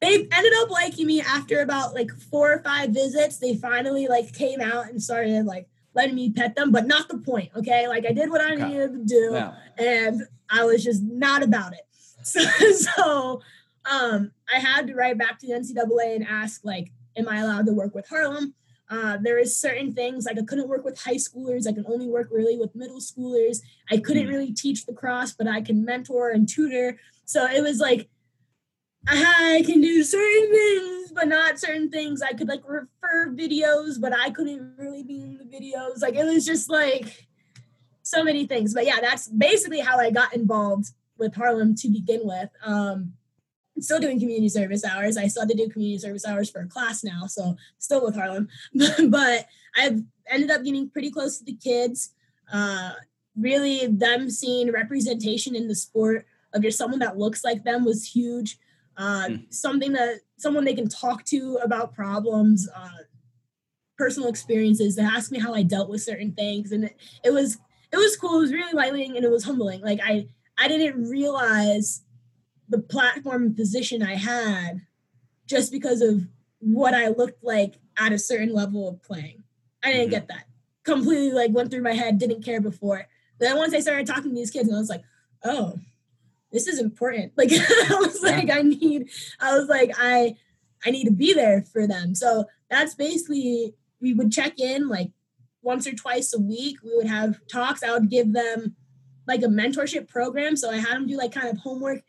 they 0.00 0.14
ended 0.14 0.52
up 0.60 0.70
liking 0.70 1.06
me 1.06 1.20
after 1.20 1.60
about 1.60 1.94
like 1.94 2.10
four 2.10 2.52
or 2.52 2.58
five 2.60 2.90
visits. 2.90 3.38
They 3.38 3.56
finally 3.56 4.08
like 4.08 4.32
came 4.32 4.60
out 4.60 4.86
and 4.86 5.02
started 5.02 5.44
like 5.44 5.68
letting 5.96 6.14
me 6.14 6.30
pet 6.30 6.54
them, 6.54 6.70
but 6.70 6.86
not 6.86 7.08
the 7.08 7.18
point. 7.18 7.50
Okay. 7.56 7.88
Like 7.88 8.06
I 8.06 8.12
did 8.12 8.30
what 8.30 8.40
I 8.40 8.54
okay. 8.54 8.68
needed 8.68 8.92
to 8.92 9.04
do. 9.04 9.30
Yeah. 9.32 9.54
And 9.78 10.22
I 10.48 10.64
was 10.64 10.84
just 10.84 11.02
not 11.02 11.42
about 11.42 11.72
it. 11.72 11.80
So, 12.26 12.40
so 12.72 13.40
um, 13.88 14.32
I 14.52 14.58
had 14.58 14.88
to 14.88 14.94
write 14.94 15.16
back 15.16 15.38
to 15.38 15.46
the 15.46 15.52
NCAA 15.52 16.16
and 16.16 16.26
ask, 16.26 16.64
like, 16.64 16.90
am 17.16 17.28
I 17.28 17.38
allowed 17.38 17.66
to 17.66 17.72
work 17.72 17.94
with 17.94 18.08
Harlem? 18.08 18.52
Uh, 18.90 19.16
there 19.22 19.38
is 19.38 19.56
certain 19.56 19.92
things 19.94 20.26
like 20.26 20.36
I 20.36 20.42
couldn't 20.42 20.68
work 20.68 20.84
with 20.84 21.00
high 21.00 21.16
schoolers. 21.16 21.68
I 21.68 21.72
can 21.72 21.84
only 21.86 22.08
work 22.08 22.28
really 22.32 22.56
with 22.56 22.74
middle 22.74 22.98
schoolers. 22.98 23.60
I 23.92 23.98
couldn't 23.98 24.24
hmm. 24.24 24.30
really 24.30 24.52
teach 24.52 24.88
lacrosse, 24.88 25.32
but 25.32 25.46
I 25.46 25.60
can 25.60 25.84
mentor 25.84 26.30
and 26.30 26.48
tutor. 26.48 26.98
So 27.26 27.46
it 27.46 27.62
was 27.62 27.78
like 27.78 28.08
I 29.08 29.62
can 29.64 29.80
do 29.80 30.02
certain 30.02 30.50
things, 30.50 30.95
but 31.16 31.26
not 31.28 31.58
certain 31.58 31.90
things. 31.90 32.22
I 32.22 32.32
could 32.32 32.46
like 32.46 32.62
refer 32.68 33.30
videos, 33.30 34.00
but 34.00 34.12
I 34.12 34.30
couldn't 34.30 34.74
really 34.76 35.02
be 35.02 35.22
in 35.22 35.38
the 35.38 35.44
videos. 35.44 36.02
Like 36.02 36.14
it 36.14 36.24
was 36.24 36.44
just 36.44 36.70
like 36.70 37.26
so 38.02 38.22
many 38.22 38.46
things. 38.46 38.74
But 38.74 38.86
yeah, 38.86 39.00
that's 39.00 39.26
basically 39.26 39.80
how 39.80 39.98
I 39.98 40.10
got 40.10 40.34
involved 40.34 40.90
with 41.18 41.34
Harlem 41.34 41.74
to 41.76 41.88
begin 41.88 42.20
with. 42.22 42.50
Um, 42.62 43.14
I'm 43.74 43.82
still 43.82 43.98
doing 43.98 44.20
community 44.20 44.48
service 44.48 44.84
hours. 44.84 45.16
I 45.16 45.26
still 45.26 45.42
have 45.42 45.50
to 45.50 45.56
do 45.56 45.68
community 45.68 45.98
service 45.98 46.26
hours 46.26 46.50
for 46.50 46.60
a 46.60 46.68
class 46.68 47.02
now, 47.02 47.26
so 47.26 47.56
still 47.78 48.04
with 48.04 48.14
Harlem. 48.14 48.48
but 49.08 49.46
I've 49.76 50.02
ended 50.30 50.50
up 50.50 50.64
getting 50.64 50.88
pretty 50.88 51.10
close 51.10 51.38
to 51.38 51.44
the 51.44 51.56
kids. 51.56 52.14
Uh, 52.52 52.92
really, 53.36 53.86
them 53.86 54.30
seeing 54.30 54.70
representation 54.70 55.54
in 55.56 55.66
the 55.66 55.74
sport 55.74 56.26
of 56.54 56.62
just 56.62 56.78
someone 56.78 57.00
that 57.00 57.18
looks 57.18 57.44
like 57.44 57.64
them 57.64 57.84
was 57.84 58.06
huge. 58.06 58.58
Uh, 58.96 59.26
mm. 59.28 59.54
Something 59.54 59.92
that 59.92 60.20
someone 60.38 60.64
they 60.64 60.74
can 60.74 60.88
talk 60.88 61.24
to 61.26 61.58
about 61.62 61.94
problems, 61.94 62.68
uh, 62.74 62.88
personal 63.96 64.28
experiences. 64.28 64.96
They 64.96 65.02
asked 65.02 65.32
me 65.32 65.38
how 65.38 65.54
I 65.54 65.62
dealt 65.62 65.88
with 65.88 66.02
certain 66.02 66.32
things, 66.32 66.72
and 66.72 66.84
it, 66.84 66.96
it 67.24 67.32
was 67.32 67.58
it 67.92 67.96
was 67.96 68.16
cool. 68.16 68.38
It 68.38 68.42
was 68.42 68.52
really 68.52 68.72
lightning 68.72 69.16
and 69.16 69.24
it 69.24 69.30
was 69.30 69.44
humbling. 69.44 69.80
Like 69.80 70.00
I 70.04 70.28
I 70.58 70.68
didn't 70.68 71.08
realize 71.08 72.02
the 72.68 72.78
platform 72.78 73.54
position 73.54 74.02
I 74.02 74.16
had 74.16 74.82
just 75.46 75.70
because 75.70 76.00
of 76.00 76.26
what 76.58 76.94
I 76.94 77.08
looked 77.08 77.44
like 77.44 77.74
at 77.98 78.12
a 78.12 78.18
certain 78.18 78.52
level 78.52 78.88
of 78.88 79.02
playing. 79.02 79.44
I 79.82 79.92
didn't 79.92 80.06
mm-hmm. 80.06 80.10
get 80.10 80.28
that. 80.28 80.44
Completely 80.84 81.32
like 81.32 81.52
went 81.52 81.70
through 81.70 81.82
my 81.82 81.92
head, 81.92 82.18
didn't 82.18 82.44
care 82.44 82.60
before. 82.60 83.06
Then 83.38 83.56
once 83.56 83.74
I 83.74 83.80
started 83.80 84.06
talking 84.06 84.30
to 84.30 84.34
these 84.34 84.50
kids, 84.50 84.68
and 84.68 84.76
I 84.76 84.80
was 84.80 84.88
like, 84.88 85.04
oh, 85.44 85.78
this 86.52 86.66
is 86.66 86.78
important. 86.78 87.32
Like 87.36 87.50
I 87.52 87.96
was 88.00 88.20
yeah. 88.22 88.30
like, 88.30 88.50
I 88.50 88.62
need, 88.62 89.08
I 89.40 89.56
was 89.58 89.68
like, 89.68 89.92
I 89.98 90.36
I 90.84 90.90
need 90.90 91.04
to 91.04 91.12
be 91.12 91.32
there 91.32 91.62
for 91.72 91.86
them. 91.86 92.14
So 92.14 92.44
that's 92.70 92.94
basically 92.94 93.74
we 94.00 94.14
would 94.14 94.30
check 94.30 94.58
in 94.60 94.88
like 94.88 95.10
once 95.62 95.86
or 95.86 95.92
twice 95.92 96.32
a 96.34 96.40
week. 96.40 96.78
We 96.84 96.94
would 96.96 97.06
have 97.06 97.40
talks. 97.50 97.82
I 97.82 97.92
would 97.92 98.10
give 98.10 98.32
them 98.32 98.76
like 99.26 99.42
a 99.42 99.46
mentorship 99.46 100.08
program. 100.08 100.56
So 100.56 100.70
I 100.70 100.76
had 100.76 100.94
them 100.94 101.06
do 101.06 101.16
like 101.16 101.32
kind 101.32 101.48
of 101.48 101.58
homework 101.58 102.02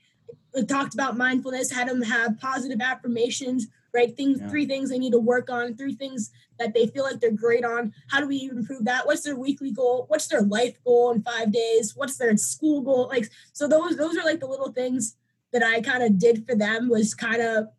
we 0.57 0.65
talked 0.65 0.93
about 0.93 1.17
mindfulness, 1.17 1.71
had 1.71 1.87
them 1.87 2.01
have 2.01 2.39
positive 2.39 2.81
affirmations, 2.81 3.67
right? 3.97 4.15
Things, 4.15 4.39
yeah. 4.39 4.47
three 4.47 4.67
things 4.67 4.89
they 4.89 4.99
need 4.99 5.11
to 5.11 5.19
work 5.19 5.49
on, 5.49 5.75
three 5.75 5.95
things 5.95 6.29
that 6.59 6.75
they 6.75 6.85
feel 6.85 7.03
like 7.03 7.19
they're 7.19 7.31
great 7.31 7.65
on. 7.65 7.93
How 8.11 8.21
do 8.21 8.27
we 8.27 8.49
improve 8.51 8.85
that? 8.85 9.07
What's 9.07 9.23
their 9.23 9.35
weekly 9.35 9.71
goal? 9.71 10.05
What's 10.07 10.27
their 10.27 10.43
life 10.43 10.77
goal 10.85 11.11
in 11.11 11.23
five 11.23 11.51
days? 11.51 11.93
What's 11.95 12.17
their 12.17 12.37
school 12.37 12.81
goal? 12.81 13.07
Like, 13.07 13.27
so 13.53 13.67
those 13.67 13.97
those 13.97 14.15
are 14.15 14.23
like 14.23 14.39
the 14.39 14.45
little 14.47 14.71
things 14.71 15.15
that 15.51 15.63
I 15.63 15.81
kind 15.81 16.03
of 16.03 16.19
did 16.19 16.45
for 16.45 16.53
them 16.55 16.89
was 16.89 17.15
kind 17.15 17.41
of 17.41 17.69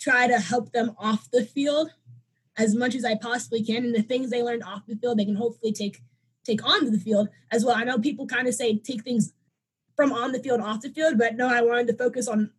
try 0.00 0.26
to 0.26 0.38
help 0.38 0.72
them 0.72 0.94
off 0.98 1.30
the 1.30 1.44
field 1.44 1.90
as 2.56 2.74
much 2.74 2.94
as 2.94 3.04
I 3.04 3.16
possibly 3.16 3.62
can. 3.62 3.84
And 3.84 3.94
the 3.94 4.02
things 4.02 4.30
they 4.30 4.42
learned 4.42 4.64
off 4.64 4.86
the 4.86 4.96
field, 4.96 5.18
they 5.18 5.26
can 5.26 5.36
hopefully 5.36 5.72
take 5.72 6.00
take 6.44 6.64
onto 6.64 6.90
the 6.90 6.98
field 6.98 7.28
as 7.52 7.62
well. 7.62 7.76
I 7.76 7.84
know 7.84 7.98
people 7.98 8.26
kind 8.26 8.48
of 8.48 8.54
say 8.54 8.78
take 8.78 9.04
things 9.04 9.34
from 9.96 10.12
on 10.12 10.32
the 10.32 10.42
field, 10.42 10.62
off 10.62 10.80
the 10.80 10.88
field. 10.88 11.18
But 11.18 11.36
no, 11.36 11.46
I 11.46 11.60
wanted 11.60 11.88
to 11.88 11.96
focus 12.04 12.26
on 12.26 12.52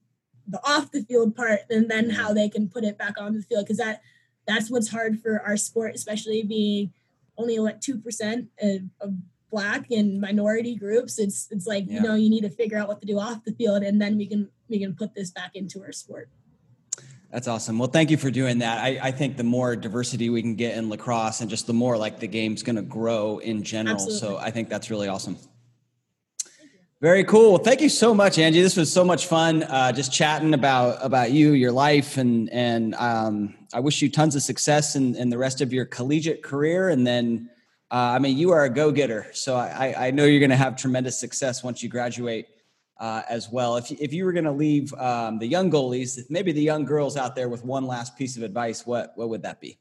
the 0.50 0.60
off 0.68 0.92
the 0.92 1.04
field 1.04 1.36
part 1.36 1.62
and 1.70 1.90
then 1.90 2.06
mm-hmm. 2.06 2.16
how 2.16 2.34
they 2.34 2.50
can 2.50 2.68
put 2.68 2.84
it 2.84 2.98
back 2.98 3.20
on 3.20 3.34
the 3.34 3.42
field 3.42 3.66
because 3.66 3.78
that 3.78 4.02
that's 4.48 4.70
what's 4.70 4.90
hard 4.90 5.22
for 5.22 5.42
our 5.46 5.58
sport, 5.58 5.94
especially 5.94 6.42
being 6.44 6.92
only 7.38 7.60
like 7.60 7.80
two 7.82 7.98
percent 7.98 8.50
of, 8.62 8.82
black 9.52 9.90
and 9.90 10.22
minority 10.22 10.76
groups. 10.76 11.18
It's 11.18 11.48
it's 11.50 11.66
like 11.66 11.86
yeah. 11.88 11.96
you 11.96 12.02
know 12.02 12.14
you 12.14 12.30
need 12.30 12.42
to 12.42 12.52
figure 12.52 12.78
out 12.78 12.88
what 12.88 13.02
to 13.02 13.08
do 13.08 13.18
off 13.18 13.44
the 13.46 13.52
field, 13.52 13.82
and 13.82 14.00
then 14.00 14.16
we 14.18 14.28
can 14.28 14.50
we 14.70 14.80
can 14.80 14.96
put 14.96 15.16
this 15.16 15.32
back 15.32 15.56
into 15.56 15.82
our 15.82 15.92
sport. 15.92 16.30
That's 17.32 17.48
awesome. 17.48 17.78
Well, 17.80 17.90
thank 17.90 18.10
you 18.10 18.18
for 18.18 18.32
doing 18.32 18.60
that. 18.60 18.80
I, 18.80 19.00
I, 19.02 19.12
think 19.12 19.38
the 19.38 19.44
more 19.44 19.76
diversity 19.76 20.32
we 20.32 20.42
can 20.42 20.56
get 20.56 20.76
in 20.76 20.90
lacrosse 20.90 21.42
and 21.42 21.50
just 21.50 21.68
the 21.68 21.74
more 21.74 21.96
like 21.96 22.20
the 22.20 22.28
game's 22.28 22.64
going 22.64 22.78
to 22.78 22.82
grow 22.82 23.38
in 23.38 23.62
general. 23.62 23.94
Absolutely. 23.94 24.20
So 24.20 24.38
I 24.38 24.50
think 24.50 24.68
that's 24.68 24.90
really 24.90 25.08
awesome. 25.08 25.38
Very 27.02 27.24
cool. 27.24 27.58
Thank 27.58 27.80
you 27.80 27.88
so 27.88 28.14
much, 28.14 28.38
Angie. 28.38 28.62
This 28.62 28.76
was 28.76 28.92
so 28.92 29.06
much 29.06 29.28
fun, 29.28 29.64
uh, 29.64 29.94
just 29.94 30.12
chatting 30.12 30.54
about 30.54 30.98
about 31.00 31.32
you, 31.32 31.54
your 31.54 31.72
life, 31.72 32.18
and 32.18 32.50
and 32.50 32.94
um, 32.96 33.56
I 33.74 33.80
wish 33.80 34.02
you 34.02 34.12
tons 34.12 34.36
of 34.36 34.42
success 34.42 34.98
in, 34.98 35.16
in 35.16 35.30
the 35.30 35.38
rest 35.38 35.62
of 35.62 35.72
your 35.72 35.86
collegiate 35.86 36.44
career. 36.44 36.90
And 36.90 37.08
then, 37.08 37.50
uh, 37.90 37.96
I 37.96 38.20
mean, 38.20 38.38
you 38.38 38.52
are 38.52 38.66
a 38.66 38.70
go 38.70 38.92
getter, 38.92 39.28
so 39.32 39.56
I, 39.56 40.08
I 40.08 40.12
know 40.12 40.26
you're 40.26 40.42
going 40.42 40.50
to 40.50 40.58
have 40.58 40.76
tremendous 40.76 41.18
success 41.18 41.64
once 41.64 41.82
you 41.82 41.88
graduate 41.88 42.48
uh, 43.00 43.22
as 43.30 43.50
well. 43.50 43.78
If 43.78 43.92
if 43.92 44.12
you 44.12 44.26
were 44.26 44.34
going 44.34 44.44
to 44.44 44.52
leave 44.52 44.94
um, 44.96 45.40
the 45.40 45.48
young 45.48 45.72
goalies, 45.72 46.20
maybe 46.30 46.52
the 46.52 46.62
young 46.62 46.84
girls 46.84 47.16
out 47.16 47.34
there 47.34 47.48
with 47.48 47.64
one 47.64 47.88
last 47.88 48.18
piece 48.18 48.36
of 48.36 48.44
advice, 48.44 48.86
what 48.86 49.14
what 49.16 49.30
would 49.30 49.44
that 49.44 49.62
be? 49.62 49.80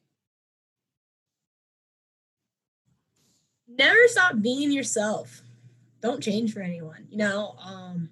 Never 3.67 4.07
stop 4.07 4.41
being 4.41 4.71
yourself 4.71 5.43
don't 6.01 6.23
change 6.23 6.53
for 6.53 6.61
anyone. 6.61 7.07
You 7.11 7.19
know, 7.19 7.57
um, 7.65 8.11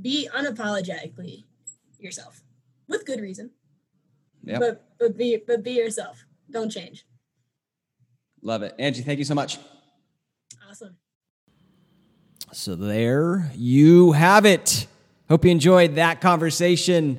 be 0.00 0.28
unapologetically 0.34 1.44
yourself 1.98 2.42
with 2.88 3.06
good 3.06 3.20
reason. 3.20 3.50
Yeah. 4.42 4.58
But 4.58 4.84
but 4.98 5.16
be 5.16 5.38
but 5.46 5.62
be 5.62 5.72
yourself. 5.72 6.24
Don't 6.50 6.70
change. 6.70 7.06
Love 8.42 8.62
it, 8.62 8.74
Angie. 8.78 9.02
Thank 9.02 9.18
you 9.18 9.24
so 9.24 9.34
much. 9.34 9.58
Awesome. 10.68 10.96
So 12.52 12.74
there 12.74 13.50
you 13.54 14.12
have 14.12 14.44
it. 14.44 14.86
Hope 15.28 15.44
you 15.44 15.50
enjoyed 15.50 15.94
that 15.94 16.20
conversation 16.20 17.18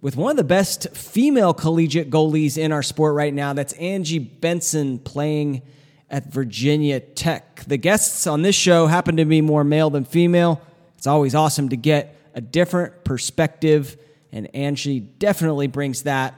with 0.00 0.16
one 0.16 0.32
of 0.32 0.36
the 0.36 0.44
best 0.44 0.94
female 0.94 1.54
collegiate 1.54 2.10
goalies 2.10 2.58
in 2.58 2.70
our 2.70 2.82
sport 2.82 3.14
right 3.14 3.32
now. 3.32 3.54
That's 3.54 3.72
Angie 3.74 4.18
Benson 4.18 4.98
playing 4.98 5.62
at 6.10 6.32
Virginia 6.32 7.00
Tech. 7.00 7.64
The 7.66 7.76
guests 7.76 8.26
on 8.26 8.42
this 8.42 8.56
show 8.56 8.86
happen 8.86 9.16
to 9.16 9.24
be 9.24 9.40
more 9.40 9.64
male 9.64 9.90
than 9.90 10.04
female. 10.04 10.60
It's 10.96 11.06
always 11.06 11.34
awesome 11.34 11.68
to 11.68 11.76
get 11.76 12.16
a 12.34 12.40
different 12.40 13.04
perspective, 13.04 13.96
and 14.32 14.54
Angie 14.54 15.00
definitely 15.00 15.66
brings 15.66 16.02
that. 16.02 16.34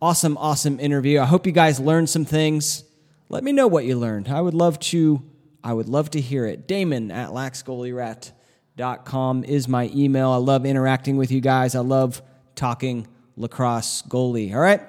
Awesome, 0.00 0.36
awesome 0.36 0.78
interview. 0.78 1.20
I 1.20 1.24
hope 1.24 1.46
you 1.46 1.52
guys 1.52 1.80
learned 1.80 2.10
some 2.10 2.24
things. 2.24 2.84
Let 3.28 3.42
me 3.42 3.52
know 3.52 3.66
what 3.66 3.84
you 3.84 3.98
learned. 3.98 4.28
I 4.28 4.40
would 4.40 4.54
love 4.54 4.78
to. 4.80 5.22
I 5.64 5.72
would 5.72 5.88
love 5.88 6.10
to 6.10 6.20
hear 6.20 6.46
it. 6.46 6.68
Damon 6.68 7.10
at 7.10 7.30
laxgoalierat.com 7.30 9.44
is 9.44 9.66
my 9.66 9.90
email. 9.94 10.30
I 10.30 10.36
love 10.36 10.64
interacting 10.64 11.16
with 11.16 11.32
you 11.32 11.40
guys. 11.40 11.74
I 11.74 11.80
love 11.80 12.22
talking 12.54 13.08
lacrosse 13.36 14.02
goalie. 14.02 14.54
All 14.54 14.60
right. 14.60 14.80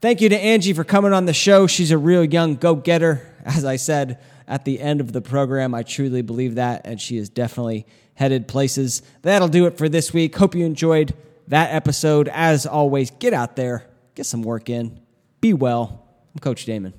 Thank 0.00 0.20
you 0.20 0.28
to 0.28 0.36
Angie 0.36 0.72
for 0.72 0.84
coming 0.84 1.12
on 1.12 1.26
the 1.26 1.32
show. 1.32 1.66
She's 1.66 1.90
a 1.90 1.98
real 1.98 2.24
young 2.24 2.56
go 2.56 2.74
getter. 2.74 3.32
As 3.46 3.64
I 3.64 3.76
said 3.76 4.20
at 4.48 4.64
the 4.64 4.80
end 4.80 5.00
of 5.00 5.12
the 5.12 5.20
program, 5.20 5.72
I 5.72 5.84
truly 5.84 6.20
believe 6.20 6.56
that, 6.56 6.82
and 6.84 7.00
she 7.00 7.16
is 7.16 7.28
definitely 7.28 7.86
headed 8.14 8.48
places. 8.48 9.02
That'll 9.22 9.46
do 9.48 9.66
it 9.66 9.78
for 9.78 9.88
this 9.88 10.12
week. 10.12 10.34
Hope 10.36 10.56
you 10.56 10.66
enjoyed 10.66 11.14
that 11.46 11.72
episode. 11.72 12.28
As 12.32 12.66
always, 12.66 13.12
get 13.12 13.32
out 13.32 13.54
there, 13.54 13.86
get 14.16 14.26
some 14.26 14.42
work 14.42 14.68
in, 14.68 15.00
be 15.40 15.54
well. 15.54 16.08
I'm 16.34 16.40
Coach 16.40 16.64
Damon. 16.64 16.92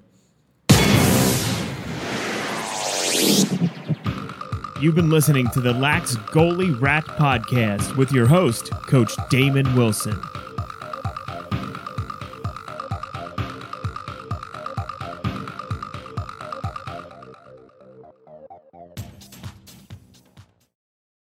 You've 4.80 4.96
been 4.96 5.10
listening 5.10 5.50
to 5.50 5.60
the 5.60 5.74
Lax 5.74 6.16
Goalie 6.16 6.80
Rat 6.80 7.04
Podcast 7.04 7.98
with 7.98 8.12
your 8.12 8.28
host, 8.28 8.72
Coach 8.72 9.12
Damon 9.30 9.76
Wilson. 9.76 10.22